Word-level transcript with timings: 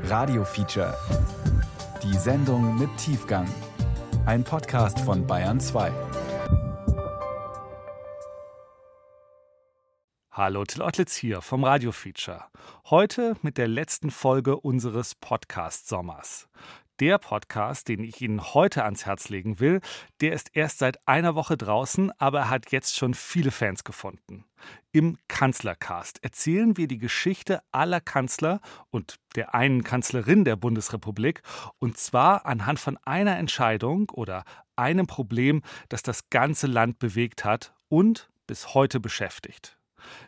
Radio 0.00 0.44
Feature. 0.44 0.96
Die 2.02 2.16
Sendung 2.16 2.78
mit 2.78 2.90
Tiefgang. 2.96 3.46
Ein 4.26 4.42
Podcast 4.42 4.98
von 5.00 5.26
Bayern 5.26 5.60
2. 5.60 5.92
Hallo, 10.32 10.64
Till 10.64 10.82
Ottlitz 10.82 11.14
hier 11.14 11.40
vom 11.40 11.62
Radio 11.62 11.92
Feature. 11.92 12.44
Heute 12.90 13.36
mit 13.42 13.58
der 13.58 13.68
letzten 13.68 14.10
Folge 14.10 14.56
unseres 14.56 15.14
Podcast-Sommers. 15.14 16.48
Der 17.02 17.18
Podcast, 17.18 17.88
den 17.88 18.04
ich 18.04 18.20
Ihnen 18.20 18.54
heute 18.54 18.84
ans 18.84 19.06
Herz 19.06 19.28
legen 19.28 19.58
will, 19.58 19.80
der 20.20 20.34
ist 20.34 20.54
erst 20.54 20.78
seit 20.78 21.08
einer 21.08 21.34
Woche 21.34 21.56
draußen, 21.56 22.12
aber 22.20 22.38
er 22.38 22.50
hat 22.50 22.70
jetzt 22.70 22.96
schon 22.96 23.14
viele 23.14 23.50
Fans 23.50 23.82
gefunden. 23.82 24.44
Im 24.92 25.18
Kanzlercast 25.26 26.22
erzählen 26.22 26.76
wir 26.76 26.86
die 26.86 26.98
Geschichte 26.98 27.60
aller 27.72 28.00
Kanzler 28.00 28.60
und 28.90 29.16
der 29.34 29.52
einen 29.52 29.82
Kanzlerin 29.82 30.44
der 30.44 30.54
Bundesrepublik, 30.54 31.42
und 31.80 31.98
zwar 31.98 32.46
anhand 32.46 32.78
von 32.78 32.96
einer 32.98 33.36
Entscheidung 33.36 34.08
oder 34.10 34.44
einem 34.76 35.08
Problem, 35.08 35.62
das 35.88 36.04
das 36.04 36.30
ganze 36.30 36.68
Land 36.68 37.00
bewegt 37.00 37.44
hat 37.44 37.74
und 37.88 38.30
bis 38.46 38.74
heute 38.74 39.00
beschäftigt. 39.00 39.76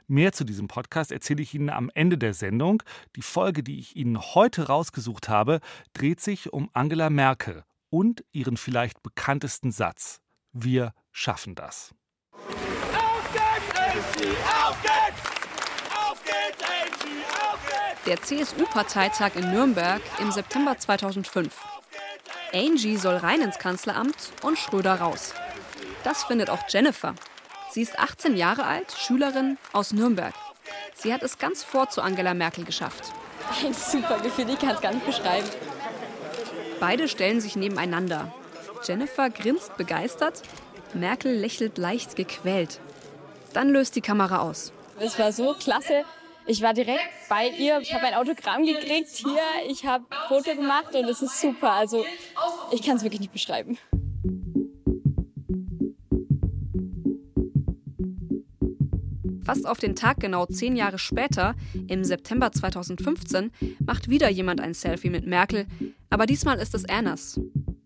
Mehr 0.07 0.33
zu 0.33 0.45
diesem 0.45 0.69
Podcast 0.69 1.13
erzähle 1.13 1.43
ich 1.43 1.55
Ihnen 1.55 1.71
am 1.71 1.91
Ende 1.95 2.19
der 2.19 2.35
Sendung. 2.35 2.83
Die 3.17 3.23
Folge, 3.23 3.63
die 3.63 3.79
ich 3.79 3.97
Ihnen 3.97 4.21
heute 4.21 4.67
rausgesucht 4.67 5.29
habe, 5.29 5.61
dreht 5.93 6.21
sich 6.21 6.53
um 6.53 6.71
Angela 6.73 7.11
Merkel 7.11 7.65
und 7.91 8.25
ihren 8.33 8.57
vielleicht 8.57 9.03
bekanntesten 9.05 9.71
Satz. 9.71 10.21
Wir 10.53 10.93
schaffen 11.13 11.55
das. 11.55 11.95
Auf 12.33 13.33
geht's, 13.33 13.79
Angie! 13.79 14.37
Auf 14.67 14.83
geht's! 14.83 15.23
Auf 15.95 16.25
geht's, 16.25 16.63
Angie! 16.65 17.25
Auf 17.53 17.61
geht's! 17.67 18.05
Der 18.07 18.21
CSU-Parteitag 18.21 19.37
in 19.37 19.51
Nürnberg 19.53 20.03
im 20.21 20.33
September 20.33 20.77
2005. 20.77 21.55
Angie 22.53 22.97
soll 22.97 23.17
rein 23.17 23.41
ins 23.41 23.59
Kanzleramt 23.59 24.33
und 24.43 24.59
Schröder 24.59 24.95
raus. 24.97 25.33
Das 26.03 26.25
findet 26.25 26.51
auch 26.51 26.63
Jennifer, 26.69 27.15
Sie 27.75 27.83
ist 27.83 27.99
18 27.99 28.37
Jahre 28.37 28.67
alt, 28.67 28.93
Schülerin 28.93 29.59
aus 29.73 29.93
Nürnberg. 29.93 30.33
Sie 30.95 31.13
hat 31.13 31.25
es 31.25 31.39
ganz 31.39 31.65
vor 31.65 31.89
zu 31.91 32.03
Angela 32.03 32.33
Merkel 32.33 32.63
geschafft. 32.65 33.11
Ein 33.65 33.75
super 33.75 34.21
Gefühl, 34.21 34.49
ich 34.49 34.61
kann 34.61 34.77
es 34.77 34.81
gar 34.81 34.95
nicht 34.95 35.05
beschreiben. 35.05 35.49
Beide 36.79 37.09
stellen 37.09 37.41
sich 37.41 37.57
nebeneinander. 37.57 38.33
Jennifer 38.85 39.29
grinst 39.29 39.77
begeistert, 39.77 40.43
Merkel 40.93 41.35
lächelt 41.35 41.77
leicht 41.77 42.15
gequält. 42.15 42.79
Dann 43.55 43.71
löst 43.71 43.97
die 43.97 44.03
Kamera 44.03 44.39
aus. 44.39 44.73
Es 45.01 45.19
war 45.19 45.33
so 45.33 45.55
klasse. 45.55 46.05
Ich 46.47 46.63
war 46.63 46.75
direkt 46.75 47.01
bei 47.29 47.49
ihr. 47.49 47.81
Ich 47.81 47.93
habe 47.93 48.07
ein 48.07 48.15
Autogramm 48.15 48.65
gekriegt 48.65 49.11
hier. 49.17 49.43
Ich 49.69 49.85
habe 49.85 50.05
ein 50.11 50.29
Foto 50.29 50.55
gemacht 50.55 50.95
und 50.95 51.09
es 51.09 51.23
ist 51.23 51.41
super. 51.41 51.73
Also 51.73 52.07
ich 52.71 52.83
kann 52.83 52.99
es 52.99 53.03
wirklich 53.03 53.21
nicht 53.21 53.33
beschreiben. 53.33 53.79
Fast 59.45 59.67
auf 59.67 59.79
den 59.79 59.95
Tag 59.95 60.21
genau 60.21 60.47
zehn 60.47 60.75
Jahre 60.75 60.99
später, 60.99 61.55
im 61.87 62.03
September 62.03 62.51
2015, 62.51 63.51
macht 63.85 64.09
wieder 64.09 64.31
jemand 64.31 64.61
ein 64.61 64.73
Selfie 64.73 65.11
mit 65.11 65.27
Merkel, 65.27 65.67
aber 66.09 66.25
diesmal 66.25 66.59
ist 66.59 66.75
es 66.75 66.85
Ernas. 66.85 67.39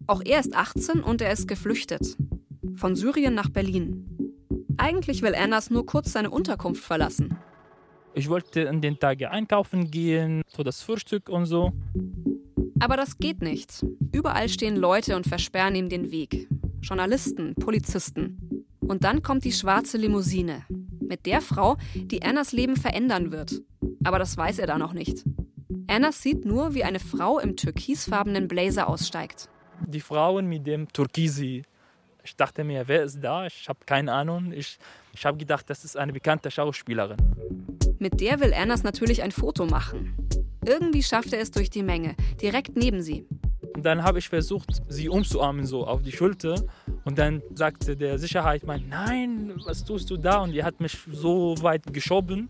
Auch 0.06 0.22
er 0.24 0.38
ist 0.38 0.54
18 0.54 1.00
und 1.00 1.20
er 1.20 1.32
ist 1.32 1.48
geflüchtet. 1.48 2.16
Von 2.76 2.94
Syrien 2.94 3.34
nach 3.34 3.50
Berlin. 3.50 4.06
Eigentlich 4.76 5.22
will 5.22 5.34
Ernas 5.34 5.70
nur 5.70 5.84
kurz 5.84 6.12
seine 6.12 6.30
Unterkunft 6.30 6.84
verlassen. 6.84 7.36
Ich 8.14 8.28
wollte 8.28 8.60
in 8.60 8.80
den 8.80 8.98
Tagen 8.98 9.26
einkaufen 9.26 9.90
gehen, 9.90 10.42
für 10.46 10.62
das 10.62 10.82
Frühstück 10.82 11.28
und 11.28 11.46
so. 11.46 11.72
Aber 12.78 12.96
das 12.96 13.18
geht 13.18 13.42
nicht. 13.42 13.84
Überall 14.12 14.48
stehen 14.48 14.76
Leute 14.76 15.16
und 15.16 15.26
versperren 15.26 15.74
ihm 15.74 15.88
den 15.88 16.12
Weg. 16.12 16.48
Journalisten, 16.80 17.56
Polizisten. 17.56 18.64
Und 18.80 19.02
dann 19.02 19.22
kommt 19.22 19.44
die 19.44 19.52
schwarze 19.52 19.98
Limousine 19.98 20.64
mit 21.08 21.26
der 21.26 21.40
Frau, 21.40 21.76
die 21.94 22.22
Annas 22.22 22.52
Leben 22.52 22.76
verändern 22.76 23.32
wird. 23.32 23.62
Aber 24.04 24.18
das 24.18 24.36
weiß 24.36 24.58
er 24.58 24.66
da 24.66 24.78
noch 24.78 24.92
nicht. 24.92 25.24
Anna 25.86 26.12
sieht 26.12 26.44
nur, 26.44 26.74
wie 26.74 26.84
eine 26.84 27.00
Frau 27.00 27.38
im 27.38 27.56
türkisfarbenen 27.56 28.46
Blazer 28.46 28.88
aussteigt. 28.88 29.48
Die 29.86 30.00
Frauen 30.00 30.46
mit 30.46 30.66
dem 30.66 30.92
Türkisi. 30.92 31.62
Ich 32.22 32.36
dachte 32.36 32.62
mir, 32.62 32.86
wer 32.88 33.04
ist 33.04 33.20
da? 33.20 33.46
Ich 33.46 33.68
habe 33.68 33.80
keine 33.86 34.12
Ahnung. 34.12 34.52
Ich, 34.52 34.78
ich 35.14 35.24
habe 35.24 35.38
gedacht, 35.38 35.70
das 35.70 35.84
ist 35.84 35.96
eine 35.96 36.12
bekannte 36.12 36.50
Schauspielerin. 36.50 37.16
Mit 37.98 38.20
der 38.20 38.40
will 38.40 38.52
Annas 38.52 38.82
natürlich 38.82 39.22
ein 39.22 39.32
Foto 39.32 39.66
machen. 39.66 40.14
Irgendwie 40.64 41.02
schafft 41.02 41.32
er 41.32 41.40
es 41.40 41.50
durch 41.50 41.70
die 41.70 41.82
Menge, 41.82 42.16
direkt 42.42 42.76
neben 42.76 43.00
sie. 43.00 43.26
Und 43.78 43.84
dann 43.84 44.02
habe 44.02 44.18
ich 44.18 44.28
versucht, 44.28 44.82
sie 44.88 45.08
umzuarmen, 45.08 45.64
so 45.64 45.86
auf 45.86 46.02
die 46.02 46.10
Schulter. 46.10 46.64
Und 47.04 47.16
dann 47.16 47.42
sagte 47.54 47.96
der 47.96 48.18
Sicherheitsmann, 48.18 48.88
nein, 48.88 49.52
was 49.64 49.84
tust 49.84 50.10
du 50.10 50.16
da? 50.16 50.38
Und 50.38 50.50
die 50.50 50.64
hat 50.64 50.80
mich 50.80 50.98
so 51.12 51.54
weit 51.62 51.92
geschoben. 51.92 52.48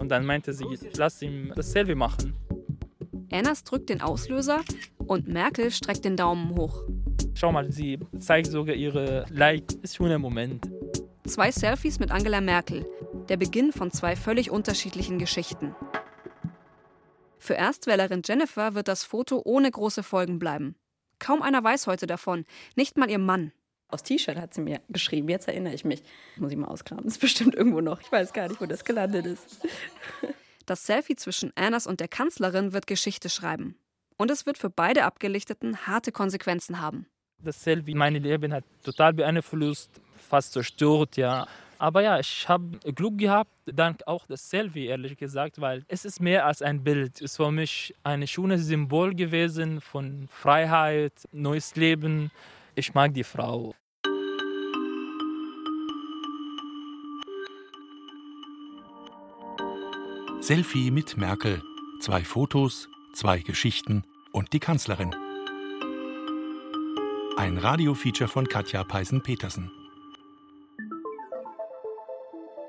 Und 0.00 0.08
dann 0.08 0.26
meinte 0.26 0.52
sie, 0.52 0.64
lass 0.96 1.22
ihm 1.22 1.52
das 1.54 1.70
Selfie 1.70 1.94
machen. 1.94 2.34
Annas 3.30 3.62
drückt 3.62 3.90
den 3.90 4.00
Auslöser 4.00 4.62
und 4.98 5.28
Merkel 5.28 5.70
streckt 5.70 6.04
den 6.04 6.16
Daumen 6.16 6.56
hoch. 6.56 6.82
Schau 7.34 7.52
mal, 7.52 7.70
sie 7.70 8.00
zeigt 8.18 8.48
sogar 8.48 8.74
ihre 8.74 9.24
Like. 9.30 9.72
Ist 9.82 9.94
schon 9.94 10.10
ein 10.10 10.20
Moment. 10.20 10.68
Zwei 11.28 11.52
Selfies 11.52 12.00
mit 12.00 12.10
Angela 12.10 12.40
Merkel. 12.40 12.84
Der 13.28 13.36
Beginn 13.36 13.70
von 13.70 13.92
zwei 13.92 14.16
völlig 14.16 14.50
unterschiedlichen 14.50 15.20
Geschichten. 15.20 15.76
Für 17.38 17.54
Erstwählerin 17.54 18.22
Jennifer 18.24 18.74
wird 18.74 18.88
das 18.88 19.04
Foto 19.04 19.42
ohne 19.44 19.70
große 19.70 20.02
Folgen 20.02 20.38
bleiben. 20.38 20.76
Kaum 21.18 21.42
einer 21.42 21.62
weiß 21.62 21.86
heute 21.86 22.06
davon, 22.06 22.44
nicht 22.74 22.98
mal 22.98 23.10
ihr 23.10 23.18
Mann. 23.18 23.52
Aus 23.88 24.02
T-Shirt 24.02 24.36
hat 24.36 24.52
sie 24.52 24.62
mir 24.62 24.80
geschrieben, 24.88 25.28
jetzt 25.28 25.46
erinnere 25.46 25.74
ich 25.74 25.84
mich. 25.84 26.02
Muss 26.36 26.50
ich 26.50 26.58
mal 26.58 26.66
auskramen, 26.66 27.04
das 27.04 27.14
ist 27.14 27.20
bestimmt 27.20 27.54
irgendwo 27.54 27.80
noch. 27.80 28.00
Ich 28.00 28.10
weiß 28.10 28.32
gar 28.32 28.48
nicht, 28.48 28.60
wo 28.60 28.66
das 28.66 28.84
gelandet 28.84 29.26
ist. 29.26 29.60
Das 30.66 30.84
Selfie 30.84 31.14
zwischen 31.14 31.52
Annas 31.54 31.86
und 31.86 32.00
der 32.00 32.08
Kanzlerin 32.08 32.72
wird 32.72 32.88
Geschichte 32.88 33.28
schreiben. 33.28 33.76
Und 34.16 34.32
es 34.32 34.46
wird 34.46 34.58
für 34.58 34.70
beide 34.70 35.04
Abgelichteten 35.04 35.86
harte 35.86 36.10
Konsequenzen 36.10 36.80
haben. 36.80 37.06
Das 37.42 37.62
Selfie, 37.62 37.94
mein 37.94 38.14
Leben 38.14 38.52
hat 38.52 38.64
total 38.82 39.12
beeinflusst, 39.12 39.90
fast 40.16 40.52
zerstört, 40.52 41.16
ja. 41.16 41.46
Aber 41.78 42.02
ja, 42.02 42.18
ich 42.18 42.48
habe 42.48 42.78
Glück 42.94 43.18
gehabt, 43.18 43.50
dank 43.66 44.00
auch 44.06 44.26
des 44.26 44.48
Selfie, 44.48 44.86
ehrlich 44.86 45.16
gesagt, 45.16 45.60
weil 45.60 45.84
es 45.88 46.04
ist 46.04 46.20
mehr 46.20 46.46
als 46.46 46.62
ein 46.62 46.82
Bild. 46.82 47.16
Es 47.16 47.32
ist 47.32 47.36
für 47.36 47.50
mich 47.50 47.94
ein 48.02 48.26
schönes 48.26 48.66
Symbol 48.66 49.14
gewesen 49.14 49.80
von 49.80 50.26
Freiheit, 50.28 51.12
neues 51.32 51.76
Leben. 51.76 52.30
Ich 52.74 52.94
mag 52.94 53.12
die 53.12 53.24
Frau. 53.24 53.74
Selfie 60.40 60.90
mit 60.90 61.16
Merkel. 61.16 61.62
Zwei 62.00 62.22
Fotos, 62.22 62.88
zwei 63.12 63.40
Geschichten 63.40 64.04
und 64.32 64.52
die 64.52 64.60
Kanzlerin. 64.60 65.14
Ein 67.36 67.58
Radiofeature 67.58 68.28
von 68.28 68.46
Katja 68.46 68.84
Peisen-Petersen. 68.84 69.70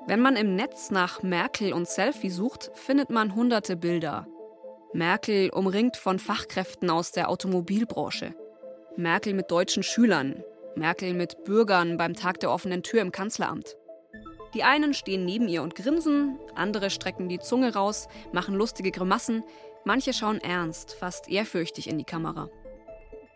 Wenn 0.07 0.21
man 0.21 0.37
im 0.37 0.55
Netz 0.55 0.89
nach 0.89 1.21
Merkel 1.21 1.73
und 1.73 1.85
Selfie 1.85 2.29
sucht, 2.29 2.71
findet 2.75 3.09
man 3.09 3.35
hunderte 3.35 3.75
Bilder. 3.75 4.25
Merkel 4.93 5.49
umringt 5.49 5.97
von 5.97 6.17
Fachkräften 6.17 6.89
aus 6.89 7.11
der 7.11 7.29
Automobilbranche. 7.29 8.33
Merkel 8.95 9.33
mit 9.33 9.51
deutschen 9.51 9.83
Schülern. 9.83 10.45
Merkel 10.75 11.13
mit 11.13 11.43
Bürgern 11.43 11.97
beim 11.97 12.13
Tag 12.13 12.39
der 12.39 12.51
offenen 12.51 12.83
Tür 12.83 13.01
im 13.01 13.11
Kanzleramt. 13.11 13.75
Die 14.53 14.63
einen 14.63 14.93
stehen 14.93 15.25
neben 15.25 15.49
ihr 15.49 15.61
und 15.61 15.75
grinsen, 15.75 16.39
andere 16.55 16.89
strecken 16.89 17.27
die 17.27 17.39
Zunge 17.39 17.73
raus, 17.73 18.07
machen 18.31 18.55
lustige 18.55 18.91
Grimassen, 18.91 19.43
manche 19.83 20.13
schauen 20.13 20.39
ernst, 20.39 20.93
fast 20.93 21.29
ehrfürchtig 21.29 21.89
in 21.89 21.97
die 21.97 22.05
Kamera. 22.05 22.49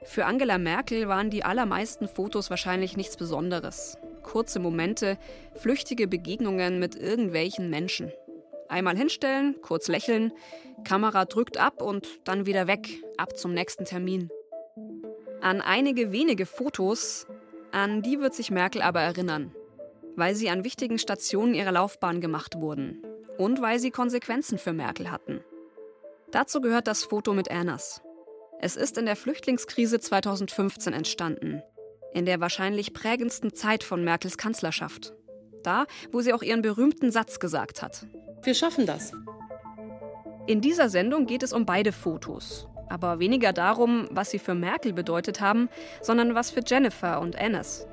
Für 0.04 0.24
Angela 0.26 0.58
Merkel 0.58 1.10
waren 1.10 1.32
die 1.32 1.44
allermeisten 1.44 2.08
Fotos 2.08 2.50
wahrscheinlich 2.50 2.96
nichts 2.96 3.18
Besonderes 3.18 3.98
kurze 4.24 4.60
Momente, 4.60 5.18
flüchtige 5.56 6.08
Begegnungen 6.08 6.80
mit 6.80 6.96
irgendwelchen 6.96 7.70
Menschen. 7.70 8.12
Einmal 8.70 8.96
hinstellen, 8.96 9.56
kurz 9.62 9.88
lächeln, 9.88 10.32
Kamera 10.84 11.26
drückt 11.26 11.58
ab 11.58 11.82
und 11.82 12.08
dann 12.24 12.46
wieder 12.46 12.68
weg, 12.68 13.04
ab 13.18 13.38
zum 13.38 13.54
nächsten 13.54 13.86
Termin. 13.86 14.30
An 15.42 15.62
einige 15.62 16.12
wenige 16.12 16.46
Fotos, 16.46 17.28
an 17.72 18.02
die 18.02 18.20
wird 18.20 18.34
sich 18.34 18.52
Merkel 18.52 18.82
aber 18.82 19.02
erinnern, 19.02 19.54
weil 20.16 20.36
sie 20.36 20.50
an 20.50 20.64
wichtigen 20.64 21.00
Stationen 21.00 21.54
ihrer 21.54 21.72
Laufbahn 21.72 22.22
gemacht 22.22 22.56
wurden 22.60 23.04
und 23.38 23.62
weil 23.62 23.80
sie 23.80 23.92
Konsequenzen 23.92 24.58
für 24.58 24.74
Merkel 24.74 25.12
hatten. 25.12 25.42
Dazu 26.32 26.62
gehört 26.62 26.88
das 26.88 27.04
Foto 27.04 27.34
mit 27.34 27.48
Ernas. 27.48 28.02
Es 28.60 28.76
ist 28.76 28.98
in 28.98 29.06
der 29.06 29.16
Flüchtlingskrise 29.16 30.00
2015 30.00 30.94
entstanden 30.94 31.62
in 32.14 32.26
der 32.26 32.40
wahrscheinlich 32.40 32.94
prägendsten 32.94 33.54
Zeit 33.54 33.84
von 33.84 34.04
Merkels 34.04 34.38
In 40.48 40.62
dieser 40.62 40.90
Sendung 40.90 41.26
geht 41.28 41.44
es 41.44 41.54
um 41.54 41.66
beide 41.66 41.92
Fotos. 41.92 42.68
Aber 42.90 43.20
weniger 43.20 43.54
darum, 43.54 44.08
was 44.12 44.32
sie 44.32 44.40
für 44.40 44.56
Merkel 44.56 44.92
bedeutet 44.92 45.40
haben, 45.40 45.70
sondern 46.02 46.36
was 46.36 46.52
für 46.52 46.62
Jennifer 46.66 47.22
und 47.22 47.38
Annes. 47.38 47.88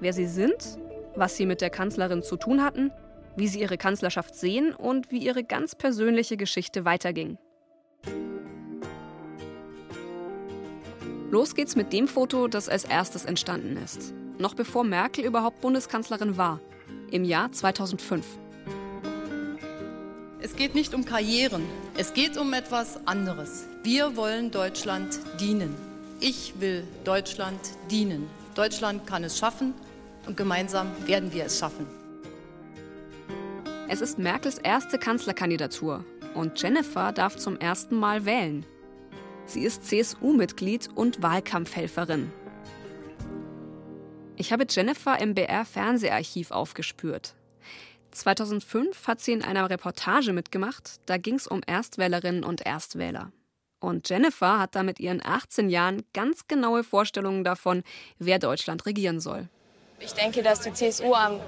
Wer 0.00 0.12
sie 0.12 0.26
sind, 0.26 0.78
was 1.16 1.36
sie 1.36 1.46
mit 1.46 1.60
der 1.60 1.70
Kanzlerin 1.70 2.22
zu 2.22 2.36
tun 2.36 2.62
hatten, 2.62 2.92
wie 3.36 3.48
sie 3.48 3.60
ihre 3.60 3.78
Kanzlerschaft 3.78 4.34
sehen 4.34 4.72
und 4.72 5.10
wie 5.10 5.18
ihre 5.18 5.42
ganz 5.42 5.74
persönliche 5.74 6.36
Geschichte 6.36 6.84
weiterging. 6.84 7.38
Los 11.34 11.56
geht's 11.56 11.74
mit 11.74 11.92
dem 11.92 12.06
Foto, 12.06 12.46
das 12.46 12.68
als 12.68 12.84
erstes 12.84 13.24
entstanden 13.24 13.76
ist. 13.76 14.14
Noch 14.38 14.54
bevor 14.54 14.84
Merkel 14.84 15.24
überhaupt 15.24 15.62
Bundeskanzlerin 15.62 16.36
war. 16.36 16.60
Im 17.10 17.24
Jahr 17.24 17.50
2005. 17.50 18.24
Es 20.40 20.54
geht 20.54 20.76
nicht 20.76 20.94
um 20.94 21.04
Karrieren, 21.04 21.64
es 21.96 22.14
geht 22.14 22.36
um 22.36 22.52
etwas 22.52 23.04
anderes. 23.08 23.66
Wir 23.82 24.14
wollen 24.14 24.52
Deutschland 24.52 25.18
dienen. 25.40 25.74
Ich 26.20 26.54
will 26.60 26.84
Deutschland 27.02 27.58
dienen. 27.90 28.30
Deutschland 28.54 29.04
kann 29.04 29.24
es 29.24 29.36
schaffen 29.36 29.74
und 30.28 30.36
gemeinsam 30.36 30.86
werden 31.04 31.32
wir 31.32 31.46
es 31.46 31.58
schaffen. 31.58 31.88
Es 33.88 34.00
ist 34.00 34.20
Merkels 34.20 34.58
erste 34.58 35.00
Kanzlerkandidatur 35.00 36.04
und 36.34 36.62
Jennifer 36.62 37.10
darf 37.10 37.34
zum 37.34 37.58
ersten 37.58 37.96
Mal 37.96 38.24
wählen. 38.24 38.64
Sie 39.46 39.62
ist 39.62 39.84
CSU-Mitglied 39.84 40.88
und 40.94 41.22
Wahlkampfhelferin. 41.22 42.32
Ich 44.36 44.52
habe 44.52 44.66
Jennifer 44.68 45.18
im 45.20 45.34
BR-Fernseharchiv 45.34 46.50
aufgespürt. 46.50 47.34
2005 48.10 49.06
hat 49.06 49.20
sie 49.20 49.32
in 49.32 49.42
einer 49.42 49.68
Reportage 49.68 50.32
mitgemacht, 50.32 51.00
da 51.06 51.18
ging 51.18 51.34
es 51.34 51.46
um 51.46 51.60
Erstwählerinnen 51.66 52.44
und 52.44 52.64
Erstwähler. 52.64 53.32
Und 53.80 54.08
Jennifer 54.08 54.58
hat 54.58 54.74
da 54.74 54.82
mit 54.82 54.98
ihren 54.98 55.24
18 55.24 55.68
Jahren 55.68 56.04
ganz 56.14 56.48
genaue 56.48 56.84
Vorstellungen 56.84 57.44
davon, 57.44 57.82
wer 58.18 58.38
Deutschland 58.38 58.86
regieren 58.86 59.20
soll. 59.20 59.48
Ich 60.00 60.12
denke, 60.12 60.42
dass 60.42 60.60
die 60.60 60.72
CSU 60.72 61.12
am 61.12 61.38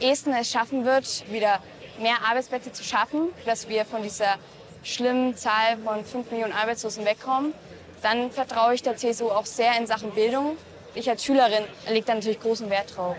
ehesten 0.00 0.32
es 0.32 0.50
schaffen 0.50 0.84
wird, 0.84 1.30
wieder 1.30 1.62
mehr 2.00 2.16
Arbeitsplätze 2.28 2.72
zu 2.72 2.82
schaffen, 2.82 3.28
dass 3.46 3.68
wir 3.68 3.84
von 3.84 4.02
dieser 4.02 4.36
schlimmen 4.82 5.36
Zahl 5.36 5.78
von 5.84 6.04
5 6.04 6.30
Millionen 6.30 6.52
Arbeitslosen 6.52 7.04
wegkommen. 7.04 7.52
Dann 8.02 8.30
vertraue 8.30 8.74
ich 8.74 8.82
der 8.82 8.96
CSU 8.96 9.28
auch 9.28 9.46
sehr 9.46 9.76
in 9.78 9.86
Sachen 9.86 10.12
Bildung. 10.12 10.56
Ich 10.94 11.08
als 11.08 11.24
Schülerin 11.24 11.64
lege 11.88 12.06
da 12.06 12.14
natürlich 12.14 12.40
großen 12.40 12.70
Wert 12.70 12.96
drauf. 12.96 13.16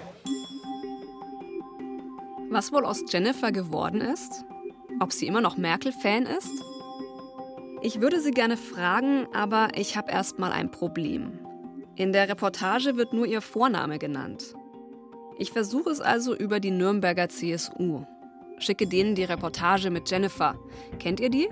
Was 2.49 2.73
wohl 2.73 2.85
aus 2.85 3.03
Jennifer 3.07 3.51
geworden 3.51 4.01
ist? 4.01 4.43
Ob 4.99 5.13
sie 5.13 5.27
immer 5.27 5.41
noch 5.41 5.55
Merkel-Fan 5.55 6.25
ist? 6.25 6.51
Ich 7.81 8.01
würde 8.01 8.19
sie 8.19 8.31
gerne 8.31 8.57
fragen, 8.57 9.27
aber 9.33 9.69
ich 9.75 9.95
habe 9.95 10.11
erst 10.11 10.37
mal 10.37 10.51
ein 10.51 10.69
Problem. 10.69 11.39
In 11.95 12.11
der 12.11 12.29
Reportage 12.29 12.97
wird 12.97 13.13
nur 13.13 13.25
ihr 13.25 13.41
Vorname 13.41 13.99
genannt. 13.99 14.53
Ich 15.37 15.51
versuche 15.51 15.89
es 15.89 16.01
also 16.01 16.35
über 16.35 16.59
die 16.59 16.71
Nürnberger 16.71 17.29
CSU. 17.29 18.05
Schicke 18.61 18.87
denen 18.87 19.15
die 19.15 19.23
Reportage 19.23 19.89
mit 19.89 20.09
Jennifer. 20.09 20.55
Kennt 20.99 21.19
ihr 21.19 21.29
die? 21.29 21.49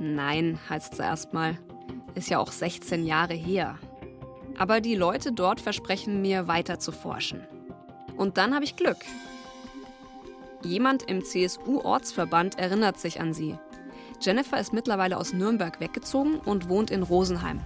Nein, 0.00 0.58
heißt 0.68 0.94
es 0.94 0.98
erstmal. 0.98 1.58
Ist 2.14 2.30
ja 2.30 2.38
auch 2.38 2.50
16 2.50 3.04
Jahre 3.04 3.34
her. 3.34 3.78
Aber 4.56 4.80
die 4.80 4.94
Leute 4.94 5.32
dort 5.32 5.60
versprechen 5.60 6.22
mir 6.22 6.48
weiter 6.48 6.78
zu 6.78 6.90
forschen. 6.90 7.46
Und 8.16 8.38
dann 8.38 8.54
habe 8.54 8.64
ich 8.64 8.76
Glück. 8.76 8.96
Jemand 10.62 11.04
im 11.04 11.24
CSU-Ortsverband 11.24 12.58
erinnert 12.58 12.98
sich 12.98 13.20
an 13.20 13.32
sie. 13.32 13.56
Jennifer 14.20 14.58
ist 14.58 14.72
mittlerweile 14.72 15.16
aus 15.16 15.32
Nürnberg 15.32 15.78
weggezogen 15.80 16.40
und 16.40 16.68
wohnt 16.68 16.90
in 16.90 17.04
Rosenheim. 17.04 17.60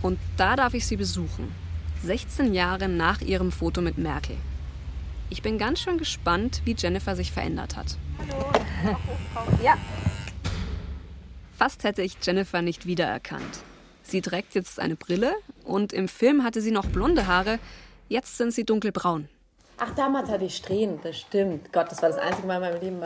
Und 0.00 0.18
da 0.36 0.56
darf 0.56 0.74
ich 0.74 0.86
sie 0.86 0.96
besuchen. 0.96 1.52
16 2.02 2.54
Jahre 2.54 2.88
nach 2.88 3.20
ihrem 3.20 3.50
Foto 3.52 3.80
mit 3.80 3.98
Merkel. 3.98 4.36
Ich 5.34 5.42
bin 5.42 5.58
ganz 5.58 5.80
schön 5.80 5.98
gespannt, 5.98 6.62
wie 6.64 6.76
Jennifer 6.78 7.16
sich 7.16 7.32
verändert 7.32 7.74
hat. 7.74 7.86
Hallo. 8.18 8.52
ja. 9.64 9.76
Fast 11.58 11.82
hätte 11.82 12.02
ich 12.02 12.18
Jennifer 12.22 12.62
nicht 12.62 12.86
wiedererkannt. 12.86 13.58
Sie 14.04 14.20
trägt 14.20 14.54
jetzt 14.54 14.78
eine 14.78 14.94
Brille 14.94 15.34
und 15.64 15.92
im 15.92 16.06
Film 16.06 16.44
hatte 16.44 16.60
sie 16.60 16.70
noch 16.70 16.86
blonde 16.86 17.26
Haare. 17.26 17.58
Jetzt 18.08 18.36
sind 18.36 18.52
sie 18.54 18.62
dunkelbraun. 18.62 19.28
Ach, 19.78 19.92
damals 19.96 20.30
hatte 20.30 20.44
ich 20.44 20.54
Strähnen, 20.54 21.00
das 21.02 21.18
stimmt. 21.18 21.72
Gott, 21.72 21.90
das 21.90 22.00
war 22.00 22.10
das 22.10 22.18
einzige 22.18 22.46
Mal 22.46 22.54
in 22.54 22.60
meinem 22.60 22.80
Leben, 22.80 23.02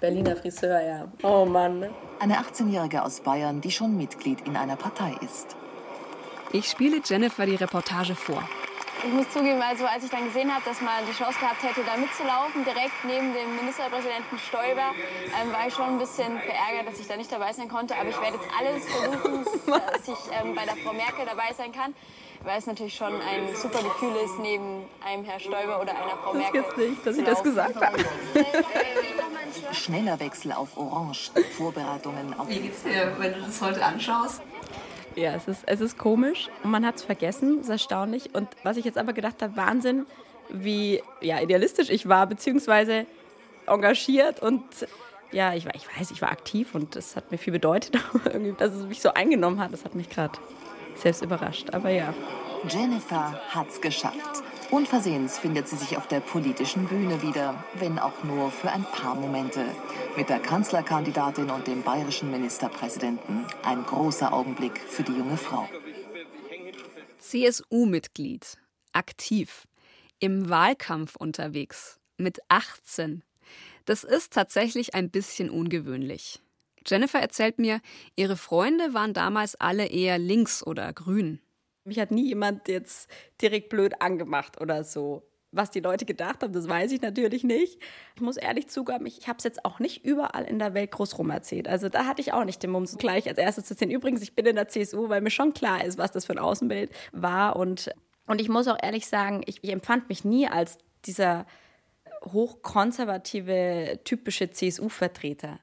Berliner 0.00 0.36
Friseur, 0.36 0.80
ja. 0.80 1.08
Oh 1.24 1.44
Mann. 1.44 1.80
Ne? 1.80 1.90
Eine 2.20 2.38
18-Jährige 2.38 3.02
aus 3.02 3.22
Bayern, 3.22 3.60
die 3.60 3.72
schon 3.72 3.96
Mitglied 3.96 4.42
in 4.46 4.56
einer 4.56 4.76
Partei 4.76 5.16
ist. 5.20 5.56
Ich 6.52 6.66
spiele 6.68 7.00
Jennifer 7.04 7.44
die 7.44 7.56
Reportage 7.56 8.14
vor. 8.14 8.48
Ich 9.04 9.12
muss 9.12 9.28
zugeben, 9.30 9.60
also 9.60 9.84
als 9.84 10.04
ich 10.04 10.10
dann 10.10 10.24
gesehen 10.24 10.54
habe, 10.54 10.64
dass 10.64 10.80
man 10.80 11.04
die 11.10 11.12
Chance 11.12 11.38
gehabt 11.40 11.60
hätte, 11.62 11.82
da 11.84 11.96
mitzulaufen, 11.96 12.64
direkt 12.64 13.04
neben 13.04 13.34
dem 13.34 13.56
Ministerpräsidenten 13.56 14.38
Stoiber, 14.38 14.94
ähm, 15.34 15.52
war 15.52 15.66
ich 15.66 15.74
schon 15.74 15.86
ein 15.86 15.98
bisschen 15.98 16.38
verärgert, 16.38 16.86
dass 16.86 17.00
ich 17.00 17.08
da 17.08 17.16
nicht 17.16 17.32
dabei 17.32 17.52
sein 17.52 17.68
konnte. 17.68 17.96
Aber 17.96 18.08
ich 18.08 18.20
werde 18.20 18.36
jetzt 18.36 18.48
alles 18.56 18.86
versuchen, 18.86 19.44
dass 19.66 20.06
ich 20.06 20.22
ähm, 20.38 20.54
bei 20.54 20.64
der 20.64 20.76
Frau 20.76 20.92
Merkel 20.92 21.26
dabei 21.26 21.52
sein 21.52 21.72
kann. 21.72 21.94
Weil 22.44 22.58
es 22.58 22.66
natürlich 22.66 22.94
schon 22.94 23.12
ein 23.12 23.54
super 23.54 23.82
Gefühl 23.82 24.14
ist, 24.24 24.38
neben 24.38 24.84
einem 25.04 25.24
Herr 25.24 25.38
Stoiber 25.38 25.80
oder 25.80 25.92
einer 25.92 26.16
Frau 26.22 26.32
das 26.32 26.42
Merkel. 26.42 26.62
Das 26.62 26.76
nicht, 26.76 27.06
dass 27.06 27.16
ich 27.16 27.24
das 27.24 27.42
gesagt 27.42 27.76
habe. 27.76 27.98
Schneller 29.72 30.18
Wechsel 30.20 30.52
auf 30.52 30.76
Orange. 30.76 31.30
Vorbereitungen 31.56 32.38
auf. 32.38 32.48
Wie 32.48 32.60
geht's 32.60 32.82
dir, 32.82 33.14
wenn 33.18 33.34
du 33.34 33.40
das 33.42 33.60
heute 33.60 33.84
anschaust? 33.84 34.42
Ja, 35.16 35.34
es 35.34 35.48
ist, 35.48 35.62
es 35.66 35.80
ist 35.80 35.98
komisch 35.98 36.48
und 36.62 36.70
man 36.70 36.86
hat 36.86 36.96
es 36.96 37.02
vergessen, 37.04 37.58
es 37.58 37.64
ist 37.64 37.70
erstaunlich. 37.70 38.34
Und 38.34 38.48
was 38.62 38.76
ich 38.76 38.84
jetzt 38.84 38.98
aber 38.98 39.12
gedacht 39.12 39.42
habe, 39.42 39.56
Wahnsinn, 39.56 40.06
wie 40.50 41.02
ja, 41.20 41.40
idealistisch 41.40 41.90
ich 41.90 42.08
war, 42.08 42.26
beziehungsweise 42.26 43.06
engagiert 43.66 44.40
und 44.40 44.62
ja, 45.30 45.54
ich, 45.54 45.66
ich 45.74 45.98
weiß, 45.98 46.10
ich 46.10 46.20
war 46.20 46.30
aktiv 46.30 46.74
und 46.74 46.94
das 46.94 47.16
hat 47.16 47.30
mir 47.30 47.38
viel 47.38 47.52
bedeutet, 47.52 47.94
dass 48.58 48.72
es 48.72 48.86
mich 48.86 49.00
so 49.00 49.14
eingenommen 49.14 49.60
hat, 49.60 49.72
das 49.72 49.84
hat 49.84 49.94
mich 49.94 50.10
gerade 50.10 50.38
selbst 50.94 51.22
überrascht. 51.22 51.70
Aber 51.72 51.90
ja. 51.90 52.12
Jennifer 52.68 53.40
hat's 53.48 53.80
geschafft. 53.80 54.42
Unversehens 54.72 55.38
findet 55.38 55.68
sie 55.68 55.76
sich 55.76 55.98
auf 55.98 56.08
der 56.08 56.20
politischen 56.20 56.86
Bühne 56.86 57.20
wieder, 57.20 57.62
wenn 57.74 57.98
auch 57.98 58.24
nur 58.24 58.50
für 58.50 58.72
ein 58.72 58.84
paar 58.84 59.14
Momente. 59.14 59.66
Mit 60.16 60.30
der 60.30 60.38
Kanzlerkandidatin 60.38 61.50
und 61.50 61.66
dem 61.66 61.82
bayerischen 61.82 62.30
Ministerpräsidenten. 62.30 63.44
Ein 63.62 63.84
großer 63.84 64.32
Augenblick 64.32 64.78
für 64.78 65.02
die 65.02 65.12
junge 65.12 65.36
Frau. 65.36 65.68
CSU-Mitglied, 67.18 68.56
aktiv, 68.94 69.68
im 70.20 70.48
Wahlkampf 70.48 71.16
unterwegs, 71.16 72.00
mit 72.16 72.38
18. 72.48 73.22
Das 73.84 74.04
ist 74.04 74.32
tatsächlich 74.32 74.94
ein 74.94 75.10
bisschen 75.10 75.50
ungewöhnlich. 75.50 76.40
Jennifer 76.86 77.20
erzählt 77.20 77.58
mir, 77.58 77.82
ihre 78.16 78.38
Freunde 78.38 78.94
waren 78.94 79.12
damals 79.12 79.54
alle 79.54 79.84
eher 79.88 80.16
links 80.16 80.66
oder 80.66 80.94
grün. 80.94 81.42
Mich 81.84 81.98
hat 81.98 82.10
nie 82.10 82.28
jemand 82.28 82.68
jetzt 82.68 83.10
direkt 83.40 83.68
blöd 83.68 84.00
angemacht 84.00 84.60
oder 84.60 84.84
so. 84.84 85.22
Was 85.54 85.70
die 85.70 85.80
Leute 85.80 86.06
gedacht 86.06 86.42
haben, 86.42 86.52
das 86.54 86.66
weiß 86.66 86.92
ich 86.92 87.02
natürlich 87.02 87.44
nicht. 87.44 87.78
Ich 88.14 88.22
muss 88.22 88.38
ehrlich 88.38 88.68
zugeben, 88.68 89.04
ich 89.04 89.28
habe 89.28 89.36
es 89.36 89.44
jetzt 89.44 89.66
auch 89.66 89.80
nicht 89.80 90.02
überall 90.02 90.44
in 90.44 90.58
der 90.58 90.72
Welt 90.72 90.92
groß 90.92 91.18
rum 91.18 91.28
erzählt. 91.28 91.68
Also 91.68 91.90
da 91.90 92.06
hatte 92.06 92.22
ich 92.22 92.32
auch 92.32 92.44
nicht 92.44 92.62
den 92.62 92.70
Mums 92.70 92.96
gleich 92.96 93.28
als 93.28 93.36
erstes 93.36 93.66
zu 93.66 93.74
sehen. 93.74 93.90
Übrigens, 93.90 94.22
ich 94.22 94.34
bin 94.34 94.46
in 94.46 94.56
der 94.56 94.68
CSU, 94.68 95.10
weil 95.10 95.20
mir 95.20 95.30
schon 95.30 95.52
klar 95.52 95.84
ist, 95.84 95.98
was 95.98 96.10
das 96.10 96.24
für 96.24 96.32
ein 96.32 96.38
Außenbild 96.38 96.90
war. 97.12 97.56
Und, 97.56 97.90
und 98.26 98.40
ich 98.40 98.48
muss 98.48 98.66
auch 98.66 98.78
ehrlich 98.82 99.06
sagen, 99.06 99.42
ich, 99.44 99.62
ich 99.62 99.70
empfand 99.70 100.08
mich 100.08 100.24
nie 100.24 100.48
als 100.48 100.78
dieser 101.04 101.44
hochkonservative, 102.24 104.00
typische 104.04 104.50
CSU-Vertreter. 104.50 105.60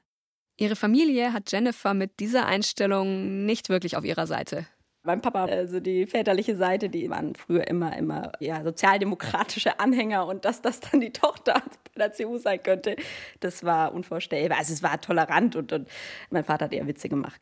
Ihre 0.56 0.76
Familie 0.76 1.32
hat 1.32 1.50
Jennifer 1.50 1.94
mit 1.94 2.20
dieser 2.20 2.46
Einstellung 2.46 3.46
nicht 3.46 3.70
wirklich 3.70 3.96
auf 3.96 4.04
ihrer 4.04 4.26
Seite. 4.26 4.66
Mein 5.02 5.22
Papa, 5.22 5.46
also 5.46 5.80
die 5.80 6.06
väterliche 6.06 6.56
Seite, 6.56 6.90
die 6.90 7.08
waren 7.08 7.34
früher 7.34 7.66
immer, 7.66 7.96
immer 7.96 8.32
ja, 8.38 8.62
sozialdemokratische 8.62 9.80
Anhänger 9.80 10.26
und 10.26 10.44
dass 10.44 10.60
das 10.60 10.80
dann 10.80 11.00
die 11.00 11.12
Tochter 11.12 11.62
bei 11.94 11.98
der 11.98 12.12
CDU 12.12 12.36
sein 12.36 12.62
könnte, 12.62 12.96
das 13.40 13.64
war 13.64 13.94
unvorstellbar. 13.94 14.58
Also 14.58 14.74
es 14.74 14.82
war 14.82 15.00
tolerant 15.00 15.56
und, 15.56 15.72
und 15.72 15.88
mein 16.28 16.44
Vater 16.44 16.66
hat 16.66 16.72
eher 16.74 16.86
Witze 16.86 17.08
gemacht. 17.08 17.40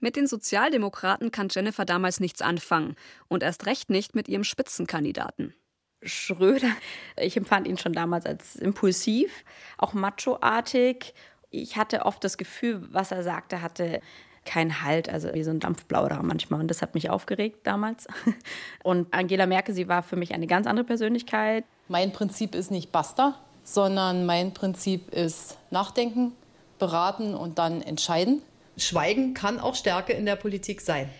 Mit 0.00 0.16
den 0.16 0.26
Sozialdemokraten 0.26 1.32
kann 1.32 1.48
Jennifer 1.50 1.84
damals 1.84 2.20
nichts 2.20 2.42
anfangen 2.42 2.94
und 3.26 3.42
erst 3.42 3.66
recht 3.66 3.90
nicht 3.90 4.14
mit 4.14 4.28
ihrem 4.28 4.44
Spitzenkandidaten. 4.44 5.54
Schröder, 6.02 6.70
ich 7.16 7.36
empfand 7.36 7.66
ihn 7.66 7.78
schon 7.78 7.92
damals 7.92 8.26
als 8.26 8.54
impulsiv, 8.54 9.44
auch 9.78 9.94
machoartig. 9.94 11.14
Ich 11.50 11.76
hatte 11.76 12.06
oft 12.06 12.22
das 12.22 12.38
Gefühl, 12.38 12.86
was 12.92 13.10
er 13.10 13.24
sagte, 13.24 13.62
hatte 13.62 14.00
keinen 14.48 14.82
Halt, 14.82 15.10
also 15.10 15.32
wie 15.34 15.44
so 15.44 15.50
ein 15.50 15.60
Dampfplauderer 15.60 16.22
manchmal. 16.22 16.60
Und 16.60 16.68
das 16.68 16.80
hat 16.80 16.94
mich 16.94 17.10
aufgeregt 17.10 17.58
damals. 17.64 18.08
Und 18.82 19.12
Angela 19.12 19.46
Merkel, 19.46 19.74
sie 19.74 19.88
war 19.88 20.02
für 20.02 20.16
mich 20.16 20.32
eine 20.32 20.46
ganz 20.46 20.66
andere 20.66 20.86
Persönlichkeit. 20.86 21.64
Mein 21.88 22.12
Prinzip 22.12 22.54
ist 22.54 22.70
nicht 22.70 22.90
Basta, 22.90 23.34
sondern 23.62 24.24
mein 24.24 24.54
Prinzip 24.54 25.12
ist 25.12 25.58
Nachdenken, 25.70 26.32
beraten 26.78 27.34
und 27.34 27.58
dann 27.58 27.82
entscheiden. 27.82 28.40
Schweigen 28.78 29.34
kann 29.34 29.60
auch 29.60 29.74
Stärke 29.74 30.14
in 30.14 30.24
der 30.24 30.36
Politik 30.36 30.80
sein. 30.80 31.10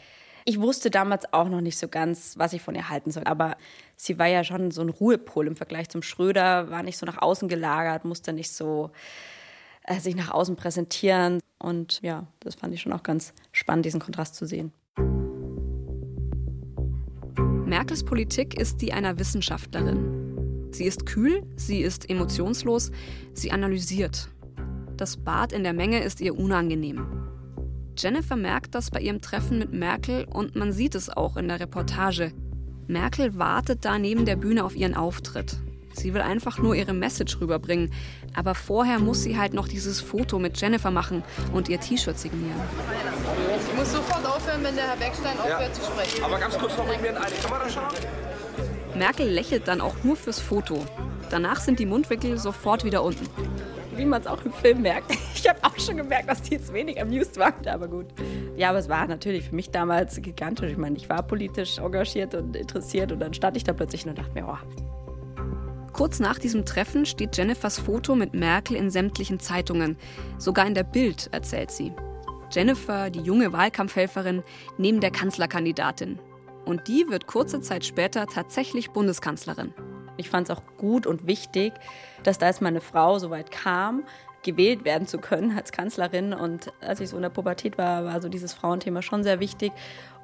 Ich 0.46 0.58
wusste 0.58 0.90
damals 0.90 1.30
auch 1.34 1.50
noch 1.50 1.60
nicht 1.60 1.76
so 1.76 1.88
ganz, 1.88 2.38
was 2.38 2.54
ich 2.54 2.62
von 2.62 2.74
ihr 2.74 2.88
halten 2.88 3.10
soll. 3.10 3.24
Aber 3.24 3.56
sie 3.96 4.18
war 4.18 4.28
ja 4.28 4.44
schon 4.44 4.70
so 4.70 4.80
ein 4.80 4.88
Ruhepol 4.88 5.46
im 5.46 5.56
Vergleich 5.56 5.90
zum 5.90 6.02
Schröder, 6.02 6.70
war 6.70 6.82
nicht 6.82 6.96
so 6.96 7.04
nach 7.04 7.20
außen 7.20 7.48
gelagert, 7.48 8.06
musste 8.06 8.32
nicht 8.32 8.50
so 8.50 8.90
äh, 9.88 10.00
sich 10.00 10.14
nach 10.14 10.30
außen 10.30 10.56
präsentieren. 10.56 11.40
Und 11.58 12.00
ja, 12.02 12.26
das 12.40 12.54
fand 12.54 12.74
ich 12.74 12.80
schon 12.82 12.92
auch 12.92 13.02
ganz 13.02 13.32
spannend, 13.52 13.86
diesen 13.86 14.00
Kontrast 14.00 14.34
zu 14.34 14.46
sehen. 14.46 14.72
Merkels 17.64 18.04
Politik 18.04 18.58
ist 18.58 18.80
die 18.80 18.92
einer 18.92 19.18
Wissenschaftlerin. 19.18 20.68
Sie 20.72 20.84
ist 20.84 21.06
kühl, 21.06 21.42
sie 21.56 21.80
ist 21.80 22.08
emotionslos, 22.08 22.90
sie 23.32 23.50
analysiert. 23.50 24.28
Das 24.96 25.16
Bad 25.16 25.52
in 25.52 25.64
der 25.64 25.72
Menge 25.72 26.02
ist 26.02 26.20
ihr 26.20 26.38
unangenehm. 26.38 27.06
Jennifer 27.96 28.36
merkt 28.36 28.74
das 28.74 28.90
bei 28.90 29.00
ihrem 29.00 29.20
Treffen 29.20 29.58
mit 29.58 29.72
Merkel 29.72 30.24
und 30.24 30.54
man 30.54 30.72
sieht 30.72 30.94
es 30.94 31.08
auch 31.08 31.36
in 31.36 31.48
der 31.48 31.60
Reportage. 31.60 32.32
Merkel 32.86 33.38
wartet 33.38 33.84
da 33.84 33.98
neben 33.98 34.24
der 34.24 34.36
Bühne 34.36 34.64
auf 34.64 34.76
ihren 34.76 34.94
Auftritt. 34.94 35.58
Sie 35.98 36.14
will 36.14 36.20
einfach 36.20 36.58
nur 36.58 36.74
ihre 36.74 36.92
Message 36.92 37.40
rüberbringen. 37.40 37.92
Aber 38.34 38.54
vorher 38.54 38.98
muss 38.98 39.22
sie 39.22 39.38
halt 39.38 39.54
noch 39.54 39.68
dieses 39.68 40.00
Foto 40.00 40.38
mit 40.38 40.60
Jennifer 40.60 40.90
machen 40.90 41.22
und 41.52 41.68
ihr 41.68 41.80
T-Shirt 41.80 42.18
signieren. 42.18 42.60
Ich 43.70 43.78
muss 43.78 43.92
sofort 43.92 44.24
aufhören, 44.26 44.62
wenn 44.62 44.74
der 44.74 44.88
Herr 44.88 44.96
Beckstein 44.96 45.38
aufhört 45.38 45.60
ja. 45.60 45.72
zu 45.72 45.82
sprechen. 45.82 46.24
Aber 46.24 46.38
ganz 46.38 46.58
kurz 46.58 46.76
noch 46.76 46.86
mit 46.86 47.00
mir 47.00 47.08
in 47.10 47.16
eine 47.16 47.34
Kamera 47.42 47.68
schauen. 47.68 47.94
Merkel 48.94 49.28
lächelt 49.28 49.68
dann 49.68 49.80
auch 49.80 49.94
nur 50.02 50.16
fürs 50.16 50.40
Foto. 50.40 50.84
Danach 51.30 51.60
sind 51.60 51.78
die 51.78 51.86
Mundwinkel 51.86 52.38
sofort 52.38 52.84
wieder 52.84 53.02
unten 53.02 53.26
wie 53.98 54.04
man 54.04 54.20
es 54.22 54.26
auch 54.26 54.42
im 54.44 54.52
Film 54.52 54.82
merkt. 54.82 55.10
Ich 55.38 55.48
habe 55.48 55.62
auch 55.62 55.78
schon 55.78 55.96
gemerkt, 55.96 56.28
dass 56.28 56.42
die 56.42 56.54
jetzt 56.54 56.72
wenig 56.72 57.00
amused 57.00 57.36
waren, 57.36 57.64
aber 57.68 57.86
gut. 57.86 58.06
Ja, 58.56 58.70
aber 58.70 58.78
es 58.80 58.88
war 58.88 59.06
natürlich 59.06 59.44
für 59.44 59.54
mich 59.54 59.70
damals 59.70 60.20
gigantisch. 60.20 60.72
Ich 60.72 60.76
meine, 60.76 60.96
ich 60.96 61.08
war 61.08 61.22
politisch 61.22 61.78
engagiert 61.78 62.34
und 62.34 62.56
interessiert 62.56 63.12
und 63.12 63.20
dann 63.20 63.32
stand 63.32 63.56
ich 63.56 63.62
da 63.62 63.72
plötzlich 63.72 64.04
und 64.04 64.18
dachte 64.18 64.32
mir, 64.34 64.48
oh. 64.48 64.97
Kurz 65.98 66.20
nach 66.20 66.38
diesem 66.38 66.64
Treffen 66.64 67.06
steht 67.06 67.36
Jennifers 67.36 67.80
Foto 67.80 68.14
mit 68.14 68.32
Merkel 68.32 68.76
in 68.76 68.88
sämtlichen 68.88 69.40
Zeitungen. 69.40 69.96
Sogar 70.38 70.64
in 70.64 70.74
der 70.74 70.84
Bild, 70.84 71.28
erzählt 71.32 71.72
sie. 71.72 71.92
Jennifer, 72.52 73.10
die 73.10 73.18
junge 73.18 73.52
Wahlkampfhelferin, 73.52 74.44
neben 74.76 75.00
der 75.00 75.10
Kanzlerkandidatin. 75.10 76.20
Und 76.64 76.86
die 76.86 77.08
wird 77.08 77.26
kurze 77.26 77.62
Zeit 77.62 77.84
später 77.84 78.26
tatsächlich 78.26 78.92
Bundeskanzlerin. 78.92 79.74
Ich 80.16 80.30
fand 80.30 80.48
es 80.48 80.56
auch 80.56 80.62
gut 80.76 81.04
und 81.04 81.26
wichtig, 81.26 81.72
dass 82.22 82.38
da 82.38 82.46
jetzt 82.46 82.62
meine 82.62 82.80
Frau 82.80 83.18
so 83.18 83.30
weit 83.30 83.50
kam, 83.50 84.04
gewählt 84.42 84.84
werden 84.84 85.06
zu 85.06 85.18
können 85.18 85.56
als 85.56 85.72
Kanzlerin. 85.72 86.32
Und 86.32 86.72
als 86.80 87.00
ich 87.00 87.10
so 87.10 87.16
in 87.16 87.22
der 87.22 87.30
Pubertät 87.30 87.78
war, 87.78 88.04
war 88.04 88.20
so 88.20 88.28
dieses 88.28 88.52
Frauenthema 88.52 89.02
schon 89.02 89.22
sehr 89.22 89.40
wichtig. 89.40 89.72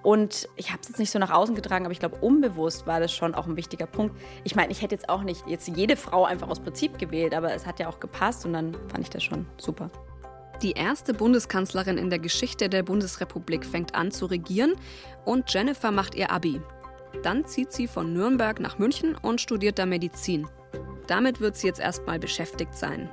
Und 0.03 0.49
ich 0.57 0.71
habe 0.71 0.81
es 0.83 0.89
jetzt 0.89 0.99
nicht 0.99 1.11
so 1.11 1.19
nach 1.19 1.31
außen 1.31 1.55
getragen, 1.55 1.87
aber 1.87 1.93
ich 1.93 1.99
glaube, 1.99 2.17
unbewusst 2.21 2.87
war 2.87 3.01
das 3.01 3.11
schon 3.11 3.35
auch 3.35 3.47
ein 3.47 3.57
wichtiger 3.57 3.87
Punkt. 3.87 4.15
Ich 4.45 4.55
meine, 4.55 4.71
ich 4.71 4.83
hätte 4.83 4.95
jetzt 4.95 5.09
auch 5.09 5.23
nicht 5.23 5.47
jetzt 5.47 5.67
jede 5.67 5.97
Frau 5.97 6.27
einfach 6.27 6.49
aus 6.49 6.61
Prinzip 6.61 6.99
gewählt, 6.99 7.35
aber 7.35 7.55
es 7.55 7.65
hat 7.67 7.81
ja 7.81 7.89
auch 7.89 8.01
gepasst 8.01 8.45
und 8.45 8.53
dann 8.53 8.77
fand 8.89 9.01
ich 9.01 9.09
das 9.09 9.23
schon 9.23 9.47
super. 9.57 9.91
Die 10.63 10.73
erste 10.73 11.15
Bundeskanzlerin 11.15 11.97
in 11.97 12.11
der 12.11 12.19
Geschichte 12.19 12.69
der 12.69 12.83
Bundesrepublik 12.83 13.65
fängt 13.65 13.95
an 13.95 14.11
zu 14.11 14.27
regieren 14.27 14.75
und 15.25 15.53
Jennifer 15.53 15.91
macht 15.91 16.15
ihr 16.15 16.31
Abi. 16.31 16.61
Dann 17.23 17.47
zieht 17.47 17.73
sie 17.73 17.87
von 17.87 18.13
Nürnberg 18.13 18.61
nach 18.61 18.79
München 18.79 19.15
und 19.15 19.41
studiert 19.41 19.79
da 19.79 19.87
Medizin. 19.87 20.47
Damit 21.07 21.41
wird 21.41 21.57
sie 21.57 21.67
jetzt 21.67 21.81
erstmal 21.81 22.19
beschäftigt 22.19 22.75
sein. 22.75 23.09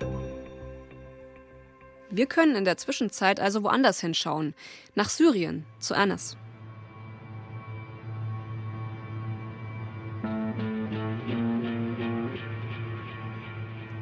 Wir 2.13 2.25
können 2.25 2.55
in 2.55 2.65
der 2.65 2.75
Zwischenzeit 2.75 3.39
also 3.39 3.63
woanders 3.63 4.01
hinschauen, 4.01 4.53
nach 4.95 5.09
Syrien, 5.09 5.65
zu 5.79 5.95
Anas. 5.95 6.35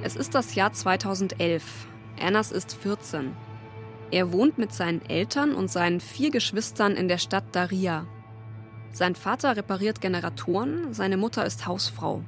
Es 0.02 0.16
ist 0.16 0.34
das 0.34 0.56
Jahr 0.56 0.74
2011. 0.74 1.64
Anas 2.20 2.52
ist 2.52 2.74
14. 2.74 3.36
Er 4.10 4.34
wohnt 4.34 4.58
mit 4.58 4.74
seinen 4.74 5.06
Eltern 5.06 5.54
und 5.54 5.70
seinen 5.70 6.00
vier 6.00 6.32
Geschwistern 6.32 6.96
in 6.96 7.08
der 7.10 7.20
Stadt 7.20 7.44
Daria. 7.52 8.08
Sein 8.92 9.14
Vater 9.14 9.56
repariert 9.56 10.02
Generatoren, 10.02 10.96
seine 10.96 11.18
Mutter 11.18 11.46
ist 11.46 11.68
Hausfrau. 11.68 12.24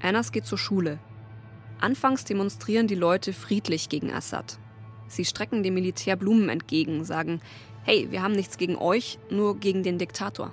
Anas 0.00 0.32
geht 0.32 0.46
zur 0.46 0.56
Schule. 0.56 0.98
Anfangs 1.80 2.24
demonstrieren 2.24 2.86
die 2.86 2.94
Leute 2.94 3.34
friedlich 3.34 3.90
gegen 3.90 4.10
Assad. 4.10 4.58
Sie 5.12 5.24
strecken 5.26 5.62
dem 5.62 5.74
Militär 5.74 6.16
Blumen 6.16 6.48
entgegen, 6.48 7.04
sagen, 7.04 7.40
hey, 7.84 8.08
wir 8.10 8.22
haben 8.22 8.32
nichts 8.32 8.56
gegen 8.56 8.76
euch, 8.76 9.18
nur 9.28 9.58
gegen 9.58 9.82
den 9.82 9.98
Diktator. 9.98 10.52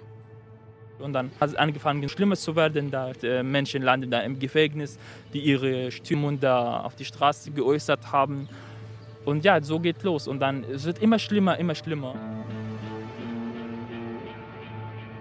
Und 0.99 1.13
dann 1.13 1.31
hat 1.39 1.51
es 1.51 1.55
angefangen, 1.55 2.09
Schlimmes 2.09 2.41
zu 2.41 2.57
werden. 2.57 2.91
Da 2.91 3.11
äh, 3.23 3.41
Menschen 3.41 3.81
landen 3.83 4.11
da 4.11 4.19
im 4.19 4.37
Gefängnis, 4.37 4.99
die 5.33 5.39
ihre 5.39 5.91
Stimmung 5.91 6.41
da 6.41 6.81
auf 6.81 6.95
die 6.95 7.05
Straße 7.05 7.51
geäußert 7.51 8.11
haben. 8.11 8.49
Und 9.23 9.45
ja, 9.45 9.61
so 9.61 9.79
geht 9.79 10.03
los. 10.03 10.27
Und 10.27 10.41
dann 10.41 10.65
es 10.65 10.83
wird 10.83 10.99
immer 10.99 11.19
schlimmer, 11.19 11.57
immer 11.57 11.75
schlimmer. 11.75 12.15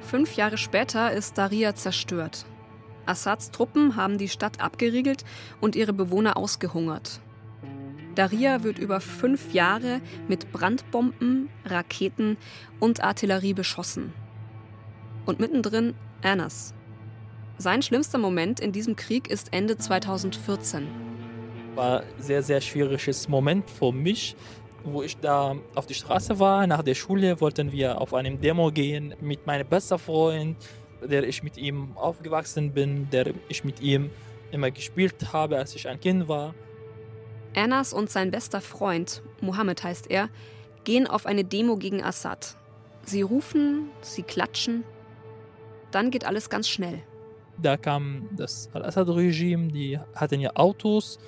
Fünf 0.00 0.34
Jahre 0.34 0.58
später 0.58 1.12
ist 1.12 1.38
Daria 1.38 1.76
zerstört. 1.76 2.44
Assads 3.06 3.52
Truppen 3.52 3.94
haben 3.94 4.18
die 4.18 4.28
Stadt 4.28 4.60
abgeriegelt 4.60 5.24
und 5.60 5.76
ihre 5.76 5.92
Bewohner 5.92 6.36
ausgehungert. 6.36 7.20
Daria 8.18 8.64
wird 8.64 8.80
über 8.80 9.00
fünf 9.00 9.52
Jahre 9.54 10.00
mit 10.26 10.50
Brandbomben, 10.50 11.48
Raketen 11.64 12.36
und 12.80 13.04
Artillerie 13.04 13.54
beschossen. 13.54 14.12
Und 15.24 15.38
mittendrin 15.38 15.94
Anas. 16.20 16.74
Sein 17.58 17.80
schlimmster 17.80 18.18
Moment 18.18 18.58
in 18.58 18.72
diesem 18.72 18.96
Krieg 18.96 19.30
ist 19.30 19.52
Ende 19.52 19.78
2014. 19.78 20.88
War 21.76 22.00
ein 22.00 22.06
sehr, 22.18 22.42
sehr 22.42 22.60
schwieriges 22.60 23.28
Moment 23.28 23.70
für 23.70 23.92
mich, 23.92 24.34
wo 24.82 25.04
ich 25.04 25.16
da 25.18 25.54
auf 25.76 25.86
die 25.86 25.94
Straße 25.94 26.40
war, 26.40 26.66
nach 26.66 26.82
der 26.82 26.96
Schule 26.96 27.40
wollten 27.40 27.70
wir 27.70 28.00
auf 28.00 28.14
einem 28.14 28.40
Demo 28.40 28.72
gehen 28.72 29.14
mit 29.20 29.46
meinem 29.46 29.68
besten 29.68 29.98
Freund, 30.00 30.56
der 31.08 31.22
ich 31.22 31.44
mit 31.44 31.56
ihm 31.56 31.96
aufgewachsen 31.96 32.72
bin, 32.72 33.08
der 33.10 33.32
ich 33.48 33.62
mit 33.62 33.80
ihm 33.80 34.10
immer 34.50 34.72
gespielt 34.72 35.32
habe, 35.32 35.56
als 35.56 35.76
ich 35.76 35.86
ein 35.86 36.00
Kind 36.00 36.26
war. 36.26 36.52
Anas 37.54 37.92
und 37.92 38.10
sein 38.10 38.30
bester 38.30 38.60
Freund, 38.60 39.22
Mohammed 39.40 39.82
heißt 39.82 40.10
er, 40.10 40.28
gehen 40.84 41.06
auf 41.06 41.26
eine 41.26 41.44
Demo 41.44 41.76
gegen 41.76 42.02
Assad. 42.02 42.56
Sie 43.04 43.22
rufen, 43.22 43.90
sie 44.02 44.22
klatschen. 44.22 44.84
Dann 45.90 46.10
geht 46.10 46.24
alles 46.24 46.50
ganz 46.50 46.68
schnell. 46.68 47.02
Da 47.60 47.76
kam 47.76 48.28
das 48.36 48.68
Al-Assad-Regime, 48.72 49.68
die 49.68 49.98
hatten 50.14 50.40
ja 50.40 50.50
Autos 50.54 51.18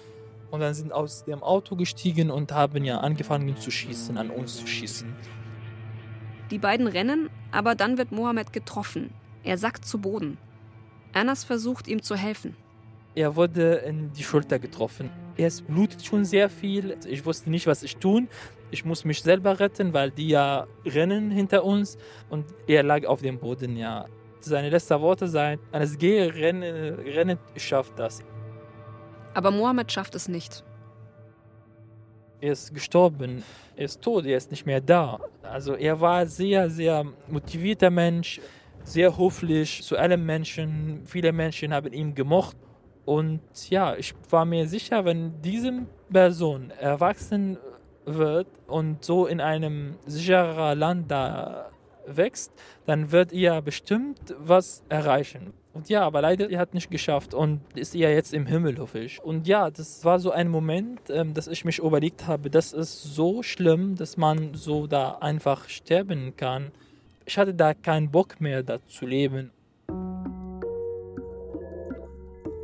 und 0.50 0.60
dann 0.60 0.74
sind 0.74 0.92
aus 0.92 1.24
dem 1.24 1.42
Auto 1.42 1.76
gestiegen 1.76 2.30
und 2.30 2.52
haben 2.52 2.84
ja 2.84 2.98
angefangen 2.98 3.56
zu 3.56 3.70
schießen, 3.70 4.16
an 4.16 4.30
uns 4.30 4.56
zu 4.58 4.66
schießen. 4.66 5.12
Die 6.50 6.58
beiden 6.58 6.86
rennen, 6.86 7.30
aber 7.50 7.74
dann 7.74 7.98
wird 7.98 8.12
Mohammed 8.12 8.52
getroffen. 8.52 9.10
Er 9.42 9.58
sackt 9.58 9.84
zu 9.84 9.98
Boden. 9.98 10.38
Anas 11.12 11.44
versucht 11.44 11.88
ihm 11.88 12.02
zu 12.02 12.16
helfen. 12.16 12.56
Er 13.14 13.34
wurde 13.36 13.74
in 13.76 14.12
die 14.12 14.22
Schulter 14.22 14.58
getroffen. 14.58 15.10
Es 15.42 15.62
blutet 15.62 16.04
schon 16.04 16.25
sehr 16.26 16.50
viel. 16.50 16.99
Ich 17.09 17.25
wusste 17.25 17.49
nicht, 17.50 17.66
was 17.66 17.82
ich 17.82 17.97
tun. 17.97 18.28
Ich 18.70 18.85
muss 18.85 19.06
mich 19.06 19.23
selber 19.23 19.59
retten, 19.59 19.94
weil 19.94 20.11
die 20.11 20.28
ja 20.28 20.66
rennen 20.85 21.30
hinter 21.30 21.64
uns 21.64 21.97
und 22.28 22.44
er 22.66 22.82
lag 22.82 23.06
auf 23.06 23.23
dem 23.23 23.38
Boden. 23.38 23.75
Ja, 23.76 24.06
seine 24.40 24.68
letzten 24.68 25.00
Worte 25.00 25.26
seien: 25.28 25.59
Anas, 25.73 25.97
geh, 25.97 26.25
renne, 26.25 26.99
renne, 26.99 27.38
ich 27.54 27.64
schaff 27.64 27.90
das. 27.97 28.23
Aber 29.32 29.50
Mohammed 29.50 29.90
schafft 29.90 30.14
es 30.14 30.28
nicht. 30.28 30.62
Er 32.42 32.52
ist 32.52 32.75
gestorben, 32.75 33.42
er 33.76 33.85
ist 33.87 34.02
tot, 34.02 34.26
er 34.26 34.37
ist 34.37 34.50
nicht 34.50 34.66
mehr 34.66 34.80
da. 34.80 35.20
Also 35.42 35.75
er 35.75 35.99
war 36.00 36.26
sehr, 36.26 36.68
sehr 36.68 37.04
motivierter 37.28 37.90
Mensch, 37.90 38.40
sehr 38.85 39.16
höflich 39.16 39.82
zu 39.82 39.97
allen 39.97 40.25
Menschen. 40.25 41.02
Viele 41.06 41.32
Menschen 41.32 41.73
haben 41.73 41.92
ihn 41.92 42.14
gemocht. 42.14 42.56
Und 43.04 43.40
ja, 43.71 43.97
ich 43.97 44.14
war 44.28 44.45
mir 44.45 44.66
sicher, 44.66 45.04
wenn 45.04 45.40
diese 45.42 45.87
Person 46.12 46.71
erwachsen 46.71 47.59
wird 48.04 48.47
und 48.66 49.04
so 49.04 49.26
in 49.26 49.40
einem 49.40 49.97
sicheren 50.07 50.78
Land 50.78 51.11
da 51.11 51.71
wächst, 52.07 52.52
dann 52.87 53.12
wird 53.12 53.33
er 53.33 53.62
bestimmt 53.62 54.35
was 54.38 54.83
erreichen. 54.88 55.52
Und 55.73 55.88
ja, 55.88 56.02
aber 56.02 56.21
leider, 56.21 56.50
er 56.50 56.59
hat 56.59 56.75
nicht 56.75 56.90
geschafft 56.90 57.33
und 57.33 57.61
ist 57.76 57.95
ja 57.95 58.11
jetzt 58.11 58.35
im 58.35 58.47
Himmel, 58.47 58.78
hoffe 58.78 58.99
ich. 58.99 59.23
Und 59.23 59.47
ja, 59.47 59.71
das 59.71 60.04
war 60.04 60.19
so 60.19 60.33
ein 60.33 60.49
Moment, 60.49 61.00
ähm, 61.11 61.33
dass 61.33 61.47
ich 61.47 61.64
mich 61.64 61.78
überlegt 61.78 62.26
habe, 62.26 62.50
das 62.50 62.73
ist 62.73 63.02
so 63.14 63.42
schlimm, 63.42 63.95
dass 63.95 64.16
man 64.16 64.54
so 64.54 64.88
da 64.88 65.19
einfach 65.21 65.69
sterben 65.69 66.35
kann. 66.37 66.73
Ich 67.25 67.38
hatte 67.38 67.54
da 67.54 67.75
keinen 67.75 68.11
Bock 68.11 68.40
mehr, 68.40 68.64
da 68.64 68.85
zu 68.87 69.07
leben. 69.07 69.52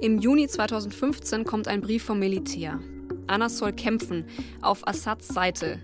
Im 0.03 0.19
Juni 0.19 0.47
2015 0.47 1.45
kommt 1.45 1.69
ein 1.69 1.81
Brief 1.81 2.05
vom 2.05 2.19
Militär. 2.19 2.81
Anas 3.29 3.57
soll 3.57 3.73
kämpfen 3.73 4.27
auf 4.61 4.87
Assads 4.87 5.27
Seite, 5.29 5.81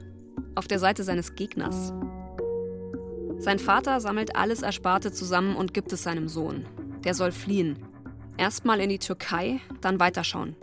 auf 0.54 0.68
der 0.68 0.78
Seite 0.78 1.02
seines 1.02 1.34
Gegners. 1.34 1.94
Sein 3.38 3.58
Vater 3.58 4.00
sammelt 4.00 4.36
alles 4.36 4.60
Ersparte 4.60 5.12
zusammen 5.12 5.56
und 5.56 5.72
gibt 5.72 5.94
es 5.94 6.02
seinem 6.02 6.28
Sohn. 6.28 6.66
Der 7.04 7.14
soll 7.14 7.32
fliehen. 7.32 7.78
Erstmal 8.36 8.80
in 8.80 8.90
die 8.90 8.98
Türkei, 8.98 9.60
dann 9.80 9.98
weiterschauen. 9.98 10.56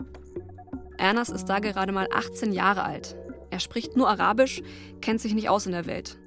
Ernas 0.96 1.28
ist 1.28 1.46
da 1.46 1.58
gerade 1.58 1.90
mal 1.90 2.06
18 2.14 2.52
Jahre 2.52 2.84
alt. 2.84 3.16
Er 3.50 3.58
spricht 3.58 3.96
nur 3.96 4.08
Arabisch, 4.08 4.62
kennt 5.00 5.20
sich 5.20 5.34
nicht 5.34 5.48
aus 5.48 5.66
in 5.66 5.72
der 5.72 5.86
Welt. 5.86 6.20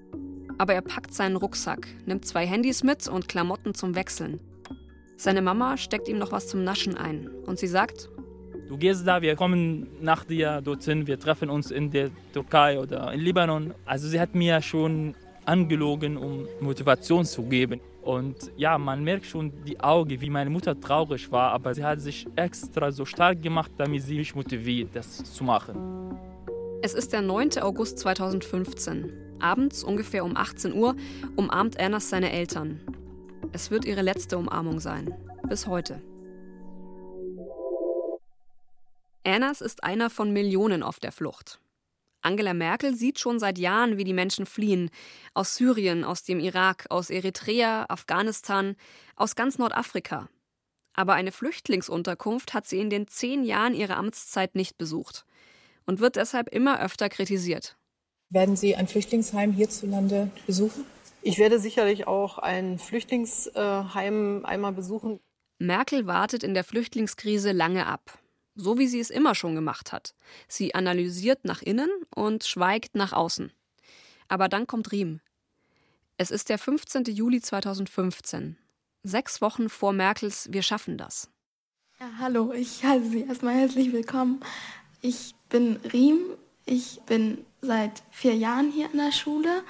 Aber 0.57 0.73
er 0.73 0.81
packt 0.81 1.13
seinen 1.13 1.37
Rucksack, 1.37 1.87
nimmt 2.05 2.25
zwei 2.25 2.45
Handys 2.45 2.83
mit 2.83 3.07
und 3.07 3.29
Klamotten 3.29 3.73
zum 3.73 3.95
Wechseln. 3.95 4.41
Seine 5.17 5.41
Mama 5.41 5.77
steckt 5.77 6.07
ihm 6.07 6.17
noch 6.17 6.31
was 6.31 6.47
zum 6.47 6.63
Naschen 6.63 6.97
ein 6.97 7.29
und 7.45 7.59
sie 7.59 7.67
sagt, 7.67 8.09
Du 8.67 8.77
gehst 8.77 9.05
da, 9.05 9.21
wir 9.21 9.35
kommen 9.35 9.87
nach 10.01 10.23
dir 10.23 10.61
dorthin, 10.61 11.05
wir 11.05 11.19
treffen 11.19 11.49
uns 11.49 11.69
in 11.69 11.91
der 11.91 12.09
Türkei 12.31 12.79
oder 12.79 13.13
in 13.13 13.19
Libanon. 13.19 13.73
Also 13.85 14.07
sie 14.07 14.19
hat 14.19 14.33
mir 14.33 14.61
schon 14.61 15.13
angelogen, 15.45 16.17
um 16.17 16.47
Motivation 16.59 17.25
zu 17.25 17.43
geben. 17.43 17.81
Und 18.01 18.51
ja, 18.57 18.77
man 18.77 19.03
merkt 19.03 19.25
schon 19.25 19.51
die 19.65 19.79
Augen, 19.79 20.19
wie 20.19 20.29
meine 20.29 20.49
Mutter 20.49 20.79
traurig 20.79 21.31
war, 21.31 21.51
aber 21.51 21.75
sie 21.75 21.83
hat 21.83 22.01
sich 22.01 22.25
extra 22.35 22.91
so 22.91 23.05
stark 23.05 23.41
gemacht, 23.41 23.71
damit 23.77 24.01
sie 24.01 24.17
mich 24.17 24.33
motiviert, 24.33 24.89
das 24.93 25.23
zu 25.23 25.43
machen. 25.43 26.17
Es 26.81 26.93
ist 26.93 27.13
der 27.13 27.21
9. 27.21 27.59
August 27.61 27.99
2015. 27.99 29.13
Abends 29.39 29.83
ungefähr 29.83 30.25
um 30.25 30.35
18 30.35 30.73
Uhr 30.73 30.95
umarmt 31.35 31.75
Ernas 31.75 32.09
seine 32.09 32.31
Eltern. 32.31 32.79
Es 33.55 33.69
wird 33.69 33.85
ihre 33.85 34.01
letzte 34.01 34.39
Umarmung 34.39 34.79
sein. 34.79 35.13
Bis 35.47 35.67
heute. 35.67 36.01
Ernas 39.23 39.61
ist 39.61 39.83
einer 39.83 40.09
von 40.09 40.33
Millionen 40.33 40.81
auf 40.81 40.99
der 40.99 41.11
Flucht. 41.11 41.59
Angela 42.23 42.55
Merkel 42.55 42.95
sieht 42.95 43.19
schon 43.19 43.37
seit 43.37 43.59
Jahren, 43.59 43.97
wie 43.97 44.05
die 44.05 44.13
Menschen 44.13 44.47
fliehen. 44.47 44.89
Aus 45.35 45.55
Syrien, 45.55 46.03
aus 46.03 46.23
dem 46.23 46.39
Irak, 46.39 46.87
aus 46.89 47.11
Eritrea, 47.11 47.85
Afghanistan, 47.89 48.75
aus 49.15 49.35
ganz 49.35 49.59
Nordafrika. 49.59 50.29
Aber 50.95 51.13
eine 51.13 51.31
Flüchtlingsunterkunft 51.31 52.55
hat 52.55 52.67
sie 52.67 52.79
in 52.79 52.89
den 52.89 53.07
zehn 53.07 53.43
Jahren 53.43 53.75
ihrer 53.75 53.97
Amtszeit 53.97 54.55
nicht 54.55 54.79
besucht 54.79 55.25
und 55.85 55.99
wird 55.99 56.15
deshalb 56.15 56.49
immer 56.49 56.81
öfter 56.81 57.07
kritisiert. 57.07 57.77
Werden 58.29 58.55
Sie 58.55 58.75
ein 58.75 58.87
Flüchtlingsheim 58.87 59.51
hierzulande 59.51 60.31
besuchen? 60.47 60.85
Ich 61.25 61.37
werde 61.37 61.57
sicherlich 61.57 62.05
auch 62.05 62.37
ein 62.37 62.77
Flüchtlingsheim 62.77 64.45
einmal 64.45 64.73
besuchen. 64.73 65.19
Merkel 65.57 66.05
wartet 66.05 66.43
in 66.43 66.53
der 66.53 66.63
Flüchtlingskrise 66.63 67.53
lange 67.53 67.85
ab 67.85 68.19
so 68.55 68.77
wie 68.77 68.87
sie 68.87 68.99
es 68.99 69.09
immer 69.09 69.35
schon 69.35 69.55
gemacht 69.55 69.91
hat. 69.91 70.15
Sie 70.47 70.75
analysiert 70.75 71.45
nach 71.45 71.61
innen 71.61 71.89
und 72.15 72.43
schweigt 72.43 72.95
nach 72.95 73.13
außen. 73.13 73.51
Aber 74.27 74.47
dann 74.47 74.67
kommt 74.67 74.91
Riem. 74.91 75.19
Es 76.17 76.31
ist 76.31 76.49
der 76.49 76.59
15. 76.59 77.05
Juli 77.05 77.41
2015, 77.41 78.57
sechs 79.03 79.41
Wochen 79.41 79.69
vor 79.69 79.93
Merkels 79.93 80.47
Wir 80.51 80.61
schaffen 80.61 80.97
das. 80.97 81.29
Ja, 81.99 82.09
hallo, 82.19 82.53
ich 82.53 82.83
heiße 82.83 83.09
Sie 83.09 83.21
erstmal 83.21 83.55
herzlich 83.55 83.91
willkommen. 83.91 84.41
Ich 85.01 85.35
bin 85.49 85.77
Riem. 85.91 86.19
Ich 86.65 87.01
bin 87.05 87.45
seit 87.61 88.03
vier 88.09 88.35
Jahren 88.35 88.71
hier 88.71 88.89
in 88.91 88.97
der 88.97 89.11
Schule, 89.11 89.63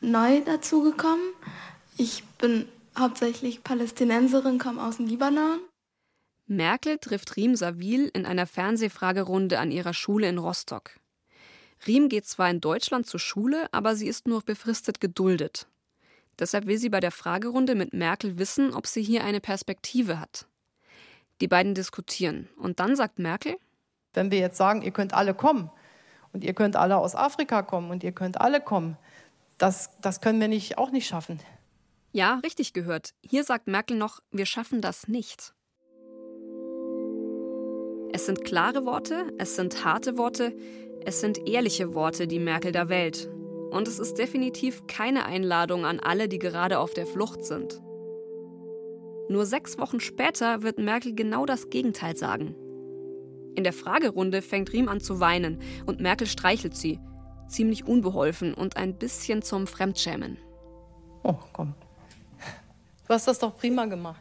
neu 0.00 0.42
dazugekommen. 0.42 1.32
Ich 1.96 2.24
bin 2.38 2.68
hauptsächlich 2.98 3.62
Palästinenserin, 3.64 4.58
komme 4.58 4.82
aus 4.82 4.96
dem 4.96 5.06
Libanon. 5.06 5.60
Merkel 6.46 6.98
trifft 6.98 7.36
Riem 7.36 7.56
Savil 7.56 8.10
in 8.14 8.24
einer 8.24 8.46
Fernsehfragerunde 8.46 9.58
an 9.58 9.70
ihrer 9.70 9.94
Schule 9.94 10.28
in 10.28 10.38
Rostock. 10.38 10.92
Riem 11.86 12.08
geht 12.08 12.26
zwar 12.26 12.50
in 12.50 12.60
Deutschland 12.60 13.06
zur 13.06 13.20
Schule, 13.20 13.66
aber 13.72 13.96
sie 13.96 14.06
ist 14.06 14.28
nur 14.28 14.42
befristet 14.42 15.00
geduldet. 15.00 15.66
Deshalb 16.38 16.66
will 16.66 16.78
sie 16.78 16.88
bei 16.88 17.00
der 17.00 17.10
Fragerunde 17.10 17.74
mit 17.74 17.92
Merkel 17.92 18.38
wissen, 18.38 18.74
ob 18.74 18.86
sie 18.86 19.02
hier 19.02 19.24
eine 19.24 19.40
Perspektive 19.40 20.20
hat. 20.20 20.46
Die 21.40 21.48
beiden 21.48 21.74
diskutieren 21.74 22.48
und 22.56 22.80
dann 22.80 22.96
sagt 22.96 23.18
Merkel, 23.18 23.56
wenn 24.14 24.30
wir 24.30 24.38
jetzt 24.38 24.56
sagen, 24.56 24.82
ihr 24.82 24.92
könnt 24.92 25.12
alle 25.12 25.34
kommen 25.34 25.70
und 26.32 26.44
ihr 26.44 26.54
könnt 26.54 26.76
alle 26.76 26.96
aus 26.96 27.14
Afrika 27.14 27.62
kommen 27.62 27.90
und 27.90 28.04
ihr 28.04 28.12
könnt 28.12 28.40
alle 28.40 28.60
kommen, 28.60 28.96
das, 29.58 29.90
das 30.00 30.20
können 30.20 30.40
wir 30.40 30.48
nicht, 30.48 30.78
auch 30.78 30.90
nicht 30.90 31.06
schaffen. 31.06 31.40
Ja, 32.12 32.40
richtig 32.44 32.72
gehört. 32.72 33.14
Hier 33.22 33.44
sagt 33.44 33.66
Merkel 33.66 33.96
noch, 33.96 34.20
wir 34.30 34.46
schaffen 34.46 34.80
das 34.80 35.08
nicht. 35.08 35.54
Es 38.12 38.24
sind 38.24 38.44
klare 38.44 38.86
Worte, 38.86 39.32
es 39.38 39.56
sind 39.56 39.84
harte 39.84 40.16
Worte, 40.16 40.56
es 41.04 41.20
sind 41.20 41.46
ehrliche 41.46 41.94
Worte, 41.94 42.26
die 42.26 42.38
Merkel 42.38 42.72
da 42.72 42.88
wählt. 42.88 43.28
Und 43.70 43.88
es 43.88 43.98
ist 43.98 44.14
definitiv 44.14 44.86
keine 44.86 45.26
Einladung 45.26 45.84
an 45.84 46.00
alle, 46.00 46.28
die 46.28 46.38
gerade 46.38 46.78
auf 46.78 46.94
der 46.94 47.06
Flucht 47.06 47.44
sind. 47.44 47.82
Nur 49.28 49.44
sechs 49.44 49.76
Wochen 49.76 50.00
später 50.00 50.62
wird 50.62 50.78
Merkel 50.78 51.14
genau 51.14 51.46
das 51.46 51.68
Gegenteil 51.68 52.16
sagen. 52.16 52.54
In 53.54 53.64
der 53.64 53.72
Fragerunde 53.72 54.40
fängt 54.40 54.72
Riem 54.72 54.88
an 54.88 55.00
zu 55.00 55.20
weinen 55.20 55.60
und 55.84 56.00
Merkel 56.00 56.26
streichelt 56.26 56.76
sie, 56.76 57.00
ziemlich 57.48 57.86
unbeholfen 57.86 58.54
und 58.54 58.76
ein 58.76 58.94
bisschen 58.94 59.42
zum 59.42 59.66
Fremdschämen. 59.66 60.38
Oh, 61.22 61.34
komm. 61.52 61.74
Du 63.06 63.14
hast 63.14 63.28
das 63.28 63.38
doch 63.38 63.56
prima 63.56 63.86
gemacht. 63.86 64.20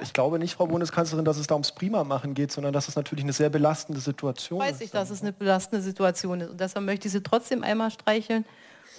Ich 0.00 0.12
glaube 0.12 0.38
nicht, 0.38 0.54
Frau 0.54 0.66
Bundeskanzlerin, 0.66 1.24
dass 1.24 1.36
es 1.36 1.46
da 1.46 1.54
ums 1.54 1.72
Prima-Machen 1.72 2.32
geht, 2.32 2.50
sondern 2.50 2.72
dass 2.72 2.88
es 2.88 2.96
natürlich 2.96 3.24
eine 3.24 3.34
sehr 3.34 3.50
belastende 3.50 4.00
Situation 4.00 4.58
Weiß 4.58 4.70
ist. 4.70 4.74
Weiß 4.74 4.86
ich, 4.86 4.90
dass 4.90 5.10
es 5.10 5.20
eine 5.20 5.32
belastende 5.32 5.82
Situation 5.82 6.40
ist. 6.40 6.50
Und 6.50 6.60
deshalb 6.60 6.86
möchte 6.86 7.08
ich 7.08 7.12
Sie 7.12 7.22
trotzdem 7.22 7.62
einmal 7.62 7.90
streicheln, 7.90 8.46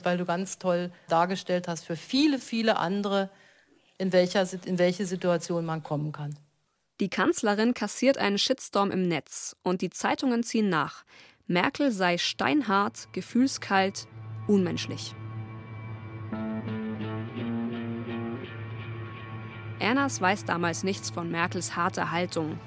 weil 0.04 0.18
du 0.18 0.26
ganz 0.26 0.60
toll 0.60 0.92
dargestellt 1.08 1.68
hast 1.68 1.86
für 1.86 1.96
viele, 1.96 2.38
viele 2.38 2.78
andere, 2.78 3.30
in, 3.98 4.14
welcher, 4.14 4.48
in 4.66 4.78
welche 4.78 5.08
Situation 5.08 5.66
man 5.66 5.82
kommen 5.82 6.12
kann. 6.12 6.38
Die 7.00 7.10
Kanzlerin 7.10 7.74
kassiert 7.74 8.20
einen 8.20 8.38
Shitstorm 8.38 8.92
im 8.92 9.08
Netz 9.08 9.56
und 9.64 9.82
die 9.82 9.90
Zeitungen 9.90 10.44
ziehen 10.44 10.70
nach. 10.70 11.04
Merkel 11.48 11.92
sei 11.92 12.18
steinhart, 12.18 13.10
gefühlskalt, 13.12 14.08
unmenschlich. 14.48 15.14
Ernas 19.80 20.22
weiß 20.22 20.46
damals 20.46 20.84
nichts 20.84 21.10
von 21.10 21.30
Merkels 21.30 21.76
harter 21.76 22.12
Haltung. 22.12 22.58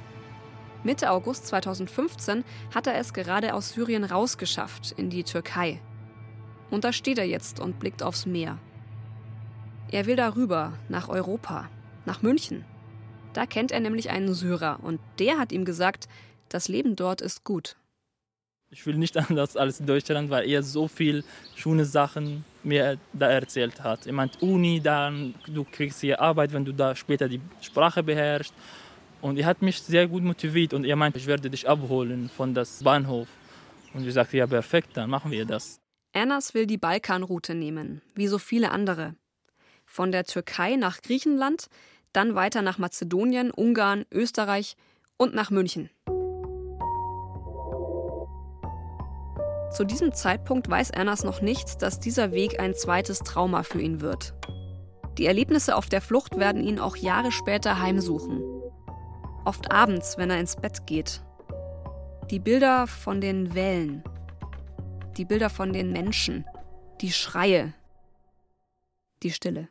Mitte 0.84 1.10
August 1.10 1.46
2015 1.46 2.44
hat 2.74 2.86
er 2.86 2.96
es 2.98 3.14
gerade 3.14 3.54
aus 3.54 3.70
Syrien 3.70 4.04
rausgeschafft 4.04 4.92
in 4.92 5.08
die 5.08 5.24
Türkei. 5.24 5.80
Und 6.70 6.84
da 6.84 6.92
steht 6.92 7.16
er 7.16 7.26
jetzt 7.26 7.58
und 7.58 7.80
blickt 7.80 8.02
aufs 8.02 8.26
Meer. 8.26 8.58
Er 9.90 10.04
will 10.04 10.16
darüber, 10.16 10.74
nach 10.90 11.08
Europa, 11.08 11.70
nach 12.04 12.20
München. 12.20 12.66
Da 13.32 13.46
kennt 13.46 13.72
er 13.72 13.80
nämlich 13.80 14.10
einen 14.10 14.34
Syrer 14.34 14.80
und 14.82 15.00
der 15.18 15.38
hat 15.38 15.50
ihm 15.52 15.64
gesagt, 15.64 16.08
das 16.50 16.68
Leben 16.68 16.94
dort 16.94 17.22
ist 17.22 17.42
gut. 17.42 17.76
Ich 18.76 18.84
will 18.84 18.96
nicht 18.96 19.16
anders 19.28 19.56
als 19.56 19.80
in 19.80 19.86
Deutschland, 19.86 20.28
weil 20.28 20.48
er 20.48 20.62
so 20.62 20.86
viel 20.86 21.24
schöne 21.54 21.86
Sachen 21.86 22.44
mir 22.62 22.98
da 23.14 23.30
erzählt 23.30 23.82
hat. 23.82 24.06
Er 24.06 24.12
meint 24.12 24.42
Uni, 24.42 24.80
dann 24.82 25.34
du 25.46 25.64
kriegst 25.64 26.02
hier 26.02 26.20
Arbeit, 26.20 26.52
wenn 26.52 26.64
du 26.64 26.72
da 26.72 26.94
später 26.94 27.26
die 27.26 27.40
Sprache 27.62 28.02
beherrschst. 28.02 28.52
Und 29.22 29.38
er 29.38 29.46
hat 29.46 29.62
mich 29.62 29.80
sehr 29.80 30.06
gut 30.06 30.22
motiviert 30.22 30.74
und 30.74 30.84
er 30.84 30.94
meint, 30.94 31.16
ich 31.16 31.26
werde 31.26 31.48
dich 31.48 31.66
abholen 31.66 32.28
von 32.28 32.52
das 32.52 32.82
Bahnhof. 32.82 33.28
Und 33.94 34.06
ich 34.06 34.12
sagte, 34.12 34.36
ja 34.36 34.46
perfekt, 34.46 34.90
dann 34.94 35.08
machen 35.08 35.30
wir 35.30 35.46
das. 35.46 35.80
Ernas 36.12 36.52
will 36.52 36.66
die 36.66 36.76
Balkanroute 36.76 37.54
nehmen, 37.54 38.02
wie 38.14 38.26
so 38.26 38.38
viele 38.38 38.70
andere. 38.70 39.14
Von 39.86 40.12
der 40.12 40.24
Türkei 40.24 40.76
nach 40.76 41.00
Griechenland, 41.00 41.68
dann 42.12 42.34
weiter 42.34 42.60
nach 42.60 42.76
Mazedonien, 42.76 43.50
Ungarn, 43.50 44.04
Österreich 44.12 44.76
und 45.16 45.34
nach 45.34 45.50
München. 45.50 45.88
Zu 49.76 49.84
diesem 49.84 50.14
Zeitpunkt 50.14 50.70
weiß 50.70 50.88
Ernas 50.88 51.22
noch 51.22 51.42
nicht, 51.42 51.82
dass 51.82 52.00
dieser 52.00 52.32
Weg 52.32 52.58
ein 52.58 52.74
zweites 52.74 53.18
Trauma 53.18 53.62
für 53.62 53.78
ihn 53.78 54.00
wird. 54.00 54.32
Die 55.18 55.26
Erlebnisse 55.26 55.76
auf 55.76 55.90
der 55.90 56.00
Flucht 56.00 56.38
werden 56.38 56.64
ihn 56.64 56.80
auch 56.80 56.96
Jahre 56.96 57.30
später 57.30 57.78
heimsuchen. 57.78 58.42
Oft 59.44 59.70
abends, 59.70 60.16
wenn 60.16 60.30
er 60.30 60.40
ins 60.40 60.56
Bett 60.56 60.86
geht. 60.86 61.20
Die 62.30 62.38
Bilder 62.38 62.86
von 62.86 63.20
den 63.20 63.54
Wellen. 63.54 64.02
Die 65.18 65.26
Bilder 65.26 65.50
von 65.50 65.74
den 65.74 65.92
Menschen. 65.92 66.46
Die 67.02 67.12
Schreie. 67.12 67.74
Die 69.22 69.30
Stille. 69.30 69.68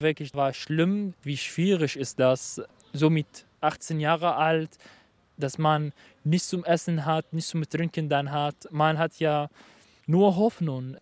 Wirklich 0.00 0.34
war 0.34 0.54
schlimm, 0.54 1.14
wie 1.22 1.36
schwierig 1.36 1.96
ist 1.96 2.18
das, 2.18 2.60
so 2.92 3.10
mit 3.10 3.46
18 3.60 4.00
Jahre 4.00 4.34
alt, 4.34 4.76
dass 5.42 5.58
man 5.58 5.92
nichts 6.24 6.48
zum 6.48 6.64
Essen 6.64 7.04
hat, 7.04 7.32
nichts 7.32 7.50
zum 7.50 7.68
Trinken 7.68 8.08
dann 8.08 8.30
hat. 8.30 8.68
Man 8.70 8.98
hat 8.98 9.18
ja 9.18 9.48
nur 10.06 10.36
Hoffnung. 10.36 10.96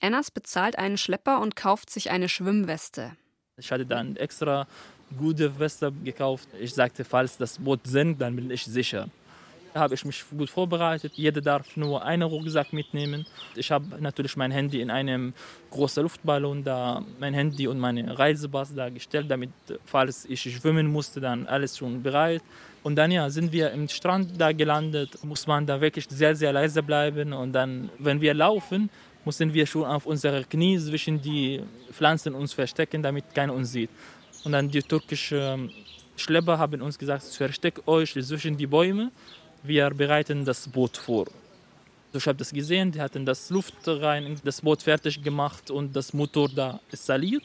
Ennas 0.00 0.30
bezahlt 0.30 0.78
einen 0.78 0.98
Schlepper 0.98 1.40
und 1.40 1.56
kauft 1.56 1.90
sich 1.90 2.10
eine 2.10 2.28
Schwimmweste. 2.28 3.12
Ich 3.56 3.72
hatte 3.72 3.86
dann 3.86 4.16
extra 4.16 4.66
gute 5.16 5.58
Weste 5.58 5.92
gekauft. 6.04 6.48
Ich 6.60 6.74
sagte, 6.74 7.04
falls 7.04 7.36
das 7.36 7.58
Boot 7.58 7.80
sinkt, 7.84 8.20
dann 8.20 8.36
bin 8.36 8.50
ich 8.50 8.64
sicher. 8.64 9.08
Habe 9.78 9.94
ich 9.94 10.04
mich 10.04 10.24
gut 10.36 10.50
vorbereitet. 10.50 11.12
Jeder 11.14 11.40
darf 11.40 11.76
nur 11.76 12.04
einen 12.04 12.22
Rucksack 12.22 12.72
mitnehmen. 12.72 13.26
Ich 13.54 13.70
habe 13.70 13.86
natürlich 14.00 14.36
mein 14.36 14.50
Handy 14.50 14.80
in 14.80 14.90
einem 14.90 15.34
großen 15.70 16.02
Luftballon 16.02 16.64
da, 16.64 17.02
mein 17.18 17.34
Handy 17.34 17.66
und 17.68 17.78
meine 17.78 18.18
Reisepass 18.18 18.74
da 18.74 18.88
gestellt, 18.88 19.30
damit, 19.30 19.50
falls 19.84 20.24
ich 20.26 20.40
schwimmen 20.40 20.86
musste, 20.86 21.20
dann 21.20 21.46
alles 21.46 21.76
schon 21.76 22.02
bereit. 22.02 22.42
Und 22.82 22.96
dann 22.96 23.10
ja, 23.10 23.28
sind 23.28 23.52
wir 23.52 23.70
im 23.72 23.88
Strand 23.88 24.40
da 24.40 24.52
gelandet, 24.52 25.22
muss 25.24 25.46
man 25.46 25.66
da 25.66 25.80
wirklich 25.80 26.06
sehr, 26.08 26.34
sehr 26.34 26.52
leise 26.52 26.82
bleiben. 26.82 27.32
Und 27.32 27.52
dann, 27.52 27.90
wenn 27.98 28.20
wir 28.20 28.34
laufen, 28.34 28.90
mussten 29.24 29.52
wir 29.52 29.66
schon 29.66 29.84
auf 29.84 30.06
unsere 30.06 30.44
Knie 30.44 30.78
zwischen 30.78 31.20
die 31.20 31.60
Pflanzen 31.92 32.34
uns 32.34 32.52
verstecken, 32.52 33.02
damit 33.02 33.34
keiner 33.34 33.52
uns 33.52 33.72
sieht. 33.72 33.90
Und 34.44 34.52
dann 34.52 34.70
die 34.70 34.82
türkischen 34.82 35.70
Schlepper 36.16 36.58
haben 36.58 36.80
uns 36.82 36.98
gesagt, 36.98 37.22
versteckt 37.24 37.86
euch 37.86 38.12
zwischen 38.12 38.56
die 38.56 38.66
Bäume, 38.66 39.10
wir 39.62 39.90
bereiten 39.90 40.44
das 40.44 40.68
Boot 40.68 40.96
vor. 40.96 41.26
Ich 42.12 42.26
habe 42.26 42.38
das 42.38 42.52
gesehen, 42.52 42.90
die 42.90 43.00
hatten 43.00 43.26
das 43.26 43.50
Luft 43.50 43.74
rein, 43.86 44.40
das 44.42 44.62
Boot 44.62 44.82
fertig 44.82 45.22
gemacht 45.22 45.70
und 45.70 45.94
das 45.94 46.12
Motor 46.12 46.48
da 46.48 46.80
installiert. 46.90 47.44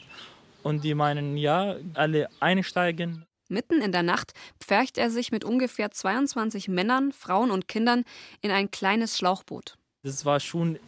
Und 0.62 0.82
die 0.82 0.94
meinen, 0.94 1.36
ja, 1.36 1.76
alle 1.92 2.28
einsteigen. 2.40 3.26
Mitten 3.48 3.82
in 3.82 3.92
der 3.92 4.02
Nacht 4.02 4.32
pfercht 4.58 4.96
er 4.96 5.10
sich 5.10 5.30
mit 5.30 5.44
ungefähr 5.44 5.90
22 5.90 6.68
Männern, 6.68 7.12
Frauen 7.12 7.50
und 7.50 7.68
Kindern 7.68 8.04
in 8.40 8.50
ein 8.50 8.70
kleines 8.70 9.18
Schlauchboot. 9.18 9.76
Das 10.02 10.24
war 10.24 10.40
schon 10.40 10.78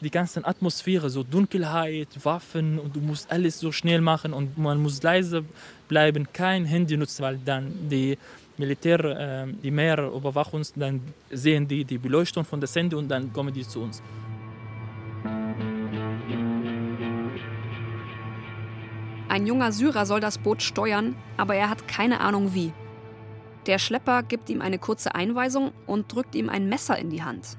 die 0.00 0.10
ganze 0.10 0.44
Atmosphäre, 0.44 1.10
so 1.10 1.22
Dunkelheit, 1.24 2.08
Waffen 2.24 2.78
und 2.78 2.94
du 2.94 3.00
musst 3.00 3.30
alles 3.32 3.58
so 3.58 3.72
schnell 3.72 4.00
machen 4.00 4.32
und 4.32 4.58
man 4.58 4.80
muss 4.80 5.02
leise 5.02 5.44
bleiben, 5.88 6.28
kein 6.32 6.64
Handy 6.64 6.96
nutzen, 6.96 7.22
weil 7.22 7.38
dann 7.38 7.88
die 7.88 8.18
Militär, 8.56 9.00
äh, 9.04 9.46
die 9.62 9.70
Meer 9.70 9.98
überwacht 10.14 10.54
uns, 10.54 10.72
dann 10.72 11.00
sehen 11.30 11.66
die 11.66 11.84
die 11.84 11.98
Beleuchtung 11.98 12.44
von 12.44 12.60
der 12.60 12.68
Sende 12.68 12.96
und 12.96 13.08
dann 13.08 13.32
kommen 13.32 13.52
die 13.52 13.66
zu 13.66 13.82
uns. 13.82 14.02
Ein 19.28 19.46
junger 19.46 19.72
Syrer 19.72 20.06
soll 20.06 20.20
das 20.20 20.38
Boot 20.38 20.62
steuern, 20.62 21.16
aber 21.36 21.56
er 21.56 21.68
hat 21.68 21.88
keine 21.88 22.20
Ahnung 22.20 22.54
wie. 22.54 22.72
Der 23.66 23.78
Schlepper 23.78 24.22
gibt 24.22 24.48
ihm 24.48 24.60
eine 24.60 24.78
kurze 24.78 25.14
Einweisung 25.14 25.72
und 25.86 26.14
drückt 26.14 26.34
ihm 26.36 26.48
ein 26.48 26.68
Messer 26.68 26.96
in 26.98 27.10
die 27.10 27.24
Hand. 27.24 27.56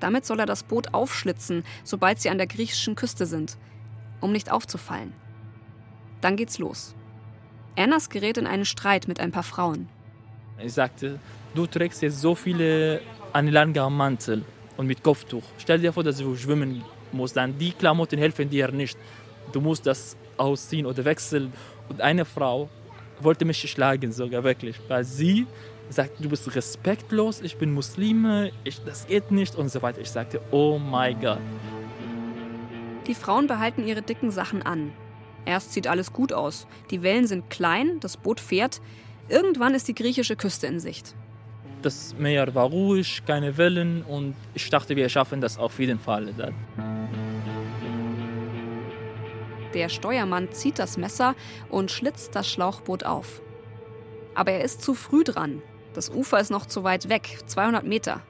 Damit 0.00 0.26
soll 0.26 0.40
er 0.40 0.46
das 0.46 0.64
Boot 0.64 0.92
aufschlitzen, 0.92 1.64
sobald 1.84 2.20
sie 2.20 2.28
an 2.28 2.36
der 2.36 2.48
griechischen 2.48 2.96
Küste 2.96 3.24
sind, 3.24 3.56
um 4.20 4.32
nicht 4.32 4.50
aufzufallen. 4.50 5.14
Dann 6.20 6.36
geht's 6.36 6.58
los. 6.58 6.94
Ernas 7.76 8.10
gerät 8.10 8.36
in 8.36 8.46
einen 8.46 8.64
Streit 8.64 9.08
mit 9.08 9.20
ein 9.20 9.32
paar 9.32 9.44
Frauen. 9.44 9.88
Ich 10.64 10.72
sagte, 10.74 11.18
du 11.54 11.66
trägst 11.66 12.02
jetzt 12.02 12.20
so 12.20 12.34
viele 12.34 13.00
langen 13.34 13.92
Mantel 13.92 14.44
und 14.76 14.86
mit 14.86 15.02
Kopftuch. 15.02 15.42
Stell 15.58 15.80
dir 15.80 15.92
vor, 15.92 16.04
dass 16.04 16.18
du 16.18 16.36
schwimmen 16.36 16.82
musst. 17.12 17.36
Dann 17.36 17.58
die 17.58 17.72
Klamotten 17.72 18.18
helfen 18.18 18.48
dir 18.48 18.70
nicht. 18.70 18.96
Du 19.52 19.60
musst 19.60 19.86
das 19.86 20.16
ausziehen 20.36 20.86
oder 20.86 21.04
wechseln. 21.04 21.52
Und 21.88 22.00
eine 22.00 22.24
Frau 22.24 22.68
wollte 23.20 23.44
mich 23.44 23.58
schlagen 23.70 24.12
sogar 24.12 24.44
wirklich, 24.44 24.80
weil 24.88 25.04
sie 25.04 25.46
sagt, 25.90 26.24
du 26.24 26.28
bist 26.28 26.54
respektlos, 26.54 27.40
ich 27.40 27.56
bin 27.56 27.72
Muslime, 27.72 28.50
ich, 28.64 28.82
das 28.84 29.06
geht 29.06 29.30
nicht 29.30 29.54
und 29.56 29.68
so 29.68 29.82
weiter. 29.82 30.00
Ich 30.00 30.10
sagte, 30.10 30.40
oh 30.50 30.78
mein 30.78 31.20
Gott. 31.20 31.38
Die 33.06 33.14
Frauen 33.14 33.46
behalten 33.46 33.86
ihre 33.86 34.02
dicken 34.02 34.30
Sachen 34.30 34.62
an. 34.62 34.92
Erst 35.44 35.72
sieht 35.72 35.88
alles 35.88 36.12
gut 36.12 36.32
aus. 36.32 36.66
Die 36.90 37.02
Wellen 37.02 37.26
sind 37.26 37.50
klein, 37.50 37.98
das 38.00 38.16
Boot 38.16 38.38
fährt. 38.38 38.80
Irgendwann 39.32 39.74
ist 39.74 39.88
die 39.88 39.94
griechische 39.94 40.36
Küste 40.36 40.66
in 40.66 40.78
Sicht. 40.78 41.14
Das 41.80 42.14
Meer 42.18 42.54
war 42.54 42.66
ruhig, 42.66 43.22
keine 43.26 43.56
Wellen 43.56 44.02
und 44.02 44.34
ich 44.52 44.68
dachte, 44.68 44.94
wir 44.94 45.08
schaffen 45.08 45.40
das 45.40 45.56
auf 45.56 45.78
jeden 45.78 45.98
Fall. 45.98 46.34
Der 49.72 49.88
Steuermann 49.88 50.52
zieht 50.52 50.78
das 50.78 50.98
Messer 50.98 51.34
und 51.70 51.90
schlitzt 51.90 52.36
das 52.36 52.46
Schlauchboot 52.46 53.04
auf. 53.04 53.40
Aber 54.34 54.52
er 54.52 54.64
ist 54.64 54.82
zu 54.82 54.92
früh 54.92 55.24
dran. 55.24 55.62
Das 55.94 56.10
Ufer 56.10 56.38
ist 56.38 56.50
noch 56.50 56.66
zu 56.66 56.84
weit 56.84 57.08
weg, 57.08 57.38
200 57.46 57.86
Meter. 57.86 58.20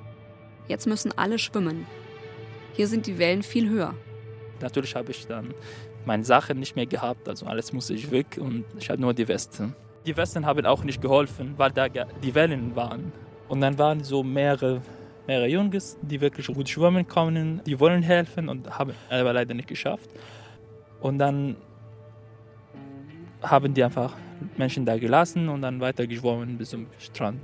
Jetzt 0.68 0.86
müssen 0.86 1.10
alle 1.18 1.40
schwimmen. 1.40 1.84
Hier 2.74 2.86
sind 2.86 3.08
die 3.08 3.18
Wellen 3.18 3.42
viel 3.42 3.68
höher. 3.68 3.96
Natürlich 4.60 4.94
habe 4.94 5.10
ich 5.10 5.26
dann 5.26 5.52
meine 6.06 6.24
Sachen 6.24 6.60
nicht 6.60 6.76
mehr 6.76 6.86
gehabt, 6.86 7.28
also 7.28 7.46
alles 7.46 7.72
musste 7.72 7.92
ich 7.92 8.12
weg 8.12 8.38
und 8.40 8.64
ich 8.78 8.88
hatte 8.88 9.00
nur 9.00 9.14
die 9.14 9.26
Westen. 9.26 9.74
Die 10.04 10.16
Westen 10.16 10.44
haben 10.44 10.66
auch 10.66 10.82
nicht 10.82 11.00
geholfen, 11.00 11.54
weil 11.56 11.70
da 11.70 11.88
die 11.88 12.34
Wellen 12.34 12.74
waren. 12.74 13.12
Und 13.48 13.60
dann 13.60 13.78
waren 13.78 14.02
so 14.02 14.22
mehrere, 14.22 14.80
mehrere 15.26 15.46
Jungs, 15.46 15.96
die 16.02 16.20
wirklich 16.20 16.46
gut 16.46 16.68
schwimmen 16.68 17.06
können, 17.06 17.60
die 17.66 17.78
wollen 17.78 18.02
helfen 18.02 18.48
und 18.48 18.78
haben 18.78 18.92
aber 19.10 19.32
leider 19.32 19.54
nicht 19.54 19.68
geschafft. 19.68 20.10
Und 21.00 21.18
dann 21.18 21.56
haben 23.42 23.74
die 23.74 23.84
einfach 23.84 24.14
Menschen 24.56 24.84
da 24.84 24.96
gelassen 24.98 25.48
und 25.48 25.62
dann 25.62 25.80
weiter 25.80 26.06
geschwommen 26.06 26.58
bis 26.58 26.70
zum 26.70 26.86
Strand. 26.98 27.40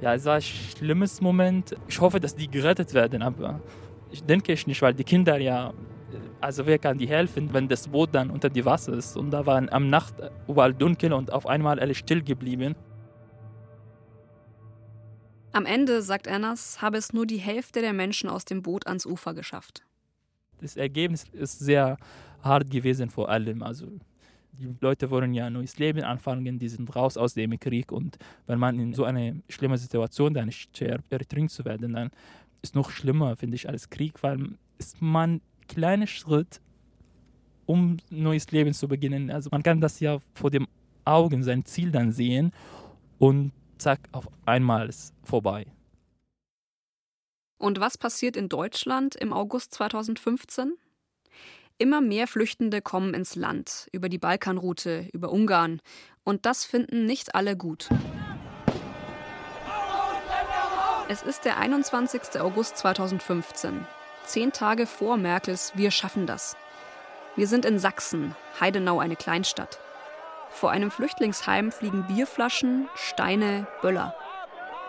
Ja, 0.00 0.14
es 0.14 0.24
war 0.24 0.36
ein 0.36 0.42
schlimmes 0.42 1.20
Moment. 1.20 1.76
Ich 1.88 2.00
hoffe, 2.00 2.20
dass 2.20 2.34
die 2.34 2.48
gerettet 2.48 2.94
werden, 2.94 3.22
aber 3.22 3.60
ich 4.10 4.22
denke 4.22 4.52
ich 4.52 4.66
nicht, 4.66 4.80
weil 4.82 4.94
die 4.94 5.04
Kinder 5.04 5.38
ja, 5.38 5.72
also 6.40 6.66
wer 6.66 6.78
kann 6.78 6.98
die 6.98 7.08
helfen, 7.08 7.52
wenn 7.52 7.68
das 7.68 7.88
Boot 7.88 8.14
dann 8.14 8.30
unter 8.30 8.50
die 8.50 8.64
Wasser 8.64 8.92
ist? 8.92 9.16
Und 9.16 9.30
da 9.30 9.46
war 9.46 9.72
am 9.72 9.90
Nacht 9.90 10.14
überall 10.48 10.74
dunkel 10.74 11.12
und 11.12 11.32
auf 11.32 11.46
einmal 11.46 11.80
alles 11.80 11.98
still 11.98 12.22
geblieben. 12.22 12.74
Am 15.52 15.66
Ende, 15.66 16.02
sagt 16.02 16.26
Ernas, 16.26 16.82
habe 16.82 16.98
es 16.98 17.12
nur 17.12 17.26
die 17.26 17.38
Hälfte 17.38 17.80
der 17.80 17.92
Menschen 17.92 18.28
aus 18.28 18.44
dem 18.44 18.62
Boot 18.62 18.86
ans 18.86 19.06
Ufer 19.06 19.34
geschafft. 19.34 19.84
Das 20.60 20.76
Ergebnis 20.76 21.26
ist 21.32 21.60
sehr 21.60 21.96
hart 22.42 22.70
gewesen 22.70 23.08
vor 23.10 23.28
allem. 23.28 23.62
Also 23.62 23.86
die 24.52 24.74
Leute 24.80 25.10
wollen 25.10 25.32
ja 25.32 25.46
ein 25.46 25.52
neues 25.52 25.78
Leben 25.78 26.02
anfangen, 26.02 26.58
die 26.58 26.68
sind 26.68 26.94
raus 26.94 27.16
aus 27.16 27.34
dem 27.34 27.58
Krieg 27.58 27.92
und 27.92 28.18
wenn 28.46 28.58
man 28.58 28.78
in 28.78 28.92
so 28.94 29.04
eine 29.04 29.42
schlimme 29.48 29.78
Situation 29.78 30.34
dann 30.34 30.50
stirbt, 30.52 31.12
ertrinkt 31.12 31.52
zu 31.52 31.64
werden, 31.64 31.92
dann 31.92 32.10
ist 32.62 32.74
noch 32.74 32.90
schlimmer, 32.90 33.36
finde 33.36 33.56
ich, 33.56 33.68
als 33.68 33.90
Krieg, 33.90 34.22
weil 34.22 34.56
ist 34.78 35.00
man 35.00 35.40
kleiner 35.68 36.06
Schritt, 36.06 36.60
um 37.66 37.98
neues 38.10 38.50
Leben 38.50 38.74
zu 38.74 38.88
beginnen. 38.88 39.30
Also 39.30 39.48
man 39.50 39.62
kann 39.62 39.80
das 39.80 40.00
ja 40.00 40.18
vor 40.34 40.50
den 40.50 40.66
Augen, 41.04 41.42
sein 41.42 41.64
Ziel 41.64 41.90
dann 41.90 42.12
sehen 42.12 42.52
und 43.18 43.52
zack, 43.78 44.00
auf 44.12 44.28
einmal 44.46 44.88
ist 44.88 45.14
vorbei. 45.22 45.66
Und 47.58 47.80
was 47.80 47.96
passiert 47.96 48.36
in 48.36 48.48
Deutschland 48.48 49.14
im 49.14 49.32
August 49.32 49.72
2015? 49.74 50.74
Immer 51.78 52.00
mehr 52.00 52.26
Flüchtende 52.26 52.80
kommen 52.82 53.14
ins 53.14 53.34
Land, 53.34 53.88
über 53.92 54.08
die 54.08 54.18
Balkanroute, 54.18 55.08
über 55.12 55.32
Ungarn. 55.32 55.80
Und 56.22 56.46
das 56.46 56.64
finden 56.64 57.06
nicht 57.06 57.34
alle 57.34 57.56
gut. 57.56 57.88
Es 61.08 61.22
ist 61.22 61.44
der 61.44 61.58
21. 61.58 62.40
August 62.40 62.78
2015, 62.78 63.86
zehn 64.24 64.52
Tage 64.52 64.86
vor 64.86 65.16
Merkels 65.16 65.72
Wir 65.74 65.90
schaffen 65.90 66.26
das. 66.26 66.56
Wir 67.36 67.46
sind 67.46 67.64
in 67.64 67.78
Sachsen, 67.78 68.34
Heidenau 68.60 69.00
eine 69.00 69.16
Kleinstadt. 69.16 69.78
Vor 70.50 70.70
einem 70.70 70.90
Flüchtlingsheim 70.90 71.72
fliegen 71.72 72.06
Bierflaschen, 72.06 72.88
Steine, 72.94 73.66
Böller. 73.82 74.14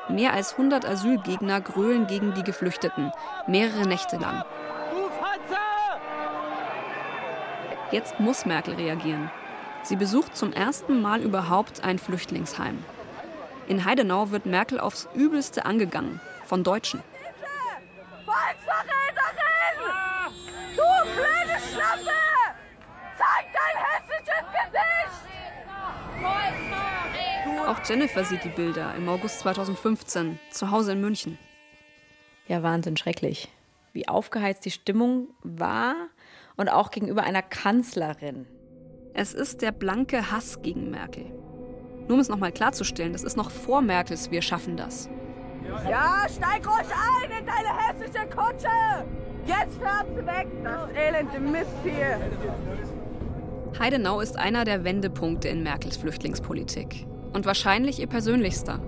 Mehr 0.10 0.34
als 0.34 0.52
100 0.54 0.86
Asylgegner 0.86 1.62
grölen 1.62 2.06
gegen 2.06 2.34
die 2.36 2.44
Geflüchteten, 2.44 3.12
mehrere 3.48 3.88
Nächte 3.88 4.18
lang. 4.18 4.44
Jetzt 7.92 8.20
muss 8.20 8.46
Merkel 8.46 8.76
reagieren. 8.76 9.32
Sie 9.84 9.96
besucht 9.96 10.36
zum 10.36 10.52
ersten 10.52 11.02
Mal 11.02 11.22
überhaupt 11.22 11.84
ein 11.84 12.00
Flüchtlingsheim. 12.00 12.84
In 13.68 13.86
Heidenau 13.86 14.32
wird 14.32 14.46
Merkel 14.46 14.80
aufs 14.80 15.08
Übelste 15.14 15.66
angegangen, 15.66 16.20
von 16.46 16.64
Deutschen. 16.64 17.02
Volksverräterin! 18.26 19.78
Du 20.76 20.84
blöde 21.14 21.60
Schlampe! 21.72 22.12
Zeig 23.18 23.46
dein 23.54 23.78
hässliches 23.86 24.46
Gesicht! 24.52 25.26
Auch 27.68 27.75
Jennifer 27.88 28.24
sieht 28.24 28.44
die 28.44 28.50
Bilder 28.50 28.96
im 28.96 29.08
August 29.08 29.42
2015, 29.42 30.40
zu 30.50 30.72
Hause 30.72 30.94
in 30.94 31.02
München. 31.02 31.38
Ja, 32.48 32.64
Wahnsinn, 32.64 32.98
schrecklich. 32.98 33.52
Wie 33.94 34.08
aufgeheizt 34.08 34.66
die 34.66 34.72
Stimmung 34.72 35.28
war 35.44 35.94
und 36.58 36.70
auch 36.70 36.90
gegenüber 36.90 37.22
einer 37.22 37.44
Kanzlerin. 37.44 38.48
Es 39.14 39.36
ist 39.36 39.62
der 39.62 39.72
blanke 39.72 40.32
Hass 40.32 40.64
gegen 40.64 40.90
Merkel. 40.90 41.26
Nur 42.08 42.14
um 42.14 42.20
es 42.20 42.28
nochmal 42.28 42.52
klarzustellen, 42.52 43.14
das 43.14 43.24
ist 43.24 43.38
noch 43.38 43.52
vor 43.52 43.84
Merkels 43.84 44.32
Wir 44.32 44.42
schaffen 44.42 44.78
das. 44.78 45.08
Ja, 45.88 46.26
steig 46.28 46.68
ruhig 46.68 46.88
ein 46.90 47.40
in 47.40 47.46
deine 47.46 47.78
hässliche 47.78 48.28
Kutsche! 48.30 49.06
Jetzt 49.46 49.78
fährt 49.78 50.08
sie 50.16 50.26
weg, 50.26 50.48
das 50.64 50.90
elende 50.92 51.40
Mistvieh! 51.40 52.18
Heidenau 53.80 54.22
ist 54.22 54.38
einer 54.38 54.66
der 54.66 54.84
Wendepunkte 54.84 55.50
in 55.50 55.62
Merkels 55.62 55.98
Flüchtlingspolitik. 55.98 57.06
Und 57.36 57.46
wahrscheinlich 57.46 58.00
ihr 58.00 58.08
persönlichster. 58.08 58.82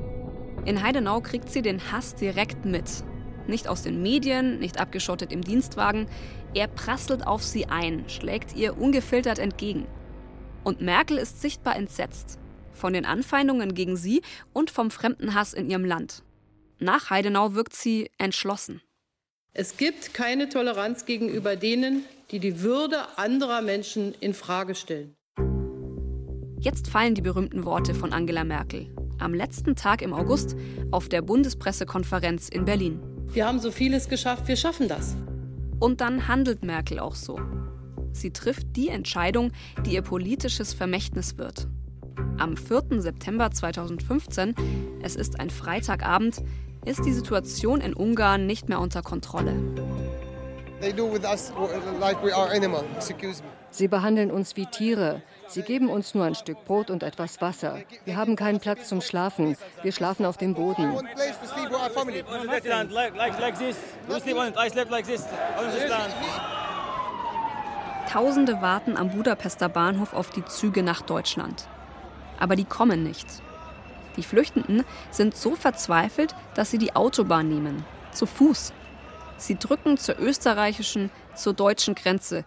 In 0.63 0.81
Heidenau 0.81 1.19
kriegt 1.19 1.49
sie 1.49 1.61
den 1.61 1.91
Hass 1.91 2.15
direkt 2.15 2.63
mit. 2.63 3.03
Nicht 3.45 3.67
aus 3.67 3.83
den 3.83 4.01
Medien, 4.01 4.59
nicht 4.59 4.79
abgeschottet 4.79 5.33
im 5.33 5.41
Dienstwagen. 5.41 6.07
Er 6.53 6.69
prasselt 6.69 7.27
auf 7.27 7.43
sie 7.43 7.65
ein, 7.65 8.07
schlägt 8.07 8.55
ihr 8.55 8.77
ungefiltert 8.77 9.37
entgegen. 9.37 9.85
Und 10.63 10.79
Merkel 10.79 11.17
ist 11.17 11.41
sichtbar 11.41 11.75
entsetzt. 11.75 12.39
Von 12.71 12.93
den 12.93 13.05
Anfeindungen 13.05 13.73
gegen 13.73 13.97
sie 13.97 14.21
und 14.53 14.71
vom 14.71 14.91
Fremdenhass 14.91 15.53
in 15.53 15.69
ihrem 15.69 15.83
Land. 15.83 16.23
Nach 16.79 17.09
Heidenau 17.09 17.53
wirkt 17.53 17.75
sie 17.75 18.09
entschlossen. 18.17 18.79
Es 19.51 19.75
gibt 19.75 20.13
keine 20.13 20.47
Toleranz 20.47 21.05
gegenüber 21.05 21.57
denen, 21.57 22.05
die 22.31 22.39
die 22.39 22.61
Würde 22.61 23.17
anderer 23.17 23.61
Menschen 23.61 24.15
in 24.21 24.33
Frage 24.33 24.73
stellen. 24.73 25.16
Jetzt 26.59 26.89
fallen 26.89 27.13
die 27.13 27.21
berühmten 27.21 27.65
Worte 27.65 27.93
von 27.93 28.13
Angela 28.13 28.43
Merkel 28.43 28.89
am 29.19 29.33
letzten 29.33 29.75
Tag 29.75 30.01
im 30.01 30.13
August 30.13 30.55
auf 30.91 31.09
der 31.09 31.21
Bundespressekonferenz 31.21 32.49
in 32.49 32.65
Berlin. 32.65 32.99
Wir 33.27 33.47
haben 33.47 33.59
so 33.59 33.71
vieles 33.71 34.09
geschafft, 34.09 34.47
wir 34.47 34.55
schaffen 34.55 34.87
das. 34.87 35.15
Und 35.79 36.01
dann 36.01 36.27
handelt 36.27 36.63
Merkel 36.63 36.99
auch 36.99 37.15
so. 37.15 37.39
Sie 38.11 38.31
trifft 38.31 38.75
die 38.75 38.89
Entscheidung, 38.89 39.51
die 39.85 39.93
ihr 39.93 40.01
politisches 40.01 40.73
Vermächtnis 40.73 41.37
wird. 41.37 41.67
Am 42.37 42.57
4. 42.57 43.01
September 43.01 43.51
2015, 43.51 44.55
es 45.01 45.15
ist 45.15 45.39
ein 45.39 45.49
Freitagabend, 45.49 46.41
ist 46.85 47.05
die 47.05 47.13
Situation 47.13 47.81
in 47.81 47.93
Ungarn 47.93 48.47
nicht 48.47 48.69
mehr 48.69 48.79
unter 48.79 49.01
Kontrolle. 49.01 49.53
Sie 53.69 53.87
behandeln 53.87 54.31
uns 54.31 54.55
wie 54.55 54.65
Tiere. 54.65 55.21
Sie 55.47 55.61
geben 55.61 55.89
uns 55.89 56.13
nur 56.13 56.25
ein 56.25 56.35
Stück 56.35 56.63
Brot 56.65 56.89
und 56.89 57.03
etwas 57.03 57.41
Wasser. 57.41 57.79
Wir 58.05 58.17
haben 58.17 58.35
keinen 58.35 58.59
Platz 58.59 58.89
zum 58.89 59.01
Schlafen. 59.01 59.57
Wir 59.81 59.91
schlafen 59.91 60.25
auf 60.25 60.37
dem 60.37 60.53
Boden. 60.53 60.93
Tausende 68.09 68.61
warten 68.61 68.97
am 68.97 69.09
Budapester 69.09 69.69
Bahnhof 69.69 70.13
auf 70.13 70.29
die 70.29 70.45
Züge 70.45 70.83
nach 70.83 71.01
Deutschland. 71.01 71.67
Aber 72.39 72.55
die 72.55 72.65
kommen 72.65 73.03
nicht. 73.03 73.27
Die 74.15 74.23
Flüchtenden 74.23 74.83
sind 75.11 75.35
so 75.35 75.55
verzweifelt, 75.55 76.35
dass 76.55 76.71
sie 76.71 76.77
die 76.77 76.95
Autobahn 76.95 77.47
nehmen, 77.47 77.85
zu 78.11 78.25
Fuß. 78.25 78.73
Sie 79.37 79.55
drücken 79.55 79.97
zur 79.97 80.19
österreichischen, 80.19 81.11
zur 81.35 81.53
deutschen 81.53 81.95
Grenze. 81.95 82.43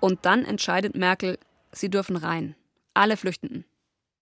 Und 0.00 0.20
dann 0.24 0.44
entscheidet 0.44 0.94
Merkel, 0.94 1.38
sie 1.80 1.90
dürfen 1.90 2.16
rein. 2.16 2.54
Alle 2.94 3.16
Flüchtenden. 3.16 3.64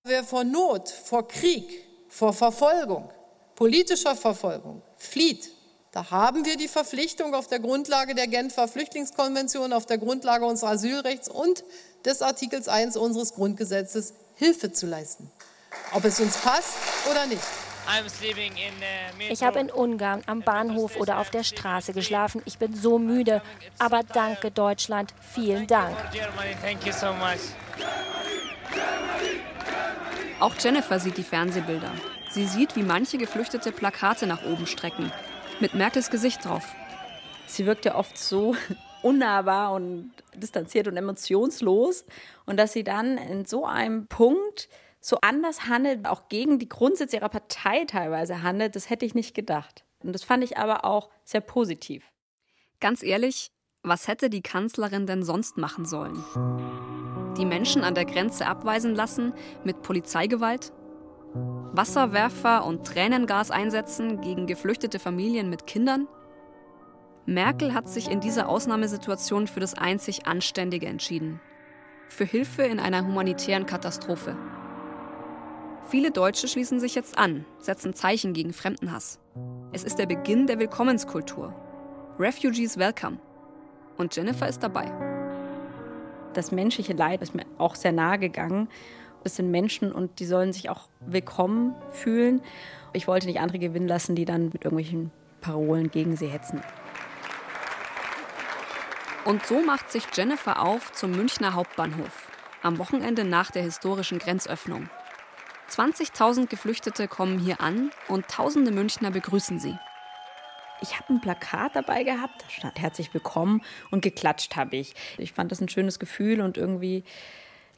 Wer 0.05 0.25
vor 0.25 0.45
Not, 0.45 0.89
vor 0.89 1.27
Krieg, 1.27 1.65
vor 2.09 2.33
Verfolgung, 2.33 3.11
politischer 3.55 4.15
Verfolgung 4.15 4.83
flieht, 4.97 5.51
da 5.93 6.11
haben 6.11 6.45
wir 6.45 6.57
die 6.57 6.69
Verpflichtung 6.69 7.35
auf 7.35 7.49
der 7.49 7.59
Grundlage 7.59 8.15
der 8.15 8.27
Genfer 8.27 8.69
Flüchtlingskonvention, 8.69 9.73
auf 9.73 9.87
der 9.87 9.97
Grundlage 9.99 10.45
unseres 10.45 10.75
Asylrechts 10.75 11.29
und 11.29 11.65
des 12.05 12.21
Artikels 12.21 12.69
1 12.69 12.97
unseres 12.97 13.33
Grundgesetzes 13.33 14.13
Hilfe 14.35 14.73
zu 14.73 14.87
leisten. 14.87 15.31
Ob 15.93 16.05
es 16.05 16.21
uns 16.21 16.37
passt 16.37 16.75
oder 17.11 17.27
nicht. 17.27 17.43
Ich 19.29 19.43
habe 19.43 19.61
in 19.61 19.71
Ungarn 19.71 20.23
am 20.27 20.43
Bahnhof 20.43 20.97
oder 20.97 21.19
auf 21.19 21.31
der 21.31 21.45
Straße 21.45 21.93
geschlafen. 21.93 22.43
Ich 22.45 22.59
bin 22.59 22.75
so 22.75 22.99
müde. 22.99 23.43
Aber 23.79 24.03
danke 24.03 24.51
Deutschland. 24.51 25.15
Vielen 25.35 25.67
Dank. 25.67 25.97
Auch 30.39 30.55
Jennifer 30.59 30.99
sieht 31.01 31.17
die 31.17 31.23
Fernsehbilder. 31.23 31.93
Sie 32.31 32.47
sieht, 32.47 32.77
wie 32.77 32.83
manche 32.83 33.17
Geflüchtete 33.17 33.73
Plakate 33.73 34.27
nach 34.27 34.45
oben 34.45 34.67
strecken. 34.67 35.11
Mit 35.61 35.75
Merkels 35.75 36.11
Gesicht 36.11 36.45
drauf. 36.45 36.65
Sie 37.47 37.65
wirkt 37.65 37.85
ja 37.87 37.95
oft 37.95 38.19
so 38.19 38.55
unnahbar 39.03 39.73
und 39.73 40.13
distanziert 40.35 40.89
und 40.89 40.97
emotionslos. 40.97 42.05
Und 42.45 42.59
dass 42.59 42.73
sie 42.73 42.85
dann 42.85 43.17
in 43.17 43.47
so 43.47 43.65
einem 43.65 44.07
Punkt 44.07 44.69
so 45.07 45.19
anders 45.21 45.69
handelt, 45.69 46.05
auch 46.05 46.29
gegen 46.29 46.59
die 46.59 46.69
Grundsätze 46.69 47.15
ihrer 47.15 47.29
Partei 47.29 47.85
teilweise 47.85 48.43
handelt, 48.43 48.75
das 48.75 48.91
hätte 48.91 49.07
ich 49.07 49.15
nicht 49.15 49.37
gedacht. 49.37 49.85
Und 50.03 50.13
das 50.13 50.25
fand 50.25 50.43
ich 50.43 50.59
aber 50.59 50.85
auch 50.85 51.11
sehr 51.23 51.41
positiv. 51.41 52.11
Ganz 52.81 53.05
ehrlich, 53.05 53.53
was 53.85 54.09
hätte 54.09 54.29
die 54.29 54.43
Kanzlerin 54.43 55.07
denn 55.07 55.23
sonst 55.23 55.59
machen 55.59 55.85
sollen? 55.85 56.25
Die 57.39 57.45
Menschen 57.45 57.85
an 57.85 57.95
der 57.95 58.05
Grenze 58.05 58.47
abweisen 58.47 58.97
lassen 58.97 59.33
mit 59.63 59.81
Polizeigewalt? 59.83 60.73
Wasserwerfer 61.71 62.65
und 62.65 62.85
Tränengas 62.85 63.53
einsetzen 63.53 64.21
gegen 64.23 64.49
geflüchtete 64.49 64.99
Familien 64.99 65.49
mit 65.51 65.69
Kindern? 65.69 66.09
Merkel 67.27 67.75
hat 67.75 67.89
sich 67.89 68.11
in 68.11 68.19
dieser 68.19 68.49
Ausnahmesituation 68.49 69.47
für 69.47 69.61
das 69.61 69.75
einzig 69.75 70.27
Anständige 70.27 70.87
entschieden. 70.87 71.41
Für 72.09 72.25
Hilfe 72.25 72.65
in 72.65 72.81
einer 72.81 73.07
humanitären 73.07 73.67
Katastrophe. 73.67 74.37
Viele 75.89 76.11
Deutsche 76.11 76.49
schließen 76.49 76.81
sich 76.81 76.97
jetzt 76.97 77.17
an, 77.17 77.45
setzen 77.61 77.95
Zeichen 77.95 78.33
gegen 78.33 78.53
Fremdenhass. 78.53 79.21
Es 79.73 79.85
ist 79.85 80.01
der 80.01 80.07
Beginn 80.07 80.49
der 80.49 80.59
Willkommenskultur. 80.59 81.55
Refugees 82.19 82.77
welcome. 82.77 83.19
Und 83.97 84.17
Jennifer 84.17 84.49
ist 84.49 84.65
dabei. 84.65 84.91
Das 86.35 86.51
menschliche 86.51 86.93
Leid 86.93 87.23
ist 87.23 87.37
mir 87.37 87.47
auch 87.59 87.77
sehr 87.77 87.93
nahe 87.93 88.19
gegangen. 88.19 88.69
Es 89.23 89.37
sind 89.37 89.53
Menschen 89.53 89.93
und 89.93 90.19
die 90.19 90.27
sollen 90.27 90.53
sich 90.53 90.71
auch 90.71 90.89
willkommen 91.01 91.77
fühlen. 91.93 92.43
Ich 92.93 93.07
wollte 93.07 93.29
nicht 93.29 93.39
andere 93.39 93.61
gewinnen 93.61 93.89
lassen, 93.89 94.17
die 94.17 94.25
dann 94.25 94.47
mit 94.47 94.65
irgendwelchen 94.65 95.13
Parolen 95.41 95.93
gegen 95.93 96.17
sie 96.17 96.27
hetzen. 96.27 96.63
Und 99.25 99.47
so 99.47 99.61
macht 99.61 99.93
sich 99.93 100.05
Jennifer 100.13 100.63
auf 100.63 100.93
zum 100.93 101.13
Münchner 101.13 101.55
Hauptbahnhof. 101.55 102.29
Am 102.63 102.79
Wochenende 102.79 103.25
nach 103.25 103.53
der 103.53 103.63
historischen 103.63 104.19
Grenzöffnung. 104.19 104.91
20.000 105.69 106.47
Geflüchtete 106.47 107.09
kommen 107.09 107.39
hier 107.39 107.61
an 107.61 107.91
und 108.09 108.29
tausende 108.29 108.71
Münchner 108.71 109.11
begrüßen 109.11 109.59
sie. 109.59 109.77
Ich 110.81 110.97
habe 110.99 111.15
ein 111.15 111.21
Plakat 111.21 111.75
dabei 111.75 112.05
gehabt, 112.05 112.43
da 112.43 112.51
stand 112.51 112.79
herzlich 112.79 113.13
willkommen 113.15 113.63
und 113.91 114.03
geklatscht 114.03 114.57
habe 114.57 114.77
ich. 114.77 114.95
Ich 115.19 115.33
fand 115.33 115.51
das 115.51 115.61
ein 115.61 115.69
schönes 115.69 115.99
Gefühl 115.99 116.41
und 116.41 116.57
irgendwie 116.57 117.05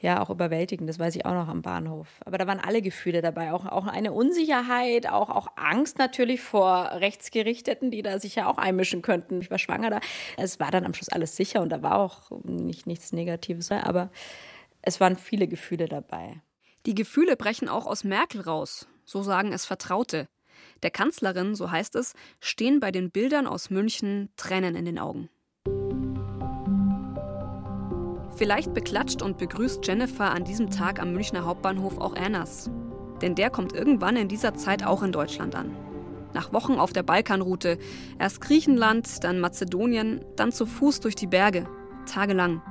ja 0.00 0.20
auch 0.20 0.30
überwältigend, 0.30 0.88
das 0.88 0.98
weiß 0.98 1.16
ich 1.16 1.26
auch 1.26 1.32
noch 1.32 1.48
am 1.48 1.62
Bahnhof. 1.62 2.06
Aber 2.24 2.38
da 2.38 2.46
waren 2.46 2.60
alle 2.60 2.82
Gefühle 2.82 3.22
dabei, 3.22 3.52
auch, 3.52 3.66
auch 3.66 3.86
eine 3.86 4.12
Unsicherheit, 4.12 5.08
auch, 5.08 5.30
auch 5.30 5.48
Angst 5.56 5.98
natürlich 5.98 6.40
vor 6.40 6.90
Rechtsgerichteten, 6.92 7.90
die 7.90 8.02
da 8.02 8.18
sich 8.18 8.36
ja 8.36 8.48
auch 8.48 8.58
einmischen 8.58 9.02
könnten. 9.02 9.40
Ich 9.40 9.50
war 9.50 9.58
schwanger 9.58 9.90
da. 9.90 10.00
Es 10.36 10.60
war 10.60 10.70
dann 10.70 10.84
am 10.84 10.94
Schluss 10.94 11.08
alles 11.08 11.36
sicher 11.36 11.62
und 11.62 11.70
da 11.70 11.82
war 11.82 11.98
auch 11.98 12.30
nicht, 12.44 12.86
nichts 12.86 13.12
Negatives, 13.12 13.72
aber 13.72 14.10
es 14.82 15.00
waren 15.00 15.16
viele 15.16 15.48
Gefühle 15.48 15.86
dabei. 15.86 16.40
Die 16.86 16.94
Gefühle 16.94 17.36
brechen 17.36 17.68
auch 17.68 17.86
aus 17.86 18.04
Merkel 18.04 18.40
raus, 18.40 18.86
so 19.04 19.22
sagen 19.22 19.52
es 19.52 19.66
Vertraute. 19.66 20.28
Der 20.82 20.90
Kanzlerin, 20.90 21.54
so 21.54 21.70
heißt 21.70 21.96
es, 21.96 22.14
stehen 22.40 22.80
bei 22.80 22.90
den 22.90 23.10
Bildern 23.10 23.46
aus 23.46 23.70
München 23.70 24.30
Tränen 24.36 24.74
in 24.74 24.84
den 24.84 24.98
Augen. 24.98 25.28
Vielleicht 28.36 28.72
beklatscht 28.72 29.20
und 29.20 29.38
begrüßt 29.38 29.84
Jennifer 29.84 30.30
an 30.30 30.44
diesem 30.44 30.70
Tag 30.70 31.00
am 31.00 31.12
Münchner 31.12 31.44
Hauptbahnhof 31.44 31.98
auch 31.98 32.14
Annas. 32.14 32.70
Denn 33.20 33.34
der 33.34 33.50
kommt 33.50 33.72
irgendwann 33.72 34.16
in 34.16 34.28
dieser 34.28 34.54
Zeit 34.54 34.84
auch 34.84 35.02
in 35.02 35.10
Deutschland 35.10 35.56
an. 35.56 35.76
Nach 36.34 36.52
Wochen 36.52 36.74
auf 36.74 36.92
der 36.92 37.02
Balkanroute, 37.02 37.78
erst 38.20 38.40
Griechenland, 38.40 39.24
dann 39.24 39.40
Mazedonien, 39.40 40.24
dann 40.36 40.52
zu 40.52 40.66
Fuß 40.66 41.00
durch 41.00 41.16
die 41.16 41.26
Berge, 41.26 41.66
tagelang. 42.06 42.62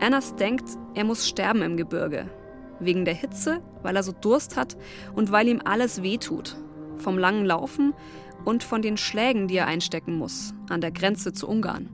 Annas 0.00 0.34
denkt, 0.34 0.68
er 0.94 1.04
muss 1.04 1.28
sterben 1.28 1.62
im 1.62 1.76
Gebirge, 1.76 2.28
Wegen 2.80 3.04
der 3.04 3.14
Hitze, 3.14 3.60
weil 3.82 3.96
er 3.96 4.02
so 4.02 4.12
Durst 4.12 4.56
hat 4.56 4.76
und 5.14 5.32
weil 5.32 5.48
ihm 5.48 5.60
alles 5.64 6.02
wehtut. 6.02 6.56
Vom 6.98 7.18
langen 7.18 7.44
Laufen 7.44 7.94
und 8.44 8.62
von 8.62 8.82
den 8.82 8.96
Schlägen, 8.96 9.48
die 9.48 9.56
er 9.56 9.66
einstecken 9.66 10.16
muss, 10.16 10.54
an 10.68 10.80
der 10.80 10.90
Grenze 10.90 11.32
zu 11.32 11.48
Ungarn. 11.48 11.90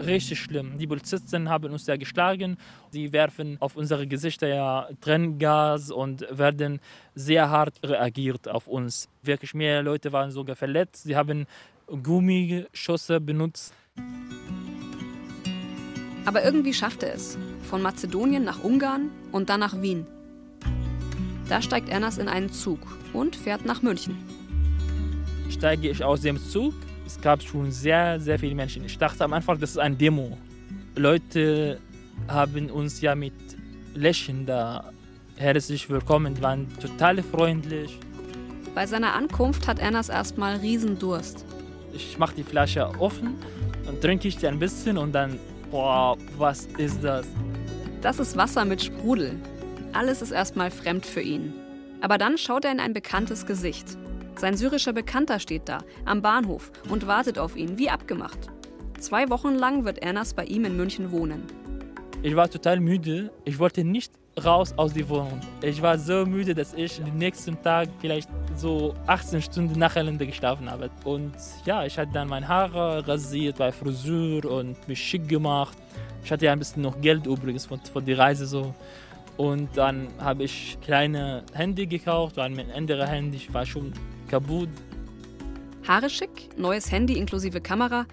Richtig 0.00 0.40
schlimm. 0.40 0.78
Die 0.78 0.86
Polizisten 0.86 1.48
haben 1.48 1.72
uns 1.72 1.86
ja 1.86 1.96
geschlagen. 1.96 2.56
Sie 2.90 3.12
werfen 3.12 3.56
auf 3.60 3.76
unsere 3.76 4.06
Gesichter 4.06 4.48
ja 4.48 4.88
Tränengas 5.00 5.90
und 5.90 6.26
werden 6.30 6.80
sehr 7.14 7.50
hart 7.50 7.78
reagiert 7.84 8.48
auf 8.48 8.66
uns. 8.66 9.08
Wirklich 9.22 9.54
mehr 9.54 9.82
Leute 9.82 10.12
waren 10.12 10.30
sogar 10.30 10.56
verletzt. 10.56 11.04
Sie 11.04 11.16
haben 11.16 11.46
Gummigeschosse 11.86 13.20
benutzt. 13.20 13.74
Aber 16.24 16.44
irgendwie 16.44 16.72
schafft 16.72 17.02
er 17.02 17.14
es. 17.14 17.36
Von 17.68 17.82
Mazedonien 17.82 18.44
nach 18.44 18.62
Ungarn 18.62 19.10
und 19.32 19.50
dann 19.50 19.60
nach 19.60 19.80
Wien. 19.80 20.06
Da 21.48 21.60
steigt 21.60 21.88
Ernas 21.88 22.18
in 22.18 22.28
einen 22.28 22.52
Zug 22.52 22.80
und 23.12 23.36
fährt 23.36 23.64
nach 23.64 23.82
München. 23.82 24.16
Steige 25.50 25.90
ich 25.90 26.02
aus 26.02 26.22
dem 26.22 26.38
Zug, 26.38 26.74
es 27.06 27.20
gab 27.20 27.42
schon 27.42 27.70
sehr, 27.70 28.20
sehr 28.20 28.38
viele 28.38 28.54
Menschen. 28.54 28.84
Ich 28.84 28.96
dachte 28.96 29.24
am 29.24 29.32
Anfang, 29.32 29.58
das 29.60 29.70
ist 29.70 29.78
ein 29.78 29.98
Demo. 29.98 30.38
Leute 30.96 31.78
haben 32.28 32.70
uns 32.70 33.00
ja 33.00 33.14
mit 33.14 33.34
Lächeln 33.94 34.46
da 34.46 34.90
herzlich 35.36 35.90
willkommen, 35.90 36.40
waren 36.40 36.66
total 36.78 37.22
freundlich. 37.22 37.98
Bei 38.74 38.86
seiner 38.86 39.14
Ankunft 39.14 39.68
hat 39.68 39.78
Ernas 39.78 40.08
erstmal 40.08 40.56
Riesendurst. 40.56 41.44
Ich 41.92 42.18
mache 42.18 42.36
die 42.36 42.42
Flasche 42.42 42.88
offen 42.98 43.34
und 43.86 44.00
trinke 44.00 44.28
ich 44.28 44.38
die 44.38 44.46
ein 44.46 44.58
bisschen 44.58 44.96
und 44.96 45.12
dann, 45.12 45.38
boah, 45.72 46.16
was 46.36 46.66
ist 46.76 47.02
das? 47.02 47.26
Das 48.02 48.20
ist 48.20 48.36
Wasser 48.36 48.64
mit 48.64 48.82
Sprudel. 48.82 49.34
Alles 49.92 50.22
ist 50.22 50.30
erstmal 50.30 50.70
fremd 50.70 51.04
für 51.04 51.22
ihn. 51.22 51.52
Aber 52.00 52.18
dann 52.18 52.38
schaut 52.38 52.64
er 52.64 52.72
in 52.72 52.80
ein 52.80 52.92
bekanntes 52.92 53.46
Gesicht. 53.46 53.96
Sein 54.36 54.56
syrischer 54.56 54.92
Bekannter 54.92 55.38
steht 55.40 55.68
da, 55.68 55.78
am 56.04 56.22
Bahnhof, 56.22 56.70
und 56.88 57.06
wartet 57.06 57.38
auf 57.38 57.56
ihn, 57.56 57.78
wie 57.78 57.90
abgemacht. 57.90 58.38
Zwei 58.98 59.28
Wochen 59.30 59.54
lang 59.54 59.84
wird 59.84 59.98
Ernas 59.98 60.34
bei 60.34 60.44
ihm 60.44 60.64
in 60.64 60.76
München 60.76 61.10
wohnen. 61.10 61.42
Ich 62.22 62.36
war 62.36 62.48
total 62.48 62.78
müde. 62.78 63.30
Ich 63.44 63.58
wollte 63.58 63.82
nicht 63.82 64.12
raus 64.42 64.72
aus 64.76 64.94
der 64.94 65.08
Wohnung. 65.08 65.40
Ich 65.60 65.80
war 65.82 65.98
so 65.98 66.24
müde, 66.24 66.54
dass 66.54 66.72
ich 66.74 66.96
den 66.96 67.16
nächsten 67.16 67.60
Tag 67.62 67.88
vielleicht 68.00 68.28
so 68.56 68.94
18 69.06 69.42
Stunden 69.42 69.78
nacheinander 69.78 70.24
geschlafen 70.24 70.70
habe. 70.70 70.90
Und 71.04 71.34
ja, 71.64 71.84
ich 71.84 71.98
hatte 71.98 72.12
dann 72.12 72.28
meine 72.28 72.48
Haare 72.48 73.06
rasiert 73.06 73.58
bei 73.58 73.70
Frisur 73.72 74.44
und 74.44 74.76
mich 74.88 75.00
schick 75.00 75.28
gemacht. 75.28 75.76
Ich 76.24 76.30
hatte 76.30 76.46
ja 76.46 76.52
ein 76.52 76.58
bisschen 76.58 76.82
noch 76.82 77.00
Geld 77.00 77.26
übrigens 77.26 77.66
von, 77.66 77.80
von 77.80 78.04
der 78.04 78.18
Reise 78.18 78.46
so. 78.46 78.74
Und 79.36 79.76
dann 79.76 80.08
habe 80.18 80.44
ich 80.44 80.78
kleine 80.82 81.42
Handy 81.52 81.86
gekauft, 81.86 82.36
weil 82.36 82.50
mein 82.50 82.70
anderes 82.70 83.08
Handy 83.08 83.40
war 83.52 83.66
schon 83.66 83.92
kaputt. 84.28 84.68
Haare 85.86 86.08
schick, 86.08 86.56
neues 86.56 86.90
Handy 86.90 87.18
inklusive 87.18 87.60
Kamera. 87.60 88.06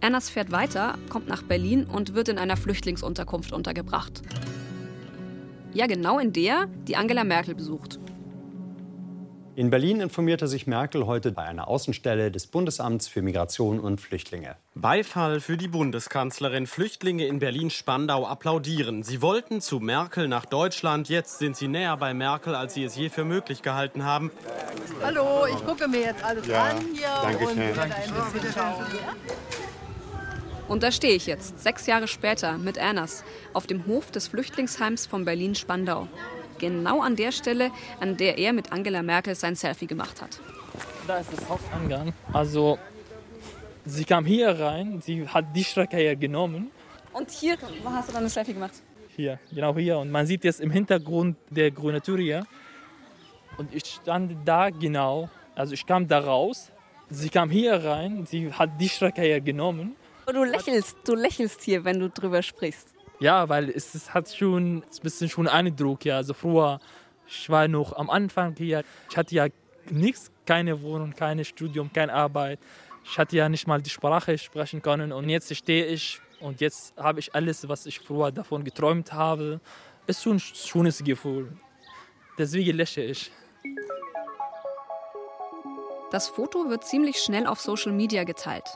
Ernas 0.00 0.30
fährt 0.30 0.50
weiter, 0.50 0.96
kommt 1.10 1.28
nach 1.28 1.42
Berlin 1.42 1.84
und 1.84 2.14
wird 2.14 2.28
in 2.28 2.38
einer 2.38 2.56
Flüchtlingsunterkunft 2.56 3.52
untergebracht. 3.52 4.22
Ja, 5.72 5.86
genau 5.86 6.18
in 6.18 6.32
der, 6.32 6.66
die 6.88 6.96
Angela 6.96 7.24
Merkel 7.24 7.54
besucht. 7.54 7.98
In 9.56 9.68
Berlin 9.68 10.00
informierte 10.00 10.48
sich 10.48 10.66
Merkel 10.66 11.06
heute 11.06 11.32
bei 11.32 11.42
einer 11.42 11.68
Außenstelle 11.68 12.30
des 12.30 12.46
Bundesamts 12.46 13.08
für 13.08 13.20
Migration 13.20 13.78
und 13.78 14.00
Flüchtlinge. 14.00 14.56
Beifall 14.74 15.40
für 15.40 15.56
die 15.56 15.68
Bundeskanzlerin. 15.68 16.66
Flüchtlinge 16.66 17.26
in 17.26 17.40
Berlin-Spandau 17.40 18.26
applaudieren. 18.26 19.02
Sie 19.02 19.20
wollten 19.20 19.60
zu 19.60 19.80
Merkel 19.80 20.28
nach 20.28 20.46
Deutschland. 20.46 21.08
Jetzt 21.08 21.40
sind 21.40 21.56
sie 21.56 21.68
näher 21.68 21.96
bei 21.96 22.14
Merkel, 22.14 22.54
als 22.54 22.74
sie 22.74 22.84
es 22.84 22.96
je 22.96 23.10
für 23.10 23.24
möglich 23.24 23.60
gehalten 23.60 24.04
haben. 24.04 24.30
Hallo, 25.02 25.46
ich 25.46 25.64
gucke 25.66 25.88
mir 25.88 26.00
jetzt 26.00 26.24
alles 26.24 26.46
ja, 26.46 26.64
an 26.64 26.76
hier 26.94 27.08
danke 27.22 27.46
und 27.46 27.54
schön. 27.54 27.74
Und 30.70 30.84
da 30.84 30.92
stehe 30.92 31.14
ich 31.14 31.26
jetzt, 31.26 31.58
sechs 31.58 31.88
Jahre 31.88 32.06
später, 32.06 32.56
mit 32.56 32.76
Ernas, 32.76 33.24
auf 33.54 33.66
dem 33.66 33.86
Hof 33.86 34.12
des 34.12 34.28
Flüchtlingsheims 34.28 35.04
von 35.04 35.24
Berlin-Spandau. 35.24 36.06
Genau 36.58 37.02
an 37.02 37.16
der 37.16 37.32
Stelle, 37.32 37.72
an 37.98 38.16
der 38.16 38.38
er 38.38 38.52
mit 38.52 38.70
Angela 38.70 39.02
Merkel 39.02 39.34
sein 39.34 39.56
Selfie 39.56 39.88
gemacht 39.88 40.22
hat. 40.22 40.38
Da 41.08 41.18
ist 41.18 41.32
das 41.32 41.48
Hauptangang. 41.48 42.12
Also, 42.32 42.78
sie 43.84 44.04
kam 44.04 44.24
hier 44.24 44.60
rein, 44.60 45.00
sie 45.02 45.26
hat 45.26 45.46
die 45.56 45.64
Strecke 45.64 45.96
hier 45.96 46.14
genommen. 46.14 46.70
Und 47.12 47.32
hier 47.32 47.58
hast 47.86 48.08
du 48.08 48.12
dann 48.12 48.22
ein 48.22 48.28
Selfie 48.28 48.54
gemacht? 48.54 48.74
Hier, 49.16 49.40
genau 49.52 49.76
hier. 49.76 49.98
Und 49.98 50.12
man 50.12 50.24
sieht 50.24 50.44
jetzt 50.44 50.60
im 50.60 50.70
Hintergrund 50.70 51.36
der 51.50 51.72
grüne 51.72 52.00
Tür 52.00 52.18
hier. 52.18 52.46
Und 53.58 53.74
ich 53.74 53.84
stand 53.86 54.36
da 54.44 54.70
genau, 54.70 55.28
also 55.56 55.74
ich 55.74 55.84
kam 55.84 56.06
da 56.06 56.20
raus. 56.20 56.70
Sie 57.08 57.28
kam 57.28 57.50
hier 57.50 57.84
rein, 57.84 58.24
sie 58.24 58.52
hat 58.52 58.80
die 58.80 58.88
Strecke 58.88 59.22
hier 59.22 59.40
genommen. 59.40 59.96
Du 60.32 60.44
lächelst, 60.44 60.96
du 61.04 61.14
lächelst 61.14 61.62
hier, 61.62 61.84
wenn 61.84 61.98
du 61.98 62.08
drüber 62.08 62.42
sprichst. 62.42 62.94
Ja, 63.18 63.48
weil 63.48 63.68
es, 63.70 63.94
es 63.94 64.14
hat 64.14 64.28
schon 64.28 64.78
ein 64.78 64.84
bisschen 65.02 65.28
schon 65.28 65.48
Eindruck. 65.48 66.04
Ja. 66.04 66.16
Also 66.16 66.34
früher, 66.34 66.80
ich 67.26 67.50
war 67.50 67.68
noch 67.68 67.96
am 67.96 68.10
Anfang 68.10 68.54
hier. 68.56 68.84
Ich 69.10 69.16
hatte 69.16 69.34
ja 69.34 69.46
nichts, 69.90 70.30
keine 70.46 70.80
Wohnung, 70.82 71.12
kein 71.14 71.44
Studium, 71.44 71.92
keine 71.92 72.12
Arbeit. 72.12 72.58
Ich 73.04 73.18
hatte 73.18 73.36
ja 73.36 73.48
nicht 73.48 73.66
mal 73.66 73.82
die 73.82 73.90
Sprache 73.90 74.38
sprechen 74.38 74.82
können. 74.82 75.12
Und 75.12 75.28
jetzt 75.28 75.54
stehe 75.54 75.86
ich 75.86 76.20
und 76.40 76.60
jetzt 76.60 76.96
habe 76.96 77.20
ich 77.20 77.34
alles, 77.34 77.68
was 77.68 77.86
ich 77.86 78.00
früher 78.00 78.30
davon 78.30 78.64
geträumt 78.64 79.12
habe. 79.12 79.60
Ist 80.06 80.22
schon 80.22 80.36
ein 80.36 80.40
schönes 80.40 81.02
Gefühl. 81.02 81.52
Deswegen 82.38 82.76
lächle 82.76 83.04
ich. 83.04 83.30
Das 86.10 86.28
Foto 86.28 86.68
wird 86.70 86.84
ziemlich 86.84 87.18
schnell 87.18 87.46
auf 87.46 87.60
Social 87.60 87.92
Media 87.92 88.24
geteilt. 88.24 88.66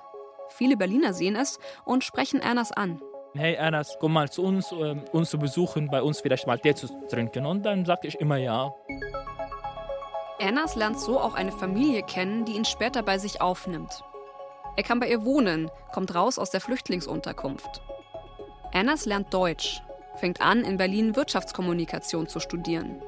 Viele 0.56 0.76
Berliner 0.76 1.12
sehen 1.12 1.34
es 1.34 1.58
und 1.84 2.04
sprechen 2.04 2.40
Ernas 2.40 2.70
an. 2.70 3.00
Hey 3.34 3.54
Ernas, 3.54 3.96
komm 3.98 4.12
mal 4.12 4.30
zu 4.30 4.44
uns, 4.44 4.70
ähm, 4.70 5.04
uns 5.10 5.30
zu 5.30 5.38
besuchen, 5.38 5.88
bei 5.90 6.00
uns 6.00 6.20
vielleicht 6.20 6.46
mal 6.46 6.58
Tee 6.58 6.74
zu 6.74 6.86
trinken. 7.08 7.44
Und 7.44 7.66
dann 7.66 7.84
sage 7.84 8.06
ich 8.06 8.20
immer 8.20 8.36
ja. 8.36 8.72
Ernas 10.38 10.76
lernt 10.76 11.00
so 11.00 11.18
auch 11.18 11.34
eine 11.34 11.50
Familie 11.50 12.02
kennen, 12.02 12.44
die 12.44 12.52
ihn 12.52 12.64
später 12.64 13.02
bei 13.02 13.18
sich 13.18 13.40
aufnimmt. 13.40 14.04
Er 14.76 14.84
kann 14.84 15.00
bei 15.00 15.08
ihr 15.08 15.24
wohnen, 15.24 15.70
kommt 15.92 16.14
raus 16.14 16.38
aus 16.38 16.50
der 16.50 16.60
Flüchtlingsunterkunft. 16.60 17.82
Ernas 18.72 19.06
lernt 19.06 19.34
Deutsch, 19.34 19.82
fängt 20.16 20.40
an, 20.40 20.64
in 20.64 20.76
Berlin 20.76 21.16
Wirtschaftskommunikation 21.16 22.28
zu 22.28 22.38
studieren. 22.38 23.02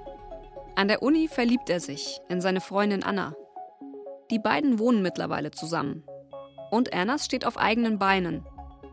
An 0.75 0.89
der 0.89 1.03
Uni 1.03 1.29
verliebt 1.29 1.71
er 1.71 1.79
sich 1.79 2.21
in 2.29 2.41
seine 2.41 2.61
Freundin 2.61 3.05
Anna. 3.05 3.35
Die 4.31 4.41
beiden 4.41 4.81
wohnen 4.81 5.03
mittlerweile 5.03 5.53
zusammen. 5.53 6.05
Und 6.71 6.89
Ernas 6.89 7.25
steht 7.25 7.47
auf 7.47 7.57
eigenen 7.57 7.99
Beinen. 7.99 8.45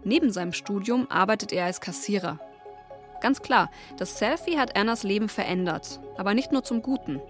Neben 0.03 0.31
seinem 0.31 0.53
Studium 0.53 1.09
arbeitet 1.09 1.51
er 1.51 1.65
als 1.65 1.81
Kassierer. 1.81 2.39
Ganz 3.21 3.41
klar, 3.41 3.71
das 3.97 4.19
Selfie 4.19 4.57
hat 4.57 4.75
Ernas 4.75 5.03
Leben 5.03 5.29
verändert, 5.29 6.01
aber 6.17 6.33
nicht 6.33 6.51
nur 6.51 6.63
zum 6.63 6.81
Guten. 6.81 7.21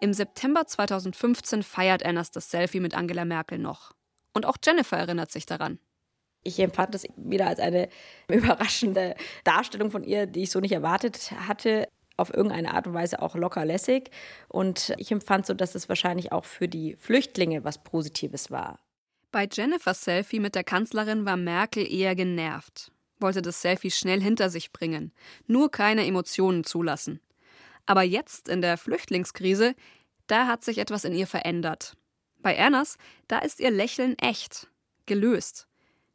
Im 0.00 0.12
September 0.12 0.66
2015 0.66 1.62
feiert 1.62 2.02
Ernas 2.02 2.30
das 2.30 2.50
Selfie 2.50 2.80
mit 2.80 2.94
Angela 2.94 3.24
Merkel 3.24 3.58
noch. 3.58 3.92
Und 4.32 4.46
auch 4.46 4.56
Jennifer 4.62 4.96
erinnert 4.96 5.30
sich 5.30 5.46
daran. 5.46 5.78
Ich 6.42 6.58
empfand 6.60 6.94
das 6.94 7.04
wieder 7.16 7.46
als 7.46 7.58
eine 7.58 7.88
überraschende 8.28 9.14
Darstellung 9.44 9.90
von 9.90 10.04
ihr, 10.04 10.26
die 10.26 10.42
ich 10.42 10.50
so 10.50 10.60
nicht 10.60 10.72
erwartet 10.72 11.32
hatte. 11.48 11.88
Auf 12.16 12.32
irgendeine 12.32 12.74
Art 12.74 12.86
und 12.86 12.94
Weise 12.94 13.20
auch 13.20 13.34
locker 13.34 13.64
lässig. 13.64 14.10
Und 14.48 14.94
ich 14.98 15.10
empfand 15.10 15.46
so, 15.46 15.54
dass 15.54 15.74
es 15.74 15.88
wahrscheinlich 15.88 16.32
auch 16.32 16.44
für 16.44 16.68
die 16.68 16.96
Flüchtlinge 16.96 17.64
was 17.64 17.82
Positives 17.82 18.50
war. 18.50 18.78
Bei 19.32 19.48
Jennifers 19.50 20.04
Selfie 20.04 20.38
mit 20.38 20.54
der 20.54 20.62
Kanzlerin 20.62 21.26
war 21.26 21.36
Merkel 21.36 21.92
eher 21.92 22.14
genervt, 22.14 22.92
wollte 23.18 23.42
das 23.42 23.60
Selfie 23.60 23.90
schnell 23.90 24.20
hinter 24.20 24.48
sich 24.48 24.72
bringen, 24.72 25.12
nur 25.48 25.72
keine 25.72 26.06
Emotionen 26.06 26.62
zulassen. 26.62 27.20
Aber 27.84 28.02
jetzt 28.02 28.48
in 28.48 28.62
der 28.62 28.78
Flüchtlingskrise, 28.78 29.74
da 30.28 30.46
hat 30.46 30.62
sich 30.62 30.78
etwas 30.78 31.04
in 31.04 31.14
ihr 31.14 31.26
verändert. 31.26 31.94
Bei 32.42 32.54
Ernas, 32.54 32.96
da 33.26 33.38
ist 33.38 33.58
ihr 33.58 33.70
Lächeln 33.70 34.16
echt, 34.18 34.68
gelöst. 35.06 35.66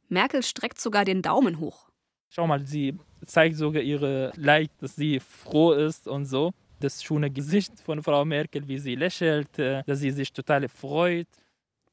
Merkel 0.08 0.42
streckt 0.42 0.80
sogar 0.80 1.04
den 1.04 1.22
Daumen 1.22 1.60
hoch. 1.60 1.90
Schau 2.30 2.48
mal, 2.48 2.66
sie 2.66 2.98
zeigt 3.30 3.56
sogar 3.56 3.82
ihre 3.82 4.32
Leid, 4.36 4.72
dass 4.80 4.96
sie 4.96 5.20
froh 5.20 5.74
ist 5.74 6.08
und 6.08 6.26
so. 6.26 6.52
Das 6.80 7.04
schöne 7.04 7.30
Gesicht 7.30 7.80
von 7.80 8.02
Frau 8.02 8.26
Merkel, 8.26 8.68
wie 8.68 8.80
sie 8.80 8.96
lächelt, 8.96 9.60
äh, 9.60 9.84
dass 9.86 10.00
sie 10.00 10.12
sich 10.12 10.32
total 10.34 10.68
freut. 10.68 11.28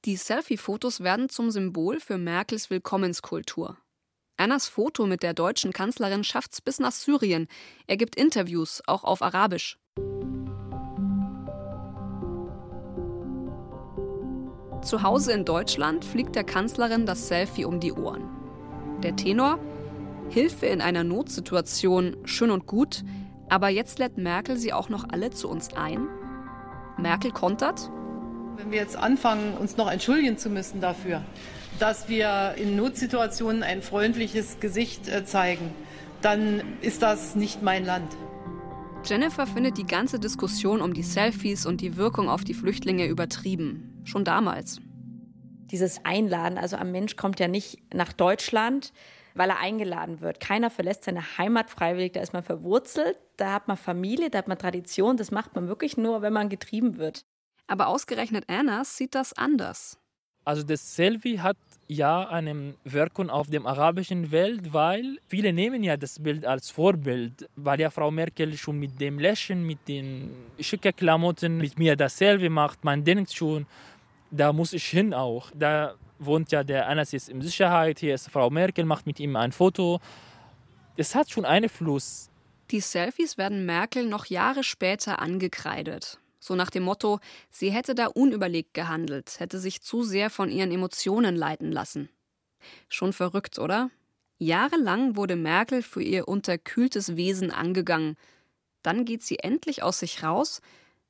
Die 0.05 0.17
Selfie-Fotos 0.17 1.01
werden 1.01 1.29
zum 1.29 1.51
Symbol 1.51 2.01
für 2.01 2.19
Merkels 2.19 2.71
Willkommenskultur. 2.71 3.77
Annas 4.37 4.69
Foto 4.69 5.07
mit 5.07 5.23
der 5.23 5.35
deutschen 5.35 5.73
Kanzlerin 5.73 6.23
schafft's 6.23 6.61
bis 6.61 6.79
nach 6.79 6.93
Syrien. 6.93 7.49
Er 7.87 7.97
gibt 7.97 8.17
Interviews, 8.17 8.83
auch 8.87 9.03
auf 9.03 9.23
Arabisch. 9.23 9.79
Zu 14.83 15.03
Hause 15.03 15.33
in 15.33 15.45
Deutschland 15.45 16.05
fliegt 16.05 16.37
der 16.37 16.45
Kanzlerin 16.45 17.07
das 17.07 17.27
Selfie 17.27 17.65
um 17.65 17.81
die 17.81 17.93
Ohren. 17.93 18.29
Der 19.03 19.17
Tenor? 19.17 19.59
Hilfe 20.29 20.67
in 20.67 20.81
einer 20.81 21.05
Notsituation, 21.05 22.17
schön 22.25 22.51
und 22.51 22.67
gut, 22.67 23.05
aber 23.49 23.69
jetzt 23.69 23.99
lädt 23.99 24.19
Merkel 24.19 24.57
sie 24.57 24.73
auch 24.73 24.89
noch 24.89 25.09
alle 25.09 25.31
zu 25.31 25.49
uns 25.49 25.73
ein? 25.75 26.09
Merkel 26.99 27.31
kontert? 27.31 27.91
Wenn 28.57 28.71
wir 28.71 28.79
jetzt 28.79 28.97
anfangen, 28.97 29.55
uns 29.55 29.77
noch 29.77 29.91
entschuldigen 29.91 30.37
zu 30.37 30.51
müssen 30.51 30.81
dafür, 30.81 31.23
dass 31.79 32.09
wir 32.09 32.55
in 32.57 32.77
Notsituationen 32.77 33.63
ein 33.63 33.83
freundliches 33.83 34.61
Gesicht 34.61 35.09
äh, 35.09 35.25
zeigen, 35.25 35.71
dann 36.23 36.63
ist 36.81 37.03
das 37.03 37.37
nicht 37.37 37.63
mein 37.63 37.85
Land. 37.85 38.17
Jennifer 39.05 39.47
findet 39.47 39.79
die 39.79 39.87
ganze 39.87 40.19
Diskussion 40.19 40.83
um 40.83 40.93
die 40.93 41.03
Selfies 41.05 41.67
und 41.67 41.81
die 41.81 41.97
Wirkung 41.97 42.29
auf 42.29 42.43
die 42.43 42.55
Flüchtlinge 42.55 43.07
übertrieben. 43.07 44.01
Schon 44.05 44.25
damals. 44.25 44.81
Dieses 45.71 46.05
Einladen, 46.05 46.59
also 46.59 46.77
ein 46.77 46.91
Mensch 46.91 47.15
kommt 47.17 47.39
ja 47.39 47.47
nicht 47.47 47.79
nach 47.95 48.13
Deutschland, 48.13 48.93
weil 49.37 49.51
er 49.51 49.59
eingeladen 49.59 50.21
wird. 50.21 50.41
Keiner 50.41 50.71
verlässt 50.71 51.05
seine 51.05 51.39
Heimat 51.39 51.71
freiwillig, 51.71 52.13
da 52.13 52.21
ist 52.21 52.33
man 52.33 52.43
verwurzelt, 52.43 53.17
da 53.37 53.53
hat 53.53 53.69
man 53.69 53.77
Familie, 53.77 54.31
da 54.31 54.39
hat 54.39 54.49
man 54.49 54.59
Tradition, 54.59 55.17
das 55.17 55.31
macht 55.31 55.55
man 55.55 55.69
wirklich 55.69 55.97
nur, 55.97 56.23
wenn 56.23 56.33
man 56.33 56.49
getrieben 56.49 56.97
wird. 56.97 57.25
Aber 57.67 57.89
ausgerechnet 57.89 58.45
Annas 58.49 58.97
sieht 58.97 59.15
das 59.15 59.33
anders. 59.33 59.99
Also 60.45 60.63
das 60.63 60.95
Selfie 60.95 61.41
hat 61.41 61.57
ja 61.89 62.29
eine 62.29 62.75
Wirkung 62.85 63.31
auf 63.31 63.51
der 63.51 63.67
arabischen 63.67 64.31
Welt, 64.31 64.73
weil 64.73 65.19
viele 65.27 65.53
nehmen 65.53 65.83
ja 65.83 65.97
das 65.97 66.21
Bild 66.21 66.47
als 66.47 66.71
Vorbild, 66.71 67.49
weil 67.57 67.81
ja 67.81 67.91
Frau 67.91 68.13
Merkel 68.13 68.57
schon 68.57 68.79
mit 68.79 69.01
dem 69.01 69.19
Lächeln, 69.19 69.65
mit 69.65 69.89
den 69.89 70.31
schicken 70.61 70.95
Klamotten 70.95 71.57
mit 71.59 71.77
mir 71.81 71.97
das 71.97 72.17
Selfie 72.19 72.49
macht. 72.49 72.85
Man 72.85 73.03
denkt 73.03 73.33
schon, 73.33 73.67
da 74.31 74.53
muss 74.53 74.73
ich 74.73 74.87
hin 74.87 75.13
auch. 75.13 75.51
Da 75.53 75.97
wohnt 76.19 76.53
ja 76.53 76.65
der 76.65 76.89
Anas 76.89 77.13
jetzt 77.13 77.29
in 77.29 77.41
Sicherheit, 77.43 77.99
hier 77.99 78.15
ist 78.15 78.31
Frau 78.31 78.51
Merkel, 78.51 78.85
macht 78.85 79.07
mit 79.07 79.21
ihm 79.21 79.37
ein 79.37 79.53
Foto. 79.53 80.01
Es 80.97 81.15
hat 81.15 81.31
schon 81.31 81.45
Einfluss. 81.45 82.31
Die 82.71 82.81
Selfies 82.81 83.39
werden 83.39 83.67
Merkel 83.67 84.07
noch 84.07 84.27
Jahre 84.27 84.65
später 84.65 85.21
angekreidet. 85.21 86.19
So 86.41 86.55
nach 86.55 86.71
dem 86.71 86.85
Motto, 86.85 87.21
sie 87.51 87.71
hätte 87.71 87.95
da 87.95 88.07
unüberlegt 88.07 88.75
gehandelt, 88.75 89.41
hätte 89.41 89.59
sich 89.59 89.83
zu 89.83 90.03
sehr 90.03 90.31
von 90.31 90.51
ihren 90.51 90.73
Emotionen 90.73 91.37
leiten 91.37 91.73
lassen. 91.73 92.09
Schon 92.89 93.13
verrückt, 93.13 93.59
oder? 93.59 93.91
Jahrelang 94.39 95.17
wurde 95.17 95.37
Merkel 95.37 95.83
für 95.83 96.03
ihr 96.03 96.29
unterkühltes 96.29 97.17
Wesen 97.17 97.51
angegangen. 97.51 98.17
Dann 98.83 99.05
geht 99.05 99.23
sie 99.23 99.39
endlich 99.39 99.83
aus 99.83 100.01
sich 100.01 100.23
raus 100.23 100.61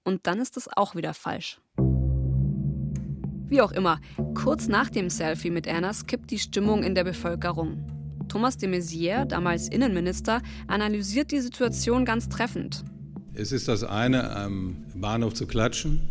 und 0.05 0.27
dann 0.27 0.41
ist 0.41 0.57
es 0.57 0.69
auch 0.75 0.95
wieder 0.95 1.13
falsch. 1.13 1.61
Wie 3.49 3.61
auch 3.61 3.71
immer, 3.71 4.01
kurz 4.35 4.67
nach 4.67 4.91
dem 4.91 5.09
Selfie 5.09 5.51
mit 5.51 5.69
Ernas 5.69 6.07
kippt 6.07 6.33
die 6.33 6.39
Stimmung 6.39 6.83
in 6.83 6.97
der 6.97 7.05
Bevölkerung. 7.05 7.85
Thomas 8.29 8.57
de 8.57 8.69
Maizière, 8.69 9.25
damals 9.25 9.69
Innenminister, 9.69 10.43
analysiert 10.67 11.31
die 11.31 11.39
Situation 11.39 12.05
ganz 12.05 12.29
treffend. 12.29 12.85
Es 13.35 13.53
ist 13.53 13.69
das 13.69 13.85
eine, 13.85 14.35
am 14.35 14.85
Bahnhof 14.97 15.35
zu 15.35 15.47
klatschen 15.47 16.09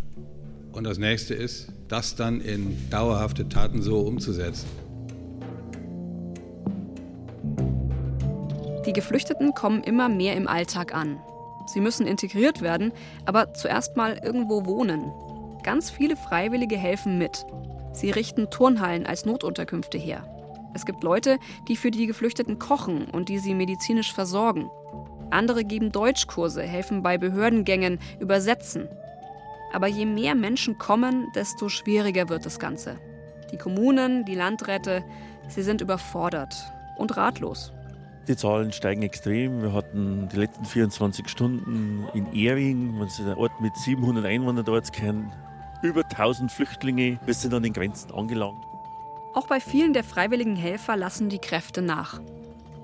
und 0.72 0.86
das 0.86 0.98
nächste 0.98 1.34
ist, 1.34 1.74
das 1.90 2.16
dann 2.16 2.40
in 2.40 2.78
dauerhafte 2.90 3.50
Taten 3.50 3.82
so 3.82 4.00
umzusetzen. 4.00 4.68
Die 8.86 8.94
Geflüchteten 8.94 9.54
kommen 9.54 9.84
immer 9.84 10.08
mehr 10.08 10.38
im 10.38 10.48
Alltag 10.48 10.96
an. 10.96 11.20
Sie 11.66 11.82
müssen 11.82 12.08
integriert 12.08 12.62
werden, 12.62 12.94
aber 13.26 13.54
zuerst 13.56 13.98
mal 13.98 14.22
irgendwo 14.24 14.66
wohnen. 14.66 15.12
Ganz 15.66 15.90
viele 15.90 16.16
Freiwillige 16.16 16.78
helfen 16.78 17.18
mit. 17.18 17.44
Sie 17.92 18.12
richten 18.12 18.52
Turnhallen 18.52 19.08
als 19.08 19.26
Notunterkünfte 19.26 19.98
her. 19.98 20.24
Es 20.76 20.86
gibt 20.86 21.04
Leute, 21.04 21.40
die 21.68 21.76
für 21.76 21.90
die 21.90 22.06
Geflüchteten 22.06 22.60
kochen 22.60 23.06
und 23.06 23.30
die 23.30 23.40
sie 23.40 23.56
medizinisch 23.56 24.14
versorgen. 24.14 24.70
Andere 25.32 25.64
geben 25.64 25.92
Deutschkurse, 25.92 26.62
helfen 26.62 27.02
bei 27.02 27.18
Behördengängen, 27.18 27.98
übersetzen. 28.20 28.88
Aber 29.74 29.88
je 29.88 30.06
mehr 30.06 30.36
Menschen 30.36 30.78
kommen, 30.78 31.32
desto 31.34 31.68
schwieriger 31.68 32.30
wird 32.30 32.46
das 32.46 32.60
Ganze. 32.60 33.00
Die 33.52 33.58
Kommunen, 33.58 34.24
die 34.24 34.36
Landräte, 34.36 35.04
sie 35.48 35.64
sind 35.64 35.82
überfordert 35.82 36.54
und 37.00 37.18
ratlos. 37.18 37.74
Die 38.28 38.36
Zahlen 38.36 38.72
steigen 38.72 39.02
extrem. 39.02 39.64
Wir 39.64 39.74
hatten 39.74 40.30
die 40.32 40.38
letzten 40.38 40.66
24 40.66 41.28
Stunden 41.28 42.08
in 42.14 42.32
Ehring, 42.34 43.00
man 43.00 43.08
ist 43.08 43.20
ein 43.20 43.34
Ort 43.34 43.60
mit 43.62 43.76
700 43.76 44.26
Einwohnern 44.26 44.64
dort 44.64 44.94
kennen, 44.94 45.32
über 45.86 46.04
1000 46.04 46.52
Flüchtlinge. 46.52 47.20
Wir 47.26 47.34
sind 47.34 47.54
an 47.54 47.64
den 47.64 47.74
Grenzen 47.74 48.12
angelangt. 48.12 48.64
Auch 49.34 49.48
bei 49.48 49.60
vielen 49.60 49.94
der 49.94 50.04
freiwilligen 50.04 50.56
Helfer 50.56 50.96
lassen 50.96 51.30
die 51.30 51.40
Kräfte 51.40 51.82
nach. 51.82 52.22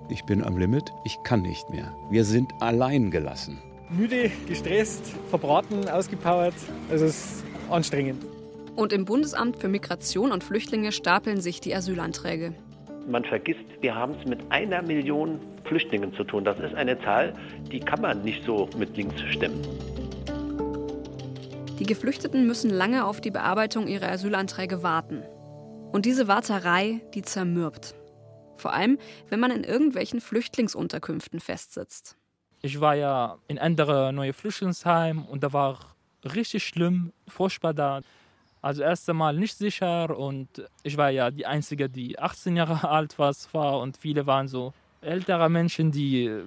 Ich 0.10 0.26
bin 0.26 0.44
am 0.44 0.58
Limit, 0.58 0.92
ich 1.06 1.24
kann 1.24 1.42
nicht 1.42 1.70
mehr. 1.70 1.96
Wir 2.10 2.26
sind 2.26 2.52
allein 2.60 3.12
gelassen. 3.12 3.62
Müde, 3.90 4.32
gestresst, 4.48 5.14
verbraten, 5.30 5.88
ausgepowert. 5.88 6.54
Also 6.90 7.06
es 7.06 7.18
ist 7.18 7.44
anstrengend. 7.70 8.26
Und 8.76 8.94
im 8.94 9.06
Bundesamt 9.06 9.60
für 9.60 9.68
Migration 9.68 10.32
und 10.32 10.44
Flüchtlinge 10.44 10.92
stapeln 10.92 11.42
sich 11.42 11.62
die 11.62 11.76
Asylanträge. 11.76 12.54
Man 13.08 13.24
vergisst, 13.24 13.66
wir 13.82 13.96
haben 13.96 14.16
es 14.20 14.28
mit 14.28 14.40
einer 14.50 14.82
Million 14.82 15.40
Flüchtlingen 15.66 16.14
zu 16.14 16.24
tun. 16.24 16.44
Das 16.44 16.60
ist 16.60 16.76
eine 16.76 17.00
Zahl, 17.02 17.34
die 17.72 17.80
kann 17.80 18.02
man 18.02 18.24
nicht 18.24 18.44
so 18.46 18.70
mit 18.78 18.96
links 18.96 19.22
stemmen. 19.30 19.62
Die 21.82 21.88
Geflüchteten 21.88 22.46
müssen 22.46 22.70
lange 22.70 23.06
auf 23.06 23.22
die 23.22 23.32
Bearbeitung 23.32 23.88
ihrer 23.88 24.12
Asylanträge 24.12 24.84
warten. 24.84 25.24
Und 25.92 26.06
diese 26.06 26.28
Warterei, 26.28 27.02
die 27.16 27.24
zermürbt. 27.24 27.96
Vor 28.56 28.72
allem, 28.72 29.00
wenn 29.30 29.40
man 29.40 29.50
in 29.50 29.64
irgendwelchen 29.64 30.22
Flüchtlingsunterkünften 30.22 31.40
festsitzt. 31.40 32.18
Ich 32.62 32.80
war 32.80 32.94
ja 32.94 33.40
in 33.48 33.58
andere 33.58 34.14
neue 34.14 34.32
Flüchtlingsheim 34.32 35.26
und 35.26 35.42
da 35.42 35.54
war 35.54 35.80
richtig 36.24 36.64
schlimm, 36.64 37.14
furchtbar 37.28 37.74
da. 37.74 38.02
Also 38.62 38.84
erst 38.84 39.10
einmal 39.10 39.36
nicht 39.36 39.58
sicher 39.58 40.16
und 40.16 40.50
ich 40.84 40.98
war 40.98 41.10
ja 41.10 41.32
die 41.32 41.48
Einzige, 41.48 41.90
die 41.90 42.20
18 42.20 42.58
Jahre 42.58 42.88
alt 42.88 43.18
war 43.18 43.80
und 43.80 43.98
viele 43.98 44.28
waren 44.28 44.48
so 44.48 44.72
ältere 45.02 45.50
Menschen, 45.50 45.92
die 45.92 46.44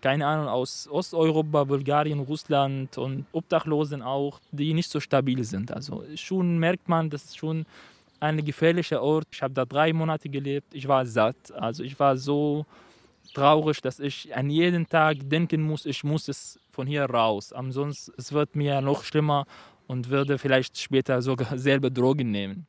keine 0.00 0.26
Ahnung, 0.26 0.48
aus 0.48 0.88
Osteuropa, 0.88 1.64
Bulgarien, 1.64 2.20
Russland 2.20 2.96
und 2.98 3.26
Obdachlosen 3.32 4.02
auch, 4.02 4.40
die 4.52 4.74
nicht 4.74 4.90
so 4.90 5.00
stabil 5.00 5.44
sind. 5.44 5.72
Also 5.72 6.04
schon 6.14 6.58
merkt 6.58 6.88
man, 6.88 7.10
das 7.10 7.24
ist 7.24 7.38
schon 7.38 7.66
ein 8.20 8.44
gefährlicher 8.44 9.02
Ort. 9.02 9.26
Ich 9.32 9.42
habe 9.42 9.54
da 9.54 9.64
drei 9.64 9.92
Monate 9.92 10.28
gelebt. 10.28 10.74
Ich 10.74 10.88
war 10.88 11.04
satt. 11.06 11.52
Also 11.52 11.82
ich 11.82 11.98
war 11.98 12.16
so 12.16 12.64
traurig, 13.34 13.80
dass 13.80 14.00
ich 14.00 14.34
an 14.34 14.50
jeden 14.50 14.88
Tag 14.88 15.18
denken 15.22 15.62
muss, 15.62 15.86
ich 15.86 16.04
muss 16.04 16.28
es 16.28 16.58
von 16.70 16.86
hier 16.86 17.04
raus. 17.04 17.52
Ansonsten 17.52 18.12
es 18.16 18.32
wird 18.32 18.56
mir 18.56 18.80
noch 18.80 19.04
schlimmer 19.04 19.46
und 19.86 20.10
würde 20.10 20.38
vielleicht 20.38 20.78
später 20.78 21.20
sogar 21.22 21.58
selber 21.68 21.90
Drogen 21.90 22.30
nehmen. 22.30 22.66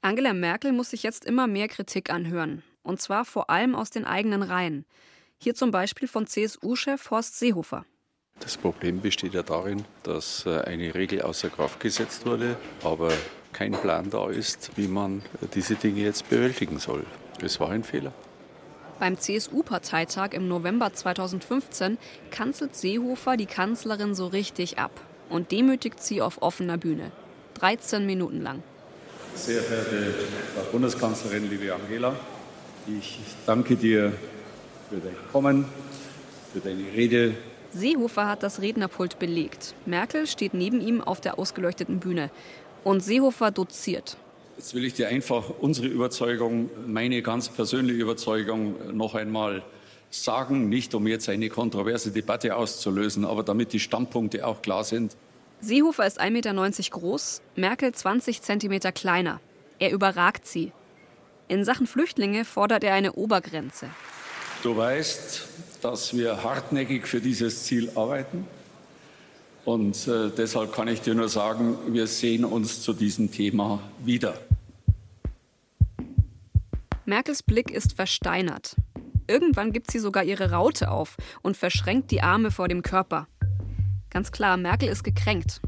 Angela 0.00 0.32
Merkel 0.32 0.72
muss 0.72 0.90
sich 0.90 1.02
jetzt 1.02 1.24
immer 1.24 1.46
mehr 1.46 1.68
Kritik 1.68 2.10
anhören. 2.10 2.62
Und 2.82 3.00
zwar 3.00 3.24
vor 3.24 3.50
allem 3.50 3.74
aus 3.74 3.90
den 3.90 4.04
eigenen 4.04 4.42
Reihen. 4.42 4.84
Hier 5.40 5.54
zum 5.54 5.70
Beispiel 5.70 6.08
von 6.08 6.26
CSU-Chef 6.26 7.10
Horst 7.10 7.38
Seehofer. 7.38 7.84
Das 8.40 8.56
Problem 8.56 9.00
besteht 9.00 9.34
ja 9.34 9.44
darin, 9.44 9.84
dass 10.02 10.44
äh, 10.46 10.60
eine 10.62 10.94
Regel 10.94 11.22
außer 11.22 11.48
Kraft 11.48 11.78
gesetzt 11.78 12.26
wurde, 12.26 12.56
aber 12.82 13.12
kein 13.52 13.72
Plan 13.72 14.10
da 14.10 14.28
ist, 14.30 14.72
wie 14.76 14.88
man 14.88 15.22
diese 15.54 15.76
Dinge 15.76 16.02
jetzt 16.02 16.28
bewältigen 16.28 16.80
soll. 16.80 17.04
Es 17.40 17.60
war 17.60 17.70
ein 17.70 17.84
Fehler. 17.84 18.12
Beim 18.98 19.16
CSU-Parteitag 19.16 20.32
im 20.32 20.48
November 20.48 20.92
2015 20.92 21.98
kanzelt 22.32 22.74
Seehofer 22.74 23.36
die 23.36 23.46
Kanzlerin 23.46 24.16
so 24.16 24.26
richtig 24.26 24.78
ab 24.78 24.90
und 25.28 25.52
demütigt 25.52 26.02
sie 26.02 26.20
auf 26.20 26.42
offener 26.42 26.78
Bühne. 26.78 27.12
13 27.54 28.06
Minuten 28.06 28.42
lang. 28.42 28.62
Sehr 29.36 29.62
verehrte 29.62 30.14
Frau 30.54 30.72
Bundeskanzlerin, 30.72 31.48
liebe 31.48 31.72
Angela, 31.72 32.16
ich 32.88 33.20
danke 33.46 33.76
dir 33.76 34.12
für 34.88 34.96
dein 34.96 35.16
Kommen, 35.32 35.64
für 36.52 36.60
deine 36.60 36.84
Rede. 36.94 37.34
Seehofer 37.72 38.26
hat 38.26 38.42
das 38.42 38.62
Rednerpult 38.62 39.18
belegt. 39.18 39.74
Merkel 39.86 40.26
steht 40.26 40.54
neben 40.54 40.80
ihm 40.80 41.00
auf 41.00 41.20
der 41.20 41.38
ausgeleuchteten 41.38 42.00
Bühne. 42.00 42.30
Und 42.84 43.00
Seehofer 43.00 43.50
doziert. 43.50 44.16
Jetzt 44.56 44.74
will 44.74 44.84
ich 44.84 44.94
dir 44.94 45.08
einfach 45.08 45.50
unsere 45.60 45.86
Überzeugung, 45.86 46.70
meine 46.86 47.22
ganz 47.22 47.48
persönliche 47.48 48.00
Überzeugung 48.00 48.96
noch 48.96 49.14
einmal 49.14 49.62
sagen, 50.10 50.68
nicht 50.68 50.94
um 50.94 51.06
jetzt 51.06 51.28
eine 51.28 51.48
kontroverse 51.48 52.10
Debatte 52.10 52.56
auszulösen, 52.56 53.24
aber 53.24 53.42
damit 53.42 53.72
die 53.72 53.80
Standpunkte 53.80 54.46
auch 54.46 54.62
klar 54.62 54.84
sind. 54.84 55.16
Seehofer 55.60 56.06
ist 56.06 56.20
1,90 56.20 56.30
Meter 56.30 56.90
groß, 56.90 57.42
Merkel 57.56 57.92
20 57.92 58.42
Zentimeter 58.42 58.90
kleiner. 58.90 59.40
Er 59.78 59.92
überragt 59.92 60.46
sie. 60.46 60.72
In 61.46 61.64
Sachen 61.64 61.86
Flüchtlinge 61.86 62.44
fordert 62.44 62.84
er 62.84 62.94
eine 62.94 63.12
Obergrenze. 63.12 63.88
Du 64.62 64.76
weißt, 64.76 65.46
dass 65.82 66.16
wir 66.16 66.42
hartnäckig 66.42 67.06
für 67.06 67.20
dieses 67.20 67.64
Ziel 67.64 67.90
arbeiten. 67.94 68.46
Und 69.64 70.08
äh, 70.08 70.30
deshalb 70.36 70.72
kann 70.72 70.88
ich 70.88 71.00
dir 71.00 71.14
nur 71.14 71.28
sagen, 71.28 71.76
wir 71.88 72.06
sehen 72.06 72.44
uns 72.44 72.82
zu 72.82 72.92
diesem 72.92 73.30
Thema 73.30 73.80
wieder. 74.00 74.40
Merkels 77.04 77.42
Blick 77.42 77.70
ist 77.70 77.92
versteinert. 77.94 78.74
Irgendwann 79.28 79.72
gibt 79.72 79.90
sie 79.90 79.98
sogar 79.98 80.24
ihre 80.24 80.50
Raute 80.50 80.90
auf 80.90 81.16
und 81.42 81.56
verschränkt 81.56 82.10
die 82.10 82.22
Arme 82.22 82.50
vor 82.50 82.66
dem 82.66 82.82
Körper. 82.82 83.28
Ganz 84.10 84.32
klar, 84.32 84.56
Merkel 84.56 84.88
ist 84.88 85.04
gekränkt. 85.04 85.60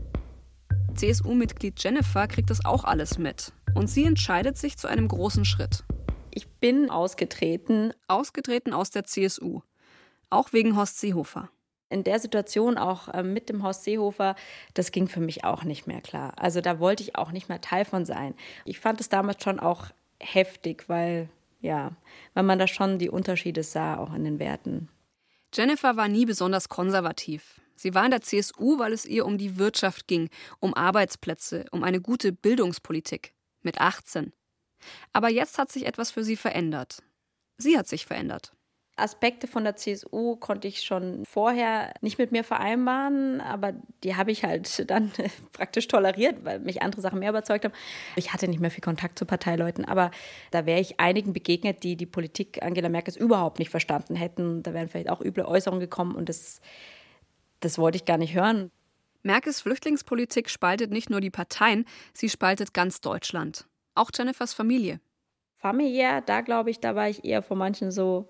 CSU-Mitglied 0.97 1.83
Jennifer 1.83 2.27
kriegt 2.27 2.51
das 2.51 2.65
auch 2.65 2.85
alles 2.85 3.19
mit. 3.19 3.53
Und 3.75 3.89
sie 3.89 4.05
entscheidet 4.05 4.59
sich 4.59 4.77
zu 4.77 4.89
einem 4.89 5.07
großen 5.07 5.45
Schritt. 5.45 5.85
Ich 6.31 6.49
bin 6.49 6.91
ausgetreten. 6.91 7.93
Ausgetreten 8.09 8.73
aus 8.73 8.91
der 8.91 9.05
CSU. 9.05 9.61
Auch 10.31 10.53
wegen 10.53 10.77
Horst 10.77 11.01
Seehofer. 11.01 11.51
In 11.89 12.05
der 12.05 12.21
Situation 12.21 12.79
auch 12.79 13.09
äh, 13.09 13.25
mit 13.25 13.49
dem 13.49 13.65
Horst 13.65 13.83
Seehofer, 13.83 14.37
das 14.75 14.93
ging 14.93 15.09
für 15.09 15.21
mich 15.21 15.45
auch 15.45 15.65
nicht 15.65 15.89
mehr 15.89 16.01
klar. 16.01 16.35
Also 16.37 16.61
da 16.61 16.79
wollte 16.79 17.03
ich 17.03 17.17
auch 17.17 17.33
nicht 17.33 17.49
mehr 17.49 17.61
Teil 17.61 17.85
von 17.85 18.05
sein. 18.05 18.35
Ich 18.65 18.79
fand 18.79 19.01
es 19.01 19.09
damals 19.09 19.43
schon 19.43 19.59
auch 19.59 19.87
heftig, 20.21 20.89
weil 20.89 21.29
ja, 21.61 21.93
weil 22.33 22.45
man 22.45 22.59
da 22.59 22.67
schon 22.67 22.99
die 22.99 23.11
Unterschiede 23.11 23.63
sah, 23.63 23.99
auch 23.99 24.15
in 24.15 24.25
den 24.25 24.39
Werten. 24.39 24.89
Jennifer 25.53 25.97
war 25.97 26.09
nie 26.09 26.25
besonders 26.25 26.69
konservativ. 26.69 27.61
Sie 27.77 27.95
war 27.95 28.05
in 28.05 28.13
der 28.13 28.23
CSU, 28.23 28.79
weil 28.79 28.93
es 28.93 29.05
ihr 29.05 29.27
um 29.27 29.37
die 29.37 29.59
Wirtschaft 29.59 30.07
ging, 30.07 30.31
um 30.61 30.75
Arbeitsplätze, 30.75 31.67
um 31.73 31.83
eine 31.83 32.01
gute 32.01 32.33
Bildungspolitik. 32.33 33.35
Mit 33.63 33.81
18. 33.81 34.33
Aber 35.13 35.29
jetzt 35.29 35.59
hat 35.59 35.71
sich 35.71 35.87
etwas 35.87 36.11
für 36.11 36.25
sie 36.25 36.37
verändert. 36.37 37.03
Sie 37.59 37.77
hat 37.79 37.89
sich 37.89 38.07
verändert. 38.07 38.53
Aspekte 39.01 39.47
von 39.47 39.65
der 39.65 39.77
CSU 39.77 40.37
konnte 40.37 40.69
ich 40.69 40.83
schon 40.83 41.25
vorher 41.25 41.93
nicht 42.01 42.19
mit 42.19 42.33
mir 42.33 42.45
vereinbaren, 42.45 43.41
aber 43.41 43.73
die 44.05 44.17
habe 44.17 44.31
ich 44.31 44.45
halt 44.45 44.89
dann 44.91 45.11
praktisch 45.53 45.89
toleriert, 45.89 46.45
weil 46.45 46.61
mich 46.61 46.83
andere 46.83 47.01
Sachen 47.01 47.19
mehr 47.19 47.31
überzeugt 47.31 47.65
haben. 47.65 47.75
Ich 48.17 48.33
hatte 48.33 48.47
nicht 48.49 48.61
mehr 48.61 48.71
viel 48.71 48.83
Kontakt 48.83 49.19
zu 49.19 49.27
Parteileuten, 49.27 49.85
aber 49.85 50.11
da 50.51 50.67
wäre 50.67 50.81
ich 50.81 51.01
einigen 51.01 51.33
begegnet, 51.33 51.83
die 51.83 51.97
die 51.97 52.07
Politik 52.07 52.63
Angela 52.63 52.89
Merkels 52.89 53.17
überhaupt 53.17 53.59
nicht 53.59 53.71
verstanden 53.71 54.15
hätten. 54.15 54.63
Da 54.63 54.75
wären 54.75 54.89
vielleicht 54.89 55.11
auch 55.11 55.21
üble 55.21 55.45
Äußerungen 55.45 55.81
gekommen 55.81 56.15
und 56.15 56.29
das, 56.29 56.61
das 57.61 57.79
wollte 57.79 57.97
ich 57.97 58.05
gar 58.05 58.19
nicht 58.19 58.35
hören. 58.35 58.71
Merkels 59.23 59.61
Flüchtlingspolitik 59.61 60.49
spaltet 60.49 60.91
nicht 60.91 61.11
nur 61.11 61.21
die 61.21 61.31
Parteien, 61.31 61.85
sie 62.15 62.31
spaltet 62.31 62.73
ganz 62.73 63.01
Deutschland. 63.03 63.67
Auch 63.95 64.11
Jennifers 64.15 64.55
Familie. 64.55 65.01
Familiär, 65.57 66.23
da 66.23 66.41
glaube 66.41 66.71
ich, 66.71 66.81
da 66.81 66.95
war 66.95 67.09
ich 67.09 67.25
eher 67.25 67.43
von 67.43 67.59
manchen 67.59 67.91
so 67.91 68.29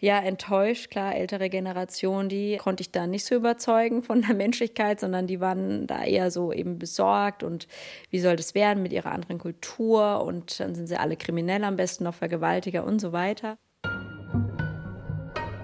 ja 0.00 0.18
enttäuscht. 0.18 0.90
Klar, 0.90 1.14
ältere 1.14 1.48
Generation, 1.48 2.28
die 2.28 2.56
konnte 2.56 2.80
ich 2.80 2.90
da 2.90 3.06
nicht 3.06 3.24
so 3.24 3.36
überzeugen 3.36 4.02
von 4.02 4.22
der 4.22 4.34
Menschlichkeit, 4.34 4.98
sondern 4.98 5.26
die 5.26 5.40
waren 5.40 5.86
da 5.86 6.02
eher 6.02 6.30
so 6.30 6.52
eben 6.52 6.78
besorgt 6.78 7.42
und 7.42 7.68
wie 8.10 8.18
soll 8.18 8.36
das 8.36 8.54
werden 8.54 8.82
mit 8.82 8.92
ihrer 8.92 9.12
anderen 9.12 9.38
Kultur 9.38 10.24
und 10.24 10.58
dann 10.58 10.74
sind 10.74 10.88
sie 10.88 10.96
alle 10.96 11.16
kriminell 11.16 11.62
am 11.64 11.76
besten 11.76 12.04
noch 12.04 12.14
Vergewaltiger 12.14 12.84
und 12.84 13.00
so 13.00 13.12
weiter. 13.12 13.56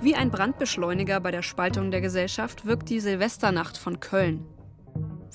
Wie 0.02 0.14
ein 0.14 0.30
Brandbeschleuniger 0.30 1.18
bei 1.20 1.32
der 1.32 1.42
Spaltung 1.42 1.90
der 1.90 2.00
Gesellschaft 2.00 2.66
wirkt 2.66 2.90
die 2.90 3.00
Silvesternacht 3.00 3.76
von 3.76 3.98
Köln. 3.98 4.46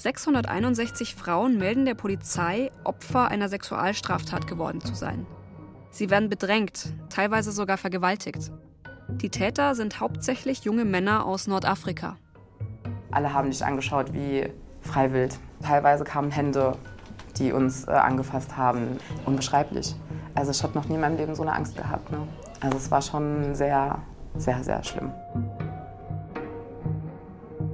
661 0.01 1.13
Frauen 1.13 1.59
melden 1.59 1.85
der 1.85 1.93
Polizei, 1.93 2.71
Opfer 2.83 3.27
einer 3.27 3.49
Sexualstraftat 3.49 4.47
geworden 4.47 4.81
zu 4.81 4.95
sein. 4.95 5.27
Sie 5.91 6.09
werden 6.09 6.27
bedrängt, 6.27 6.91
teilweise 7.09 7.51
sogar 7.51 7.77
vergewaltigt. 7.77 8.51
Die 9.09 9.29
Täter 9.29 9.75
sind 9.75 9.99
hauptsächlich 9.99 10.63
junge 10.63 10.85
Männer 10.85 11.25
aus 11.25 11.45
Nordafrika. 11.45 12.17
Alle 13.11 13.31
haben 13.33 13.51
dich 13.51 13.63
angeschaut 13.63 14.11
wie 14.13 14.47
freiwillig. 14.81 15.33
Teilweise 15.61 16.03
kamen 16.03 16.31
Hände, 16.31 16.77
die 17.37 17.51
uns 17.51 17.87
äh, 17.87 17.91
angefasst 17.91 18.57
haben. 18.57 18.97
Unbeschreiblich. 19.25 19.95
Also 20.33 20.49
ich 20.49 20.63
habe 20.63 20.73
noch 20.73 20.85
nie 20.85 20.95
in 20.95 21.01
meinem 21.01 21.17
Leben 21.17 21.35
so 21.35 21.43
eine 21.43 21.53
Angst 21.53 21.75
gehabt. 21.75 22.11
Ne? 22.11 22.27
Also 22.59 22.77
es 22.77 22.89
war 22.89 23.01
schon 23.01 23.53
sehr, 23.53 23.99
sehr, 24.35 24.63
sehr 24.63 24.83
schlimm. 24.83 25.11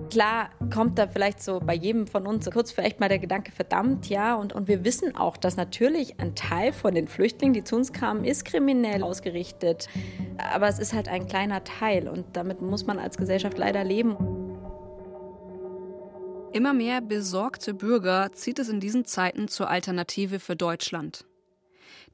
Klar 0.09 0.49
kommt 0.73 0.97
da 0.97 1.07
vielleicht 1.07 1.43
so 1.43 1.59
bei 1.59 1.73
jedem 1.73 2.07
von 2.07 2.25
uns 2.27 2.49
kurz 2.49 2.71
vielleicht 2.71 2.99
mal 2.99 3.09
der 3.09 3.19
Gedanke, 3.19 3.51
verdammt, 3.51 4.07
ja. 4.09 4.35
Und, 4.35 4.53
und 4.53 4.67
wir 4.67 4.85
wissen 4.85 5.15
auch, 5.15 5.37
dass 5.37 5.57
natürlich 5.57 6.19
ein 6.19 6.35
Teil 6.35 6.71
von 6.71 6.95
den 6.95 7.07
Flüchtlingen, 7.07 7.53
die 7.53 7.63
zu 7.63 7.75
uns 7.75 7.91
kamen, 7.91 8.23
ist 8.23 8.45
kriminell 8.45 9.03
ausgerichtet. 9.03 9.87
Aber 10.37 10.67
es 10.67 10.79
ist 10.79 10.93
halt 10.93 11.07
ein 11.09 11.27
kleiner 11.27 11.63
Teil 11.63 12.07
und 12.07 12.25
damit 12.33 12.61
muss 12.61 12.85
man 12.85 12.99
als 12.99 13.17
Gesellschaft 13.17 13.57
leider 13.57 13.83
leben. 13.83 14.15
Immer 16.53 16.73
mehr 16.73 17.01
besorgte 17.01 17.73
Bürger 17.73 18.31
zieht 18.33 18.59
es 18.59 18.69
in 18.69 18.79
diesen 18.79 19.05
Zeiten 19.05 19.47
zur 19.47 19.69
Alternative 19.69 20.39
für 20.39 20.55
Deutschland. 20.55 21.25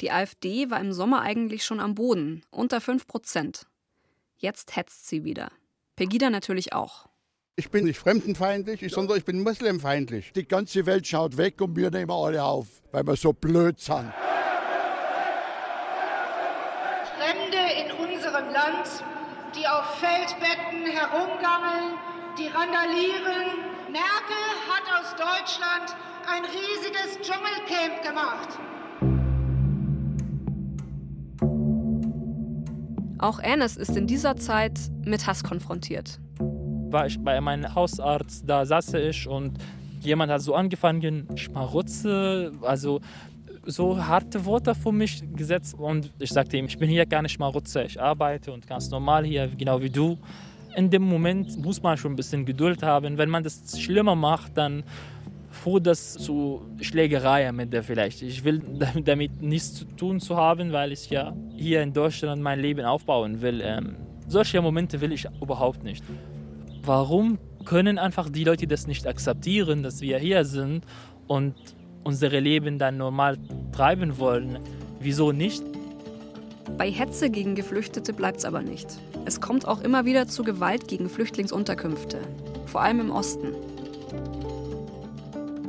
Die 0.02 0.12
AfD 0.12 0.70
war 0.70 0.80
im 0.80 0.92
Sommer 0.92 1.22
eigentlich 1.22 1.64
schon 1.64 1.80
am 1.80 1.96
Boden, 1.96 2.44
unter 2.50 2.82
5 2.82 3.08
Prozent. 3.08 3.68
Jetzt 4.38 4.76
hetzt 4.76 5.08
sie 5.08 5.24
wieder. 5.24 5.52
Pegida 5.96 6.30
natürlich 6.30 6.74
auch. 6.74 7.08
Ich 7.56 7.70
bin 7.70 7.86
nicht 7.86 8.00
fremdenfeindlich, 8.00 8.92
sondern 8.92 9.16
ich 9.16 9.26
bin 9.26 9.44
muslimfeindlich. 9.44 10.34
Die 10.34 10.48
ganze 10.48 10.88
Welt 10.88 11.06
schaut 11.06 11.38
weg 11.38 11.62
und 11.62 11.76
wir 11.76 11.92
nehmen 11.92 12.10
alle 12.10 12.44
auf, 12.44 12.66
weil 12.92 13.06
wir 13.06 13.16
so 13.16 13.32
blöd 13.32 13.80
sind. 13.80 14.12
Fremde 17.16 17.62
in 17.78 17.92
unserem 17.92 18.52
Land, 18.52 18.88
die 19.56 19.68
auf 19.68 20.00
Feldbetten 20.00 20.88
herumgammeln, 20.88 21.94
die 22.40 22.48
randalieren. 22.48 23.70
Merkel 23.92 24.46
hat 24.68 24.90
aus 25.00 25.12
Deutschland 25.12 25.96
ein 26.26 26.46
riesiges 26.46 27.20
Dschungelcamp 27.22 28.02
gemacht. 28.02 28.50
Auch 33.20 33.38
Ernest 33.38 33.78
ist 33.78 33.96
in 33.96 34.08
dieser 34.08 34.38
Zeit 34.38 34.80
mit 35.06 35.28
Hass 35.28 35.44
konfrontiert 35.44 36.20
war 36.94 37.08
ich 37.08 37.20
bei 37.20 37.42
meinem 37.42 37.74
Hausarzt, 37.74 38.48
da 38.48 38.66
saß 38.66 38.94
ich 38.94 39.28
und 39.28 39.58
jemand 40.02 40.32
hat 40.32 40.42
so 40.42 40.54
angefangen, 40.54 41.28
Schmarotze, 41.36 42.54
also 42.62 43.02
so 43.66 43.98
harte 43.98 44.46
Worte 44.46 44.76
für 44.76 44.92
mich 44.92 45.24
gesetzt 45.36 45.76
und 45.78 46.12
ich 46.20 46.30
sagte 46.30 46.58
ihm, 46.58 46.66
ich 46.66 46.78
bin 46.78 46.90
hier 46.90 47.06
gar 47.06 47.22
nicht 47.22 47.34
Schmarotze, 47.34 47.84
ich 47.84 48.00
arbeite 48.00 48.52
und 48.52 48.68
ganz 48.68 48.90
normal 48.90 49.26
hier, 49.26 49.48
genau 49.48 49.82
wie 49.82 49.90
du. 49.90 50.18
In 50.76 50.90
dem 50.90 51.04
Moment 51.04 51.58
muss 51.64 51.82
man 51.82 51.98
schon 51.98 52.14
ein 52.14 52.16
bisschen 52.16 52.46
Geduld 52.46 52.82
haben. 52.82 53.18
Wenn 53.18 53.30
man 53.30 53.44
das 53.44 53.80
schlimmer 53.80 54.16
macht, 54.16 54.58
dann 54.58 54.84
führt 55.52 55.86
das 55.86 56.14
zu 56.16 56.62
Schlägerei 56.82 57.48
am 57.48 57.60
Ende 57.60 57.84
vielleicht. 57.84 58.22
Ich 58.24 58.44
will 58.44 58.62
damit 59.04 59.42
nichts 59.42 59.76
zu 59.76 59.86
tun 59.86 60.20
zu 60.20 60.36
haben, 60.36 60.72
weil 60.72 60.92
ich 60.92 61.10
ja 61.10 61.34
hier 61.56 61.84
in 61.84 61.94
Deutschland 61.94 62.42
mein 62.42 62.60
Leben 62.60 62.86
aufbauen 62.86 63.42
will. 63.42 63.62
Ähm, 63.64 63.96
solche 64.28 64.62
Momente 64.62 65.00
will 65.00 65.12
ich 65.12 65.28
überhaupt 65.42 65.84
nicht. 65.84 66.04
Warum 66.86 67.40
können 67.64 67.98
einfach 67.98 68.30
die 68.30 68.44
Leute 68.44 68.68
das 68.68 68.88
nicht 68.88 69.08
akzeptieren, 69.08 69.84
dass 69.84 70.02
wir 70.02 70.18
hier 70.18 70.44
sind 70.44 70.84
und 71.28 71.56
unsere 72.04 72.42
Leben 72.42 72.78
dann 72.78 72.98
normal 72.98 73.38
treiben 73.72 74.18
wollen? 74.18 74.60
Wieso 75.00 75.32
nicht? 75.32 75.64
Bei 76.78 76.92
Hetze 76.92 77.30
gegen 77.30 77.56
Geflüchtete 77.56 78.12
bleibt 78.12 78.40
es 78.40 78.46
aber 78.46 78.62
nicht. 78.62 78.88
Es 79.24 79.40
kommt 79.40 79.66
auch 79.66 79.80
immer 79.80 80.04
wieder 80.04 80.28
zu 80.28 80.44
Gewalt 80.44 80.90
gegen 80.90 81.08
Flüchtlingsunterkünfte, 81.08 82.20
vor 82.66 82.82
allem 82.82 83.00
im 83.00 83.12
Osten. 83.12 83.54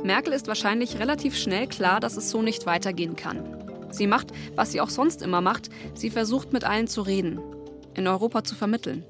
Merkel 0.03 0.33
ist 0.33 0.49
wahrscheinlich 0.49 0.99
relativ 0.99 1.37
schnell 1.37 1.67
klar, 1.67 2.01
dass 2.01 2.17
es 2.17 2.29
so 2.29 2.41
nicht 2.41 2.65
weitergehen 2.65 3.15
kann. 3.15 3.39
Sie 3.89 4.07
macht, 4.07 4.33
was 4.55 4.73
sie 4.73 4.81
auch 4.81 4.89
sonst 4.89 5.21
immer 5.21 5.39
macht, 5.39 5.69
sie 5.93 6.09
versucht 6.09 6.51
mit 6.51 6.65
allen 6.65 6.87
zu 6.87 7.03
reden, 7.03 7.39
in 7.93 8.05
Europa 8.05 8.43
zu 8.43 8.53
vermitteln. 8.55 9.05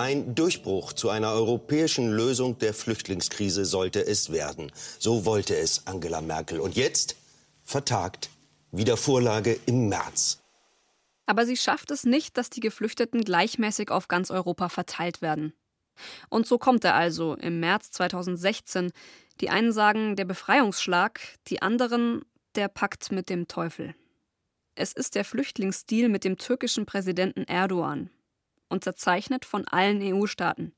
Ein 0.00 0.34
Durchbruch 0.34 0.94
zu 0.94 1.10
einer 1.10 1.30
europäischen 1.34 2.10
Lösung 2.10 2.56
der 2.58 2.72
Flüchtlingskrise 2.72 3.66
sollte 3.66 4.00
es 4.06 4.32
werden. 4.32 4.72
So 4.98 5.26
wollte 5.26 5.54
es 5.54 5.86
Angela 5.86 6.22
Merkel. 6.22 6.58
Und 6.58 6.74
jetzt 6.74 7.16
vertagt. 7.62 8.30
Wieder 8.72 8.96
Vorlage 8.96 9.60
im 9.66 9.90
März. 9.90 10.38
Aber 11.26 11.44
sie 11.44 11.58
schafft 11.58 11.90
es 11.90 12.04
nicht, 12.04 12.38
dass 12.38 12.48
die 12.48 12.60
Geflüchteten 12.60 13.20
gleichmäßig 13.20 13.90
auf 13.90 14.08
ganz 14.08 14.30
Europa 14.30 14.70
verteilt 14.70 15.20
werden. 15.20 15.52
Und 16.30 16.46
so 16.46 16.56
kommt 16.56 16.82
er 16.84 16.94
also 16.94 17.34
im 17.34 17.60
März 17.60 17.90
2016. 17.90 18.92
Die 19.42 19.50
einen 19.50 19.70
sagen 19.70 20.16
der 20.16 20.24
Befreiungsschlag, 20.24 21.20
die 21.48 21.60
anderen 21.60 22.24
der 22.54 22.68
Pakt 22.68 23.12
mit 23.12 23.28
dem 23.28 23.48
Teufel. 23.48 23.94
Es 24.74 24.94
ist 24.94 25.14
der 25.14 25.26
Flüchtlingsdeal 25.26 26.08
mit 26.08 26.24
dem 26.24 26.38
türkischen 26.38 26.86
Präsidenten 26.86 27.44
Erdogan 27.44 28.08
unterzeichnet 28.70 29.44
von 29.44 29.66
allen 29.68 30.00
EU-Staaten. 30.02 30.72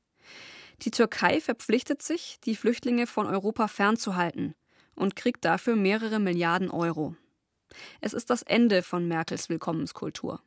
Die 0.81 0.91
Türkei 0.91 1.39
verpflichtet 1.39 2.01
sich, 2.01 2.39
die 2.43 2.55
Flüchtlinge 2.55 3.07
von 3.07 3.27
Europa 3.27 3.67
fernzuhalten 3.67 4.55
und 4.95 5.15
kriegt 5.15 5.45
dafür 5.45 5.75
mehrere 5.75 6.19
Milliarden 6.19 6.69
Euro. 6.69 7.15
Es 8.01 8.13
ist 8.13 8.29
das 8.29 8.41
Ende 8.43 8.83
von 8.83 9.07
Merkels 9.07 9.49
Willkommenskultur. 9.49 10.41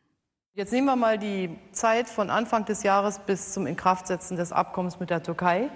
Jetzt 0.55 0.73
nehmen 0.73 0.87
wir 0.87 0.97
mal 0.97 1.19
die 1.19 1.51
Zeit 1.73 2.09
von 2.09 2.31
Anfang 2.31 2.65
des 2.65 2.83
Jahres 2.83 3.19
bis 3.19 3.53
zum 3.53 3.67
Inkraftsetzen 3.67 4.37
des 4.37 4.53
Abkommens 4.53 4.99
mit 4.99 5.11
der 5.11 5.23
Türkei. 5.23 5.71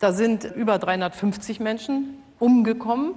Da 0.00 0.12
sind 0.12 0.44
über 0.44 0.78
350 0.78 1.60
Menschen 1.60 2.18
umgekommen. 2.40 3.14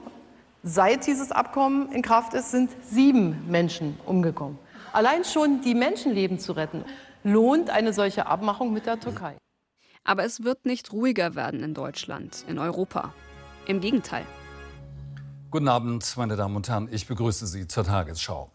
Seit 0.64 1.08
dieses 1.08 1.32
Abkommen 1.32 1.92
in 1.92 2.02
Kraft 2.02 2.34
ist, 2.34 2.52
sind 2.52 2.70
sieben 2.84 3.50
Menschen 3.50 3.98
umgekommen. 4.06 4.60
Allein 4.94 5.24
schon 5.24 5.62
die 5.62 5.76
Menschenleben 5.76 6.40
zu 6.40 6.54
retten, 6.54 6.86
lohnt 7.28 7.70
eine 7.70 7.92
solche 7.94 8.26
Abmachung 8.26 8.74
mit 8.74 8.86
der 8.86 9.00
Türkei. 9.00 9.38
Aber 10.04 10.24
es 10.24 10.44
wird 10.44 10.66
nicht 10.66 10.94
ruhiger 10.94 11.36
werden 11.36 11.62
in 11.62 11.74
Deutschland, 11.74 12.46
in 12.48 12.58
Europa. 12.58 13.14
Im 13.66 13.82
Gegenteil. 13.82 14.26
Guten 15.52 15.68
Abend, 15.68 16.16
meine 16.16 16.38
Damen 16.38 16.56
und 16.56 16.70
Herren. 16.70 16.88
Ich 16.90 17.06
begrüße 17.08 17.46
Sie 17.46 17.68
zur 17.68 17.84
Tagesschau. 17.84 18.50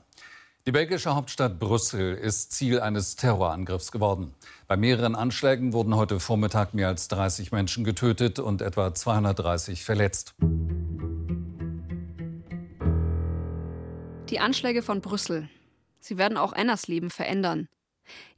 Die 0.64 0.72
belgische 0.72 1.14
Hauptstadt 1.14 1.58
Brüssel 1.58 2.14
ist 2.14 2.52
Ziel 2.52 2.80
eines 2.80 3.16
Terrorangriffs 3.16 3.92
geworden. 3.92 4.32
Bei 4.68 4.76
mehreren 4.76 5.16
Anschlägen 5.16 5.72
wurden 5.72 5.96
heute 5.96 6.20
Vormittag 6.20 6.72
mehr 6.72 6.88
als 6.88 7.08
30 7.08 7.52
Menschen 7.52 7.84
getötet 7.84 8.38
und 8.38 8.62
etwa 8.62 8.94
230 8.94 9.84
verletzt. 9.84 10.34
Die 14.30 14.40
Anschläge 14.40 14.82
von 14.82 15.02
Brüssel. 15.02 15.50
Sie 15.98 16.16
werden 16.16 16.38
auch 16.38 16.52
Annas 16.52 16.86
Leben 16.86 17.10
verändern. 17.10 17.68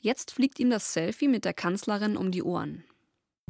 Jetzt 0.00 0.32
fliegt 0.32 0.58
ihm 0.58 0.70
das 0.70 0.92
Selfie 0.92 1.28
mit 1.28 1.44
der 1.44 1.54
Kanzlerin 1.54 2.16
um 2.16 2.30
die 2.30 2.42
Ohren. 2.42 2.84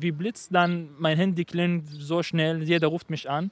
Wie 0.00 0.12
blitzt 0.12 0.54
dann, 0.54 0.90
mein 0.98 1.16
Handy 1.16 1.44
klingt 1.44 1.88
so 1.88 2.22
schnell, 2.22 2.62
jeder 2.62 2.88
ruft 2.88 3.10
mich 3.10 3.28
an. 3.30 3.50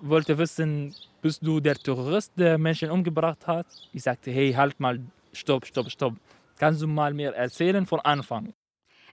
wollte 0.00 0.38
wissen, 0.38 0.94
bist 1.20 1.44
du 1.46 1.60
der 1.60 1.74
Terrorist, 1.74 2.32
der 2.36 2.58
Menschen 2.58 2.90
umgebracht 2.90 3.46
hat? 3.46 3.66
Ich 3.92 4.02
sagte, 4.02 4.30
hey, 4.30 4.52
halt 4.52 4.78
mal, 4.80 5.00
stopp, 5.32 5.66
stopp, 5.66 5.90
stopp. 5.90 6.14
Kannst 6.58 6.82
du 6.82 6.86
mal 6.86 7.12
mehr 7.14 7.34
erzählen 7.34 7.86
von 7.86 8.00
Anfang? 8.00 8.54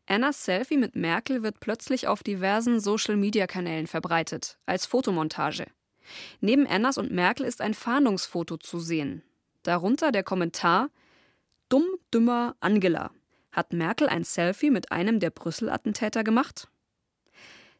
Annas 0.07 0.43
Selfie 0.43 0.77
mit 0.77 0.95
Merkel 0.95 1.43
wird 1.43 1.59
plötzlich 1.59 2.07
auf 2.07 2.23
diversen 2.23 2.79
Social-Media-Kanälen 2.79 3.87
verbreitet, 3.87 4.57
als 4.65 4.85
Fotomontage. 4.85 5.67
Neben 6.41 6.65
Annas 6.65 6.97
und 6.97 7.11
Merkel 7.11 7.45
ist 7.45 7.61
ein 7.61 7.75
Fahndungsfoto 7.75 8.57
zu 8.57 8.79
sehen. 8.79 9.21
Darunter 9.63 10.11
der 10.11 10.23
Kommentar: 10.23 10.89
Dumm, 11.69 11.85
dümmer 12.11 12.55
Angela. 12.61 13.11
Hat 13.51 13.73
Merkel 13.73 14.09
ein 14.09 14.23
Selfie 14.23 14.71
mit 14.71 14.91
einem 14.91 15.19
der 15.19 15.29
Brüssel-Attentäter 15.29 16.23
gemacht? 16.23 16.67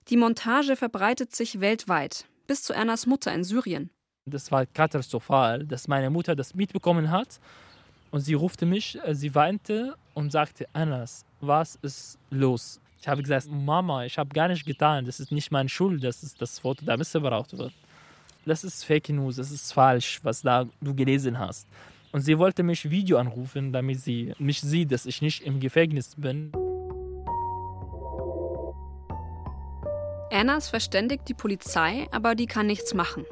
Die 0.10 0.18
Montage 0.18 0.76
verbreitet 0.76 1.36
sich 1.36 1.60
weltweit, 1.60 2.26
bis 2.46 2.62
zu 2.62 2.76
Annas 2.76 3.08
Mutter 3.08 3.34
in 3.34 3.44
Syrien. 3.44 3.90
Das 4.28 4.52
war 4.52 4.68
katastrophal, 4.68 5.66
dass 5.66 5.88
meine 5.88 6.12
Mutter 6.12 6.36
das 6.36 6.54
mitbekommen 6.54 7.10
hat. 7.10 7.40
Und 8.12 8.22
sie 8.22 8.36
rufte 8.36 8.68
mich, 8.68 9.00
äh, 9.04 9.16
sie 9.16 9.34
weinte 9.34 9.96
und 10.14 10.32
sagte, 10.32 10.68
Annas, 10.74 11.26
was 11.42 11.80
ist 11.82 12.20
los? 12.30 12.80
Ich 13.02 13.08
habe 13.08 13.24
gesagt, 13.24 13.48
Mama, 13.50 14.06
ich 14.06 14.20
habe 14.20 14.30
gar 14.30 14.50
nicht 14.50 14.66
getan. 14.66 15.06
Das 15.06 15.20
ist 15.20 15.32
nicht 15.32 15.52
meine 15.52 15.70
Schuld, 15.70 16.04
dass 16.04 16.22
das 16.36 16.60
Foto 16.60 16.86
da 16.86 16.96
missbraucht 16.96 17.58
wird. 17.58 17.74
Das 18.46 18.64
ist 18.64 18.84
Fake 18.84 19.10
News, 19.10 19.38
das 19.38 19.52
ist 19.52 19.74
falsch, 19.74 20.20
was 20.24 20.42
da 20.42 20.68
du 20.80 20.94
gelesen 20.94 21.40
hast. 21.40 21.68
Und 22.12 22.22
sie 22.22 22.40
wollte 22.40 22.64
mich 22.64 22.90
Video 22.90 23.18
anrufen, 23.18 23.72
damit 23.72 24.00
sie 24.00 24.34
mich 24.40 24.62
sieht, 24.62 24.92
dass 24.92 25.06
ich 25.06 25.22
nicht 25.22 25.42
im 25.44 25.60
Gefängnis 25.60 26.16
bin. 26.16 26.52
Annas 30.32 30.70
verständigt 30.70 31.28
die 31.28 31.34
Polizei, 31.34 32.08
aber 32.12 32.36
die 32.36 32.46
kann 32.46 32.68
nichts 32.68 32.94
machen. 32.94 33.26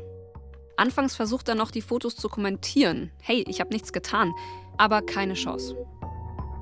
Anfangs 0.76 1.16
versucht 1.16 1.50
er 1.50 1.56
noch, 1.56 1.72
die 1.72 1.82
Fotos 1.82 2.16
zu 2.16 2.30
kommentieren. 2.30 3.12
Hey, 3.22 3.44
ich 3.48 3.60
habe 3.60 3.72
nichts 3.72 3.92
getan. 3.94 4.34
Aber 4.78 5.02
keine 5.02 5.34
Chance. 5.34 5.76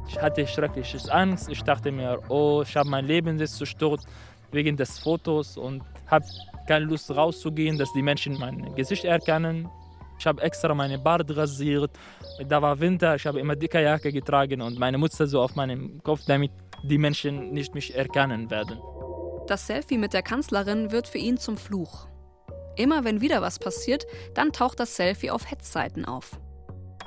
Ich 0.08 0.22
hatte 0.22 0.48
schreckliche 0.48 1.00
Angst. 1.12 1.50
Ich 1.50 1.64
dachte 1.64 1.92
mir, 1.92 2.22
oh, 2.30 2.64
ich 2.66 2.76
habe 2.78 2.88
mein 2.90 3.06
Leben 3.06 3.38
jetzt 3.40 3.58
zerstört 3.58 4.02
wegen 4.52 4.78
des 4.78 5.00
Fotos 5.00 5.58
und 5.58 5.84
habe 6.08 6.26
keine 6.68 6.86
Lust 6.86 7.12
rauszugehen, 7.12 7.78
dass 7.78 7.92
die 7.94 8.02
Menschen 8.02 8.40
mein 8.40 8.74
Gesicht 8.76 9.04
erkennen. 9.04 9.68
Ich 10.18 10.26
habe 10.26 10.42
extra 10.42 10.74
meine 10.74 10.98
Bart 10.98 11.36
rasiert. 11.36 11.92
Da 12.48 12.62
war 12.62 12.80
Winter, 12.80 13.16
ich 13.16 13.26
habe 13.26 13.40
immer 13.40 13.56
dicke 13.56 13.82
Jacke 13.82 14.12
getragen 14.12 14.62
und 14.62 14.80
meine 14.80 14.98
Mutter 14.98 15.28
so 15.28 15.42
auf 15.42 15.56
meinem 15.56 16.02
Kopf, 16.04 16.22
damit 16.26 16.52
die 16.84 16.98
Menschen 16.98 17.52
nicht 17.52 17.74
mich 17.76 17.96
erkennen 17.96 18.50
werden. 18.50 18.80
Das 19.48 19.68
Selfie 19.68 19.98
mit 19.98 20.14
der 20.14 20.24
Kanzlerin 20.24 20.92
wird 20.92 21.08
für 21.08 21.18
ihn 21.20 21.38
zum 21.38 21.58
Fluch. 21.58 22.08
Immer 22.78 23.04
wenn 23.04 23.22
wieder 23.22 23.42
was 23.42 23.60
passiert, 23.60 24.06
dann 24.34 24.52
taucht 24.52 24.80
das 24.80 24.96
Selfie 24.96 25.32
auf 25.32 25.50
Hetzseiten 25.50 26.06
auf. 26.06 26.40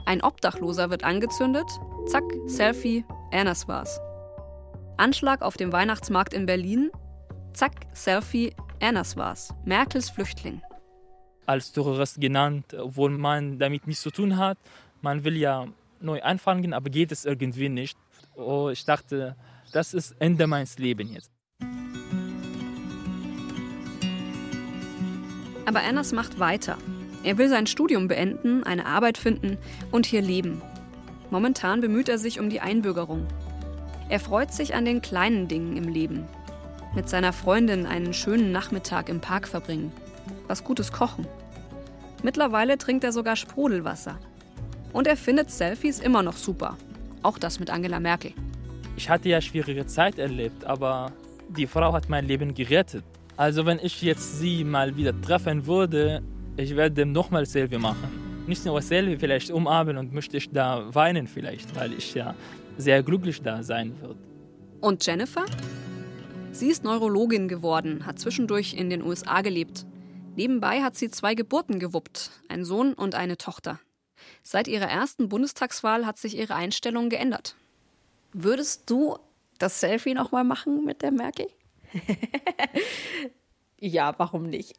Ein 0.06 0.22
Obdachloser 0.22 0.88
wird 0.90 1.04
angezündet, 1.04 1.66
zack, 2.06 2.24
Selfie, 2.46 3.04
Annas 3.32 3.68
war's. 3.68 4.00
Anschlag 4.96 5.42
auf 5.42 5.56
dem 5.56 5.72
Weihnachtsmarkt 5.72 6.32
in 6.32 6.46
Berlin, 6.46 6.90
zack, 7.52 7.72
Selfie, 7.92 8.54
Annas 8.80 9.16
war's, 9.16 9.52
Merkels 9.64 10.08
Flüchtling. 10.08 10.62
Als 11.48 11.72
Terrorist 11.72 12.20
genannt, 12.20 12.74
obwohl 12.74 13.16
man 13.16 13.58
damit 13.58 13.86
nichts 13.86 14.02
zu 14.02 14.10
tun 14.10 14.36
hat. 14.36 14.58
Man 15.00 15.24
will 15.24 15.34
ja 15.34 15.66
neu 15.98 16.20
anfangen, 16.20 16.74
aber 16.74 16.90
geht 16.90 17.10
es 17.10 17.24
irgendwie 17.24 17.70
nicht. 17.70 17.96
Oh, 18.36 18.68
ich 18.68 18.84
dachte, 18.84 19.34
das 19.72 19.94
ist 19.94 20.14
Ende 20.18 20.46
meines 20.46 20.78
Lebens 20.78 21.10
jetzt. 21.14 21.30
Aber 25.64 25.80
Annas 25.80 26.12
macht 26.12 26.38
weiter. 26.38 26.76
Er 27.24 27.38
will 27.38 27.48
sein 27.48 27.66
Studium 27.66 28.08
beenden, 28.08 28.62
eine 28.64 28.84
Arbeit 28.84 29.16
finden 29.16 29.56
und 29.90 30.04
hier 30.04 30.20
leben. 30.20 30.60
Momentan 31.30 31.80
bemüht 31.80 32.10
er 32.10 32.18
sich 32.18 32.40
um 32.40 32.50
die 32.50 32.60
Einbürgerung. 32.60 33.26
Er 34.10 34.20
freut 34.20 34.52
sich 34.52 34.74
an 34.74 34.84
den 34.84 35.00
kleinen 35.00 35.48
Dingen 35.48 35.78
im 35.78 35.88
Leben. 35.88 36.26
Mit 36.94 37.08
seiner 37.08 37.32
Freundin 37.32 37.86
einen 37.86 38.12
schönen 38.12 38.52
Nachmittag 38.52 39.08
im 39.08 39.22
Park 39.22 39.48
verbringen. 39.48 39.92
Was 40.46 40.64
Gutes 40.64 40.92
kochen. 40.92 41.26
Mittlerweile 42.22 42.78
trinkt 42.78 43.04
er 43.04 43.12
sogar 43.12 43.36
Sprudelwasser. 43.36 44.18
Und 44.92 45.06
er 45.06 45.16
findet 45.16 45.50
Selfies 45.50 46.00
immer 46.00 46.22
noch 46.22 46.36
super. 46.36 46.76
Auch 47.22 47.38
das 47.38 47.60
mit 47.60 47.70
Angela 47.70 48.00
Merkel. 48.00 48.32
Ich 48.96 49.08
hatte 49.08 49.28
ja 49.28 49.40
schwierige 49.40 49.86
Zeit 49.86 50.18
erlebt, 50.18 50.64
aber 50.64 51.12
die 51.48 51.66
Frau 51.66 51.92
hat 51.92 52.08
mein 52.08 52.26
Leben 52.26 52.54
gerettet. 52.54 53.04
Also 53.36 53.64
wenn 53.64 53.78
ich 53.80 54.02
jetzt 54.02 54.40
sie 54.40 54.64
mal 54.64 54.96
wieder 54.96 55.18
treffen 55.20 55.66
würde, 55.66 56.22
ich 56.56 56.74
werde 56.74 57.06
nochmal 57.06 57.46
Selfie 57.46 57.78
machen. 57.78 58.44
Nicht 58.48 58.64
nur 58.64 58.82
Selfie, 58.82 59.16
vielleicht 59.16 59.50
umarmen 59.50 59.96
und 59.98 60.12
möchte 60.12 60.38
ich 60.38 60.50
da 60.50 60.92
weinen 60.92 61.28
vielleicht, 61.28 61.76
weil 61.76 61.92
ich 61.92 62.14
ja 62.14 62.34
sehr 62.76 63.02
glücklich 63.02 63.40
da 63.42 63.62
sein 63.62 63.92
würde. 64.00 64.18
Und 64.80 65.06
Jennifer? 65.06 65.44
Sie 66.50 66.68
ist 66.68 66.82
Neurologin 66.82 67.46
geworden, 67.46 68.06
hat 68.06 68.18
zwischendurch 68.18 68.74
in 68.74 68.90
den 68.90 69.02
USA 69.02 69.42
gelebt. 69.42 69.86
Nebenbei 70.38 70.82
hat 70.82 70.94
sie 70.94 71.10
zwei 71.10 71.34
Geburten 71.34 71.80
gewuppt, 71.80 72.30
einen 72.48 72.64
Sohn 72.64 72.94
und 72.94 73.16
eine 73.16 73.38
Tochter. 73.38 73.80
Seit 74.44 74.68
ihrer 74.68 74.86
ersten 74.88 75.28
Bundestagswahl 75.28 76.06
hat 76.06 76.16
sich 76.16 76.36
ihre 76.36 76.54
Einstellung 76.54 77.08
geändert. 77.08 77.56
Würdest 78.32 78.88
du 78.88 79.18
das 79.58 79.80
Selfie 79.80 80.14
nochmal 80.14 80.44
machen 80.44 80.84
mit 80.84 81.02
der 81.02 81.10
Merkel? 81.10 81.48
ja, 83.80 84.14
warum 84.16 84.44
nicht? 84.44 84.76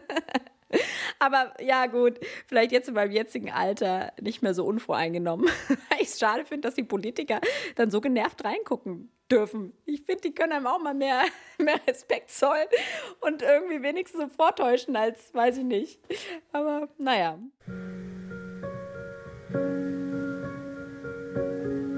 Aber 1.18 1.54
ja, 1.62 1.86
gut, 1.86 2.20
vielleicht 2.46 2.70
jetzt 2.70 2.88
in 2.88 2.94
meinem 2.94 3.12
jetzigen 3.12 3.50
Alter 3.50 4.12
nicht 4.20 4.42
mehr 4.42 4.52
so 4.52 4.66
unvoreingenommen. 4.66 5.46
Weil 5.68 6.02
ich 6.02 6.08
es 6.08 6.18
schade 6.18 6.44
finde, 6.44 6.68
dass 6.68 6.74
die 6.74 6.84
Politiker 6.84 7.40
dann 7.76 7.90
so 7.90 8.02
genervt 8.02 8.44
reingucken 8.44 9.10
dürfen. 9.30 9.72
Ich 9.84 10.02
finde, 10.02 10.22
die 10.22 10.34
können 10.34 10.52
einem 10.52 10.66
auch 10.66 10.80
mal 10.80 10.94
mehr, 10.94 11.22
mehr 11.58 11.80
Respekt 11.86 12.30
zollen 12.30 12.68
und 13.20 13.42
irgendwie 13.42 13.82
wenigstens 13.82 14.20
so 14.20 14.28
vortäuschen, 14.28 14.96
als 14.96 15.32
weiß 15.34 15.58
ich 15.58 15.64
nicht. 15.64 16.00
Aber 16.52 16.88
naja. 16.98 17.38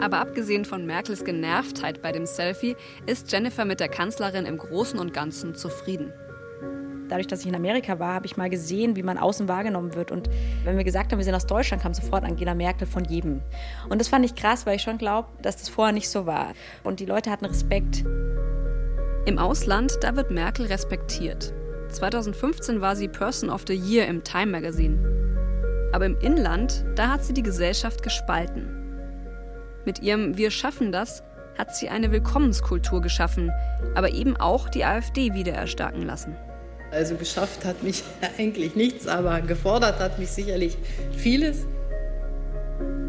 Aber 0.01 0.19
abgesehen 0.19 0.65
von 0.65 0.87
Merkels 0.87 1.25
Genervtheit 1.25 2.01
bei 2.01 2.11
dem 2.11 2.25
Selfie, 2.25 2.75
ist 3.07 3.31
Jennifer 3.31 3.67
mit 3.67 3.81
der 3.81 3.89
Kanzlerin 3.89 4.47
im 4.47 4.57
Großen 4.57 4.99
und 4.99 5.13
Ganzen 5.13 5.55
zufrieden. 5.55 6.13
Dadurch, 7.11 7.27
dass 7.27 7.41
ich 7.41 7.47
in 7.49 7.55
Amerika 7.55 7.99
war, 7.99 8.15
habe 8.15 8.27
ich 8.27 8.37
mal 8.37 8.49
gesehen, 8.49 8.97
wie 8.97 9.03
man 9.03 9.19
außen 9.19 9.49
wahrgenommen 9.49 9.95
wird. 9.95 10.11
Und 10.11 10.31
wenn 10.65 10.77
wir 10.77 10.85
gesagt 10.85 11.11
haben, 11.11 11.19
wir 11.19 11.25
sind 11.25 11.35
aus 11.35 11.47
Deutschland, 11.47 11.83
kam 11.83 11.93
sofort 11.93 12.25
Angela 12.25 12.55
Merkel 12.55 12.87
von 12.87 13.05
jedem. 13.05 13.43
Und 13.89 14.01
das 14.01 14.09
fand 14.09 14.25
ich 14.25 14.35
krass, 14.35 14.65
weil 14.65 14.77
ich 14.77 14.83
schon 14.83 14.97
glaube, 14.97 15.29
dass 15.43 15.57
das 15.57 15.69
vorher 15.69 15.93
nicht 15.93 16.09
so 16.09 16.25
war. 16.25 16.53
Und 16.85 17.01
die 17.01 17.07
Leute 17.07 17.31
hatten 17.31 17.45
Respekt. 17.45 18.05
Im 19.27 19.39
Ausland, 19.39 19.99
da 20.03 20.17
wird 20.17 20.31
Merkel 20.31 20.67
respektiert. 20.67 21.53
2015 21.91 22.81
war 22.81 22.95
sie 22.95 23.09
Person 23.09 23.51
of 23.51 23.65
the 23.67 23.75
Year 23.75 24.07
im 24.07 24.23
Time 24.23 24.53
Magazine. 24.53 25.91
Aber 25.93 26.07
im 26.07 26.17
Inland, 26.21 26.85
da 26.95 27.09
hat 27.09 27.25
sie 27.25 27.35
die 27.35 27.43
Gesellschaft 27.43 28.03
gespalten. 28.03 28.77
Mit 29.85 30.01
ihrem 30.01 30.37
Wir 30.37 30.51
schaffen 30.51 30.93
das 30.93 31.25
hat 31.61 31.77
sie 31.77 31.91
eine 31.91 32.11
Willkommenskultur 32.11 33.03
geschaffen, 33.03 33.53
aber 33.95 34.15
eben 34.15 34.35
auch 34.37 34.71
die 34.71 34.85
AfD 34.85 35.35
wieder 35.35 35.53
erstarken 35.53 36.03
lassen. 36.03 36.35
Also 36.91 37.15
geschafft 37.15 37.65
hat 37.65 37.83
mich 37.83 38.03
eigentlich 38.39 38.75
nichts, 38.75 39.07
aber 39.07 39.41
gefordert 39.41 39.99
hat 40.01 40.19
mich 40.19 40.31
sicherlich 40.31 40.77
vieles. 41.13 41.67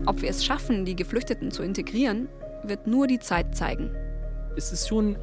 Ob 0.06 0.22
wir 0.22 0.30
es 0.30 0.44
schaffen, 0.44 0.86
die 0.86 0.96
Geflüchteten 0.96 1.52
zu 1.52 1.64
integrieren, 1.64 2.28
wird 2.64 2.88
nur 2.88 3.08
die 3.08 3.20
Zeit 3.20 3.56
zeigen. 3.56 3.96
Es 4.56 4.72
ist 4.72 4.88
schon 4.88 5.18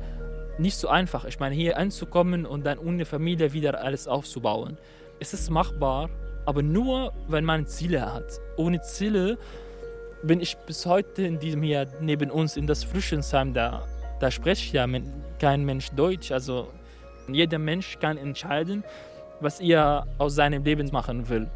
nicht 0.59 0.77
so 0.77 0.89
einfach. 0.89 1.25
Ich 1.25 1.39
meine, 1.39 1.55
hier 1.55 1.79
anzukommen 1.79 2.47
und 2.47 2.67
dann 2.67 2.79
ohne 2.79 3.05
Familie 3.05 3.53
wieder 3.53 3.83
alles 3.83 4.09
aufzubauen. 4.09 4.77
Es 5.21 5.35
ist 5.35 5.51
machbar, 5.51 6.11
aber 6.47 6.63
nur, 6.63 7.13
wenn 7.29 7.45
man 7.45 7.67
Ziele 7.67 8.13
hat. 8.13 8.41
Ohne 8.57 8.81
Ziele 8.81 9.39
bin 10.23 10.41
ich 10.41 10.57
bis 10.59 10.87
heute 10.87 11.23
in 11.23 11.39
diesem 11.39 11.63
hier 11.63 11.87
neben 12.01 12.31
uns 12.31 12.57
in 12.57 12.67
das 12.67 12.85
Flüchtlingsheim, 12.85 13.53
da, 13.55 13.87
da 14.19 14.31
spricht 14.31 14.73
ja 14.73 14.87
kein 15.39 15.65
Mensch 15.65 15.91
Deutsch. 15.91 16.33
Also 16.33 16.69
jeder 17.35 17.59
Mensch 17.59 17.99
kann 17.99 18.17
entscheiden, 18.17 18.85
was 19.41 19.61
er 19.61 20.07
aus 20.19 20.35
seinem 20.35 20.65
Leben 20.65 20.89
machen 20.93 21.29
will. 21.29 21.49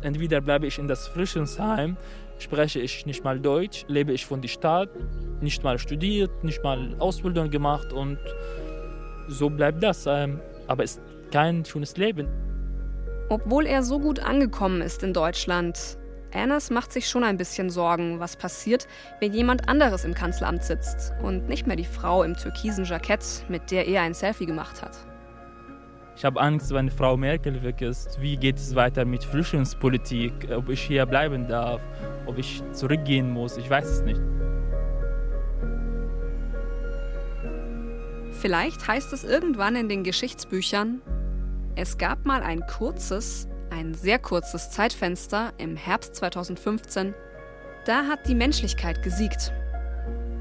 Entweder 0.00 0.40
bleibe 0.40 0.66
ich 0.66 0.78
in 0.78 0.88
das 0.88 1.08
Flüchtlingsheim, 1.08 1.96
spreche 2.38 2.80
ich 2.80 3.06
nicht 3.06 3.24
mal 3.24 3.40
Deutsch, 3.40 3.84
lebe 3.88 4.12
ich 4.12 4.26
von 4.26 4.40
der 4.40 4.48
Stadt, 4.48 4.90
nicht 5.40 5.64
mal 5.64 5.78
studiert, 5.78 6.44
nicht 6.44 6.62
mal 6.62 6.94
Ausbildung 6.98 7.50
gemacht 7.50 7.92
und 7.92 8.18
so 9.28 9.50
bleibt 9.50 9.82
das. 9.82 10.06
Ähm, 10.06 10.40
aber 10.66 10.84
es 10.84 10.92
ist 10.92 11.02
kein 11.32 11.64
schönes 11.64 11.96
Leben. 11.96 12.28
Obwohl 13.28 13.66
er 13.66 13.82
so 13.82 13.98
gut 13.98 14.20
angekommen 14.20 14.80
ist 14.80 15.02
in 15.02 15.12
Deutschland, 15.12 15.98
Annas 16.32 16.70
macht 16.70 16.92
sich 16.92 17.08
schon 17.08 17.24
ein 17.24 17.36
bisschen 17.36 17.70
Sorgen, 17.70 18.20
was 18.20 18.36
passiert, 18.36 18.86
wenn 19.20 19.32
jemand 19.32 19.68
anderes 19.68 20.04
im 20.04 20.14
Kanzleramt 20.14 20.62
sitzt 20.62 21.12
und 21.22 21.48
nicht 21.48 21.66
mehr 21.66 21.76
die 21.76 21.84
Frau 21.84 22.22
im 22.22 22.36
türkisen 22.36 22.84
Jackett, 22.84 23.44
mit 23.48 23.70
der 23.70 23.86
er 23.86 24.02
ein 24.02 24.14
Selfie 24.14 24.46
gemacht 24.46 24.82
hat. 24.82 25.07
Ich 26.18 26.24
habe 26.24 26.40
Angst, 26.40 26.74
wenn 26.74 26.90
Frau 26.90 27.16
Merkel 27.16 27.62
weg 27.62 27.80
ist. 27.80 28.20
Wie 28.20 28.36
geht 28.36 28.56
es 28.56 28.74
weiter 28.74 29.04
mit 29.04 29.22
Flüchtlingspolitik? 29.22 30.48
Ob 30.50 30.68
ich 30.68 30.82
hier 30.82 31.06
bleiben 31.06 31.46
darf? 31.46 31.80
Ob 32.26 32.38
ich 32.38 32.60
zurückgehen 32.72 33.30
muss? 33.30 33.56
Ich 33.56 33.70
weiß 33.70 33.88
es 33.88 34.02
nicht. 34.02 34.20
Vielleicht 38.32 38.88
heißt 38.88 39.12
es 39.12 39.22
irgendwann 39.22 39.76
in 39.76 39.88
den 39.88 40.02
Geschichtsbüchern, 40.02 41.02
es 41.76 41.98
gab 41.98 42.26
mal 42.26 42.42
ein 42.42 42.66
kurzes, 42.66 43.46
ein 43.70 43.94
sehr 43.94 44.18
kurzes 44.18 44.72
Zeitfenster 44.72 45.52
im 45.56 45.76
Herbst 45.76 46.16
2015, 46.16 47.14
da 47.84 48.06
hat 48.06 48.26
die 48.26 48.34
Menschlichkeit 48.34 49.04
gesiegt. 49.04 49.52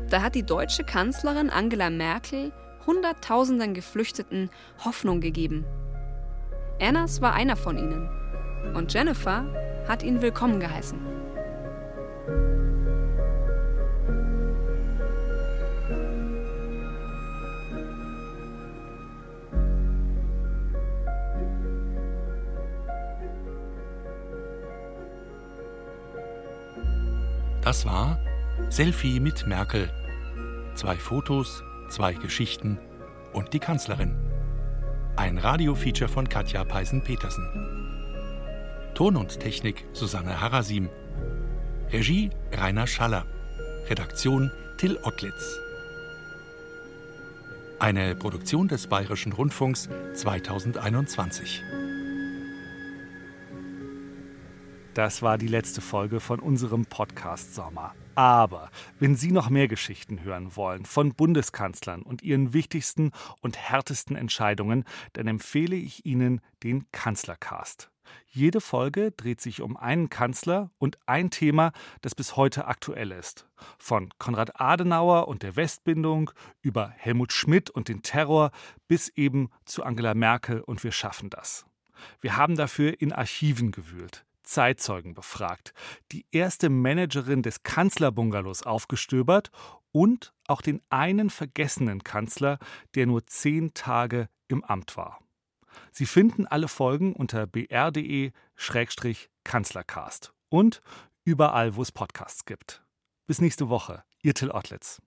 Da 0.09 0.23
hat 0.23 0.33
die 0.33 0.43
deutsche 0.43 0.83
Kanzlerin 0.83 1.51
Angela 1.51 1.91
Merkel 1.91 2.51
Hunderttausenden 2.87 3.73
Geflüchteten 3.73 4.49
Hoffnung 4.85 5.19
gegeben. 5.19 5.65
Annas 6.79 7.21
war 7.21 7.33
einer 7.33 7.57
von 7.57 7.77
ihnen. 7.77 8.09
Und 8.73 8.93
Jennifer 8.93 9.45
hat 9.87 10.03
ihn 10.03 10.21
willkommen 10.21 10.59
geheißen. 10.59 10.97
Das 27.61 27.85
war 27.85 28.17
Selfie 28.69 29.19
mit 29.19 29.45
Merkel. 29.45 29.89
Zwei 30.75 30.95
Fotos, 30.95 31.61
zwei 31.89 32.13
Geschichten 32.13 32.79
und 33.33 33.53
die 33.53 33.59
Kanzlerin. 33.59 34.15
Ein 35.15 35.37
Radiofeature 35.37 36.09
von 36.09 36.27
Katja 36.29 36.63
Peisen-Petersen. 36.63 37.67
Ton 38.93 39.15
und 39.15 39.39
Technik 39.39 39.85
Susanne 39.93 40.41
Harasim. 40.41 40.89
Regie 41.91 42.29
Rainer 42.51 42.87
Schaller. 42.87 43.25
Redaktion 43.89 44.51
Till 44.77 44.97
Ottlitz. 45.03 45.59
Eine 47.79 48.15
Produktion 48.15 48.67
des 48.67 48.87
Bayerischen 48.87 49.33
Rundfunks 49.33 49.87
2021. 50.15 51.63
Das 54.93 55.21
war 55.21 55.37
die 55.37 55.47
letzte 55.47 55.81
Folge 55.81 56.19
von 56.19 56.39
unserem 56.39 56.85
Podcast 56.87 57.53
Sommer. 57.53 57.93
Aber 58.17 58.71
wenn 58.97 59.15
Sie 59.15 59.31
noch 59.31 59.51
mehr 59.51 59.67
Geschichten 59.67 60.23
hören 60.23 60.55
wollen 60.55 60.85
von 60.85 61.13
Bundeskanzlern 61.13 62.01
und 62.01 62.23
ihren 62.23 62.51
wichtigsten 62.51 63.11
und 63.41 63.57
härtesten 63.57 64.15
Entscheidungen, 64.15 64.85
dann 65.13 65.27
empfehle 65.27 65.75
ich 65.75 66.03
Ihnen 66.03 66.41
den 66.63 66.91
Kanzlercast. 66.91 67.91
Jede 68.25 68.59
Folge 68.59 69.11
dreht 69.11 69.39
sich 69.39 69.61
um 69.61 69.77
einen 69.77 70.09
Kanzler 70.09 70.71
und 70.79 70.97
ein 71.05 71.29
Thema, 71.29 71.73
das 72.01 72.15
bis 72.15 72.35
heute 72.35 72.65
aktuell 72.65 73.11
ist. 73.11 73.47
Von 73.77 74.09
Konrad 74.17 74.59
Adenauer 74.59 75.27
und 75.27 75.43
der 75.43 75.55
Westbindung 75.55 76.31
über 76.63 76.89
Helmut 76.89 77.31
Schmidt 77.31 77.69
und 77.69 77.87
den 77.87 78.01
Terror 78.01 78.49
bis 78.87 79.09
eben 79.09 79.51
zu 79.65 79.83
Angela 79.83 80.15
Merkel 80.15 80.61
und 80.61 80.83
wir 80.83 80.91
schaffen 80.91 81.29
das. 81.29 81.67
Wir 82.19 82.35
haben 82.35 82.55
dafür 82.55 82.99
in 82.99 83.13
Archiven 83.13 83.69
gewühlt. 83.69 84.26
Zeitzeugen 84.47 85.13
befragt, 85.13 85.73
die 86.11 86.25
erste 86.31 86.69
Managerin 86.69 87.43
des 87.43 87.63
Kanzlerbungalows 87.63 88.63
aufgestöbert 88.63 89.51
und 89.91 90.33
auch 90.47 90.61
den 90.61 90.81
einen 90.89 91.29
vergessenen 91.29 92.03
Kanzler, 92.03 92.59
der 92.95 93.05
nur 93.05 93.25
zehn 93.27 93.73
Tage 93.73 94.29
im 94.47 94.63
Amt 94.63 94.97
war. 94.97 95.19
Sie 95.91 96.05
finden 96.05 96.47
alle 96.47 96.67
Folgen 96.67 97.13
unter 97.13 97.45
br.de-kanzlercast 97.45 100.33
und 100.49 100.81
überall, 101.23 101.75
wo 101.75 101.81
es 101.81 101.91
Podcasts 101.91 102.45
gibt. 102.45 102.83
Bis 103.27 103.41
nächste 103.41 103.69
Woche, 103.69 104.03
Ihr 104.21 104.33
Till 104.33 104.51
Ottlitz. 104.51 105.01